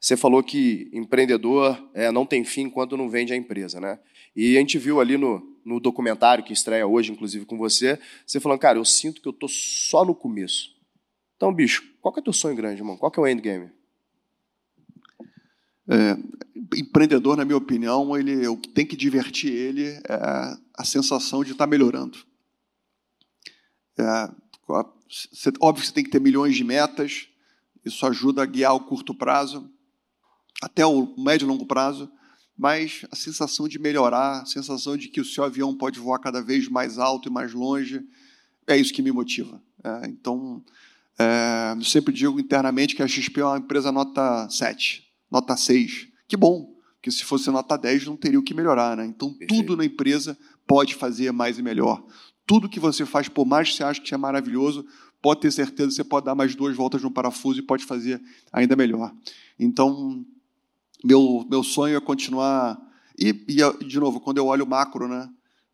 você 0.00 0.16
falou 0.16 0.42
que 0.42 0.88
empreendedor 0.92 1.90
é, 1.92 2.10
não 2.10 2.24
tem 2.24 2.44
fim 2.44 2.70
quando 2.70 2.96
não 2.96 3.08
vende 3.08 3.32
a 3.32 3.36
empresa, 3.36 3.80
né? 3.80 3.98
E 4.34 4.56
a 4.56 4.60
gente 4.60 4.78
viu 4.78 5.00
ali 5.00 5.16
no, 5.16 5.56
no 5.64 5.80
documentário 5.80 6.44
que 6.44 6.52
estreia 6.52 6.86
hoje, 6.86 7.12
inclusive 7.12 7.44
com 7.44 7.56
você, 7.56 7.98
você 8.26 8.38
falando, 8.38 8.60
cara, 8.60 8.78
eu 8.78 8.84
sinto 8.84 9.20
que 9.20 9.28
eu 9.28 9.32
tô 9.32 9.48
só 9.48 10.04
no 10.04 10.14
começo. 10.14 10.74
Então, 11.36 11.52
bicho, 11.52 11.82
qual 12.00 12.12
que 12.12 12.20
é 12.20 12.22
o 12.22 12.24
teu 12.24 12.32
sonho 12.32 12.56
grande, 12.56 12.80
irmão? 12.80 12.96
Qual 12.96 13.10
que 13.10 13.18
é 13.18 13.22
o 13.22 13.26
endgame? 13.26 13.70
É, 15.88 16.16
empreendedor, 16.76 17.36
na 17.36 17.44
minha 17.44 17.56
opinião, 17.56 18.16
ele, 18.16 18.46
o 18.48 18.56
que 18.56 18.68
tem 18.68 18.86
que 18.86 18.96
divertir 18.96 19.52
ele 19.52 19.86
é 20.08 20.58
a 20.74 20.84
sensação 20.84 21.42
de 21.44 21.52
estar 21.52 21.64
tá 21.64 21.70
melhorando. 21.70 22.18
É, 23.98 24.30
óbvio 25.60 25.82
que 25.82 25.86
você 25.86 25.92
tem 25.92 26.04
que 26.04 26.10
ter 26.10 26.20
milhões 26.20 26.56
de 26.56 26.64
metas, 26.64 27.28
isso 27.84 28.04
ajuda 28.06 28.42
a 28.42 28.46
guiar 28.46 28.74
o 28.74 28.80
curto 28.80 29.14
prazo, 29.14 29.70
até 30.62 30.84
o 30.84 31.14
médio 31.16 31.46
e 31.46 31.48
longo 31.48 31.66
prazo, 31.66 32.10
mas 32.56 33.04
a 33.10 33.16
sensação 33.16 33.68
de 33.68 33.78
melhorar, 33.78 34.42
a 34.42 34.46
sensação 34.46 34.96
de 34.96 35.08
que 35.08 35.20
o 35.20 35.24
seu 35.24 35.44
avião 35.44 35.76
pode 35.76 36.00
voar 36.00 36.18
cada 36.18 36.42
vez 36.42 36.68
mais 36.68 36.98
alto 36.98 37.28
e 37.28 37.32
mais 37.32 37.52
longe, 37.52 38.02
é 38.66 38.76
isso 38.76 38.92
que 38.92 39.02
me 39.02 39.12
motiva. 39.12 39.62
É, 39.84 40.08
então, 40.08 40.64
é, 41.18 41.74
eu 41.76 41.84
sempre 41.84 42.12
digo 42.12 42.40
internamente 42.40 42.96
que 42.96 43.02
a 43.02 43.08
XP 43.08 43.40
é 43.40 43.44
uma 43.44 43.58
empresa 43.58 43.92
nota 43.92 44.48
7, 44.48 45.04
nota 45.30 45.56
6. 45.56 46.08
Que 46.26 46.36
bom, 46.36 46.74
porque 46.94 47.10
se 47.10 47.24
fosse 47.24 47.50
nota 47.50 47.76
10 47.76 48.06
não 48.06 48.16
teria 48.16 48.38
o 48.38 48.42
que 48.42 48.54
melhorar. 48.54 48.96
Né? 48.96 49.06
Então, 49.06 49.36
tudo 49.46 49.76
na 49.76 49.84
empresa 49.84 50.36
pode 50.66 50.94
fazer 50.94 51.30
mais 51.32 51.58
e 51.58 51.62
melhor. 51.62 52.04
Tudo 52.46 52.68
que 52.68 52.78
você 52.78 53.04
faz, 53.04 53.28
por 53.28 53.44
mais 53.44 53.70
que 53.70 53.76
você 53.76 53.84
ache 53.84 54.00
que 54.00 54.14
é 54.14 54.16
maravilhoso, 54.16 54.86
pode 55.20 55.40
ter 55.40 55.50
certeza 55.50 55.88
que 55.88 55.94
você 55.96 56.04
pode 56.04 56.26
dar 56.26 56.34
mais 56.34 56.54
duas 56.54 56.76
voltas 56.76 57.02
no 57.02 57.10
parafuso 57.10 57.58
e 57.58 57.62
pode 57.62 57.84
fazer 57.84 58.22
ainda 58.52 58.76
melhor. 58.76 59.12
Então, 59.58 60.24
meu, 61.04 61.44
meu 61.50 61.64
sonho 61.64 61.96
é 61.96 62.00
continuar. 62.00 62.80
E, 63.18 63.30
e, 63.48 63.84
de 63.84 63.98
novo, 63.98 64.20
quando 64.20 64.38
eu 64.38 64.46
olho 64.46 64.64
o 64.64 64.68
macro, 64.68 65.08
né, 65.08 65.28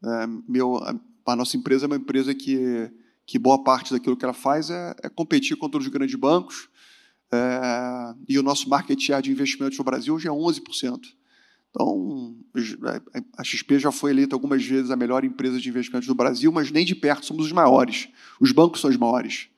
é, 0.04 0.26
meu, 0.48 0.78
a, 1.26 1.36
nossa 1.36 1.56
empresa 1.56 1.84
é 1.84 1.88
uma 1.88 1.96
empresa 1.96 2.34
que, 2.34 2.90
que 3.26 3.38
boa 3.38 3.62
parte 3.62 3.92
daquilo 3.92 4.16
que 4.16 4.24
ela 4.24 4.32
faz 4.32 4.70
é, 4.70 4.94
é 5.02 5.08
competir 5.08 5.56
contra 5.56 5.78
os 5.78 5.86
grandes 5.88 6.14
bancos. 6.14 6.68
É, 7.30 8.14
e 8.28 8.38
o 8.38 8.42
nosso 8.42 8.68
market 8.68 8.98
share 8.98 9.22
de 9.22 9.30
investimentos 9.30 9.78
no 9.78 9.84
Brasil 9.84 10.14
hoje 10.14 10.28
é 10.28 10.30
11%. 10.30 11.00
Então, 11.72 12.36
a 13.36 13.42
XP 13.42 13.78
já 13.78 13.90
foi 13.90 14.10
eleita 14.10 14.36
algumas 14.36 14.64
vezes 14.64 14.90
a 14.90 14.96
melhor 14.96 15.24
empresa 15.24 15.58
de 15.58 15.68
investimentos 15.68 16.06
do 16.06 16.14
Brasil, 16.14 16.52
mas 16.52 16.70
nem 16.70 16.84
de 16.84 16.94
perto 16.94 17.26
somos 17.26 17.46
os 17.46 17.52
maiores. 17.52 18.08
Os 18.38 18.52
bancos 18.52 18.80
são 18.80 18.90
os 18.90 18.96
maiores. 18.96 19.48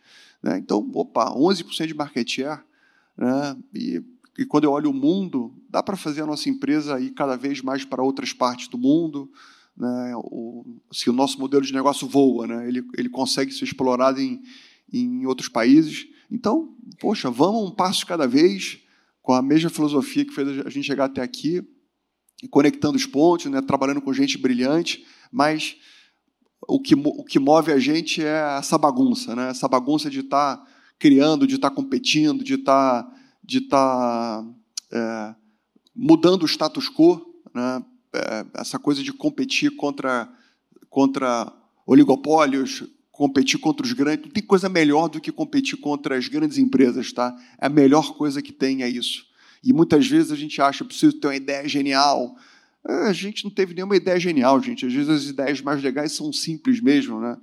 Né? 0.40 0.58
Então, 0.58 0.88
opa, 0.94 1.30
11% 1.30 1.86
de 1.86 1.94
market 1.94 2.30
share. 2.30 2.60
Né? 3.18 3.56
E 3.74 4.02
e 4.38 4.44
quando 4.44 4.64
eu 4.64 4.72
olho 4.72 4.90
o 4.90 4.94
mundo, 4.94 5.54
dá 5.70 5.82
para 5.82 5.96
fazer 5.96 6.22
a 6.22 6.26
nossa 6.26 6.48
empresa 6.48 7.00
ir 7.00 7.10
cada 7.10 7.36
vez 7.36 7.62
mais 7.62 7.84
para 7.84 8.02
outras 8.02 8.32
partes 8.32 8.66
do 8.68 8.76
mundo. 8.76 9.30
Né? 9.76 10.12
O, 10.16 10.64
se 10.90 11.08
o 11.08 11.12
nosso 11.12 11.38
modelo 11.38 11.64
de 11.64 11.72
negócio 11.72 12.08
voa, 12.08 12.46
né? 12.46 12.68
ele, 12.68 12.84
ele 12.96 13.08
consegue 13.08 13.52
ser 13.52 13.64
explorado 13.64 14.20
em, 14.20 14.42
em 14.92 15.24
outros 15.26 15.48
países. 15.48 16.08
Então, 16.30 16.74
poxa, 16.98 17.30
vamos 17.30 17.70
um 17.70 17.74
passo 17.74 18.04
cada 18.04 18.26
vez, 18.26 18.80
com 19.22 19.32
a 19.32 19.42
mesma 19.42 19.70
filosofia 19.70 20.24
que 20.24 20.34
fez 20.34 20.48
a 20.66 20.70
gente 20.70 20.84
chegar 20.84 21.04
até 21.04 21.22
aqui, 21.22 21.62
conectando 22.48 22.96
os 22.96 23.06
pontos, 23.06 23.46
né? 23.46 23.60
trabalhando 23.60 24.00
com 24.00 24.12
gente 24.12 24.38
brilhante, 24.38 25.04
mas 25.30 25.76
o 26.66 26.80
que, 26.80 26.94
o 26.94 27.24
que 27.24 27.38
move 27.38 27.72
a 27.72 27.78
gente 27.78 28.22
é 28.22 28.56
essa 28.58 28.78
bagunça, 28.78 29.34
né? 29.34 29.50
essa 29.50 29.68
bagunça 29.68 30.08
de 30.08 30.20
estar 30.20 30.56
tá 30.56 30.66
criando, 30.98 31.46
de 31.46 31.56
estar 31.56 31.70
tá 31.70 31.76
competindo, 31.76 32.42
de 32.42 32.54
estar 32.54 33.02
tá 33.02 33.14
de 33.44 33.60
tá, 33.60 34.44
é, 34.90 35.34
mudando 35.94 36.44
o 36.44 36.48
status 36.48 36.88
quo, 36.88 37.20
né? 37.54 37.84
É, 38.14 38.46
essa 38.54 38.78
coisa 38.78 39.02
de 39.02 39.12
competir 39.12 39.74
contra, 39.76 40.32
contra 40.88 41.52
oligopólios, 41.84 42.84
competir 43.10 43.58
contra 43.58 43.84
os 43.84 43.92
grandes. 43.92 44.26
Não 44.26 44.32
tem 44.32 44.42
coisa 44.42 44.68
melhor 44.68 45.08
do 45.08 45.20
que 45.20 45.32
competir 45.32 45.78
contra 45.78 46.16
as 46.16 46.28
grandes 46.28 46.56
empresas. 46.56 47.12
Tá? 47.12 47.36
É 47.60 47.66
a 47.66 47.68
melhor 47.68 48.16
coisa 48.16 48.40
que 48.40 48.52
tem 48.52 48.82
é 48.82 48.88
isso. 48.88 49.26
E 49.64 49.72
muitas 49.72 50.06
vezes 50.06 50.30
a 50.30 50.36
gente 50.36 50.60
acha 50.60 50.84
que 50.84 50.88
preciso 50.88 51.18
ter 51.18 51.28
uma 51.28 51.36
ideia 51.36 51.66
genial. 51.66 52.36
É, 52.86 53.08
a 53.08 53.12
gente 53.12 53.44
não 53.44 53.50
teve 53.50 53.74
nenhuma 53.74 53.96
ideia 53.96 54.20
genial, 54.20 54.62
gente. 54.62 54.84
Às 54.86 54.92
vezes 54.92 55.08
as 55.08 55.24
ideias 55.24 55.60
mais 55.60 55.82
legais 55.82 56.12
são 56.12 56.32
simples 56.32 56.80
mesmo. 56.80 57.20
Né? 57.20 57.36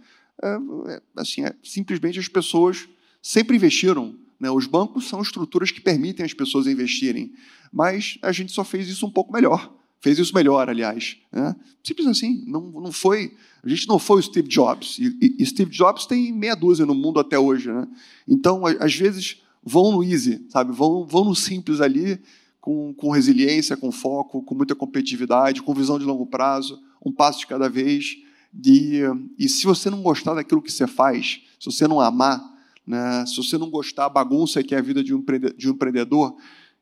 É, 0.44 0.58
é 0.94 1.02
assim, 1.18 1.44
é, 1.44 1.54
simplesmente 1.64 2.20
as 2.20 2.28
pessoas 2.28 2.88
sempre 3.22 3.56
investiram 3.56 4.16
né? 4.42 4.50
Os 4.50 4.66
bancos 4.66 5.08
são 5.08 5.22
estruturas 5.22 5.70
que 5.70 5.80
permitem 5.80 6.26
as 6.26 6.34
pessoas 6.34 6.66
investirem, 6.66 7.32
mas 7.72 8.18
a 8.24 8.32
gente 8.32 8.52
só 8.52 8.64
fez 8.64 8.90
isso 8.90 9.06
um 9.06 9.12
pouco 9.12 9.32
melhor. 9.32 9.72
Fez 10.00 10.18
isso 10.18 10.34
melhor, 10.34 10.68
aliás. 10.68 11.16
Né? 11.32 11.56
Simples 11.84 12.08
assim. 12.08 12.44
Não, 12.48 12.60
não 12.72 12.92
foi, 12.92 13.38
a 13.64 13.70
gente 13.70 13.88
não 13.88 14.00
foi 14.00 14.20
o 14.20 14.24
Steve 14.24 14.48
Jobs. 14.48 14.98
E, 14.98 15.36
e, 15.38 15.46
Steve 15.46 15.70
Jobs 15.70 16.08
tem 16.08 16.34
meia 16.34 16.56
dúzia 16.56 16.88
no 16.88 16.96
mundo 16.96 17.20
até 17.20 17.38
hoje. 17.38 17.72
Né? 17.72 17.88
Então, 18.28 18.64
às 18.66 18.96
vezes, 18.96 19.44
vão 19.64 19.92
no 19.92 20.04
easy, 20.04 20.46
sabe? 20.50 20.74
Vão, 20.74 21.06
vão 21.06 21.26
no 21.26 21.36
simples 21.36 21.82
ali, 21.82 22.22
com, 22.60 22.94
com 22.94 23.12
resiliência, 23.12 23.76
com 23.76 23.92
foco, 23.92 24.44
com 24.44 24.56
muita 24.56 24.76
competitividade, 24.76 25.62
com 25.62 25.74
visão 25.74 25.98
de 25.98 26.06
longo 26.06 26.26
prazo, 26.26 26.80
um 27.04 27.12
passo 27.12 27.40
de 27.40 27.48
cada 27.48 27.70
vez. 27.70 28.18
De, 28.54 29.02
e 29.38 29.48
se 29.48 29.66
você 29.66 29.90
não 29.90 30.02
gostar 30.02 30.34
daquilo 30.34 30.62
que 30.62 30.72
você 30.72 30.86
faz, 30.86 31.42
se 31.60 31.66
você 31.66 31.88
não 31.88 32.00
amar, 32.00 32.42
né, 32.86 33.26
se 33.26 33.38
você 33.38 33.58
não 33.58 33.70
gostar 33.70 34.04
da 34.04 34.10
bagunça 34.10 34.64
que 34.64 34.76
é 34.76 34.78
a 34.78 34.82
vida 34.82 35.04
de 35.04 35.14
um, 35.14 35.24
de 35.58 35.70
um 35.70 35.74
empreendedor, 35.74 36.36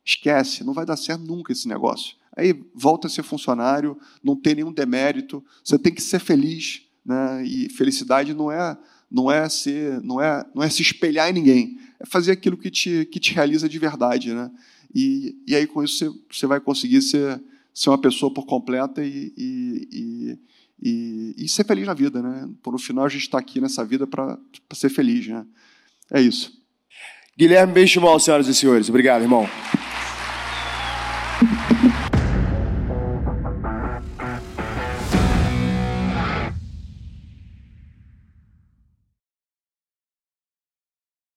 esquece, 0.03 0.63
não 0.63 0.73
vai 0.73 0.85
dar 0.85 0.97
certo 0.97 1.23
nunca 1.23 1.51
esse 1.51 1.67
negócio. 1.67 2.15
Aí 2.35 2.59
volta 2.73 3.07
a 3.07 3.09
ser 3.09 3.23
funcionário, 3.23 3.97
não 4.23 4.35
tem 4.35 4.55
nenhum 4.55 4.71
demérito, 4.71 5.43
você 5.63 5.77
tem 5.77 5.93
que 5.93 6.01
ser 6.01 6.19
feliz, 6.19 6.83
né? 7.05 7.43
E 7.45 7.69
felicidade 7.69 8.33
não 8.33 8.51
é 8.51 8.77
não 9.11 9.31
é 9.31 9.47
ser 9.49 10.01
não 10.01 10.21
é 10.21 10.45
não 10.53 10.63
é 10.63 10.69
se 10.69 10.81
espelhar 10.81 11.29
em 11.29 11.33
ninguém, 11.33 11.77
é 11.99 12.05
fazer 12.05 12.31
aquilo 12.31 12.57
que 12.57 12.69
te 12.69 13.05
que 13.05 13.19
te 13.19 13.33
realiza 13.33 13.67
de 13.67 13.79
verdade, 13.79 14.33
né? 14.33 14.51
E, 14.93 15.35
e 15.47 15.55
aí 15.55 15.67
com 15.67 15.83
isso 15.83 15.97
você, 15.97 16.19
você 16.31 16.47
vai 16.47 16.59
conseguir 16.59 17.01
ser 17.01 17.41
ser 17.73 17.89
uma 17.89 17.97
pessoa 17.97 18.33
por 18.33 18.45
completa 18.45 19.03
e, 19.03 19.31
e, 19.37 20.37
e, 20.81 21.35
e 21.37 21.49
ser 21.49 21.63
feliz 21.63 21.87
na 21.87 21.93
vida, 21.93 22.21
né? 22.21 22.49
Por 22.61 22.73
no 22.73 22.79
final 22.79 23.05
a 23.05 23.09
gente 23.09 23.21
está 23.21 23.37
aqui 23.39 23.61
nessa 23.61 23.85
vida 23.85 24.05
para 24.05 24.37
ser 24.73 24.89
feliz, 24.89 25.27
né? 25.27 25.45
É 26.11 26.21
isso. 26.21 26.59
Guilherme 27.37 27.73
Benchimol, 27.73 28.19
senhoras 28.19 28.47
e 28.47 28.53
senhores. 28.53 28.89
Obrigado, 28.89 29.21
irmão. 29.21 29.47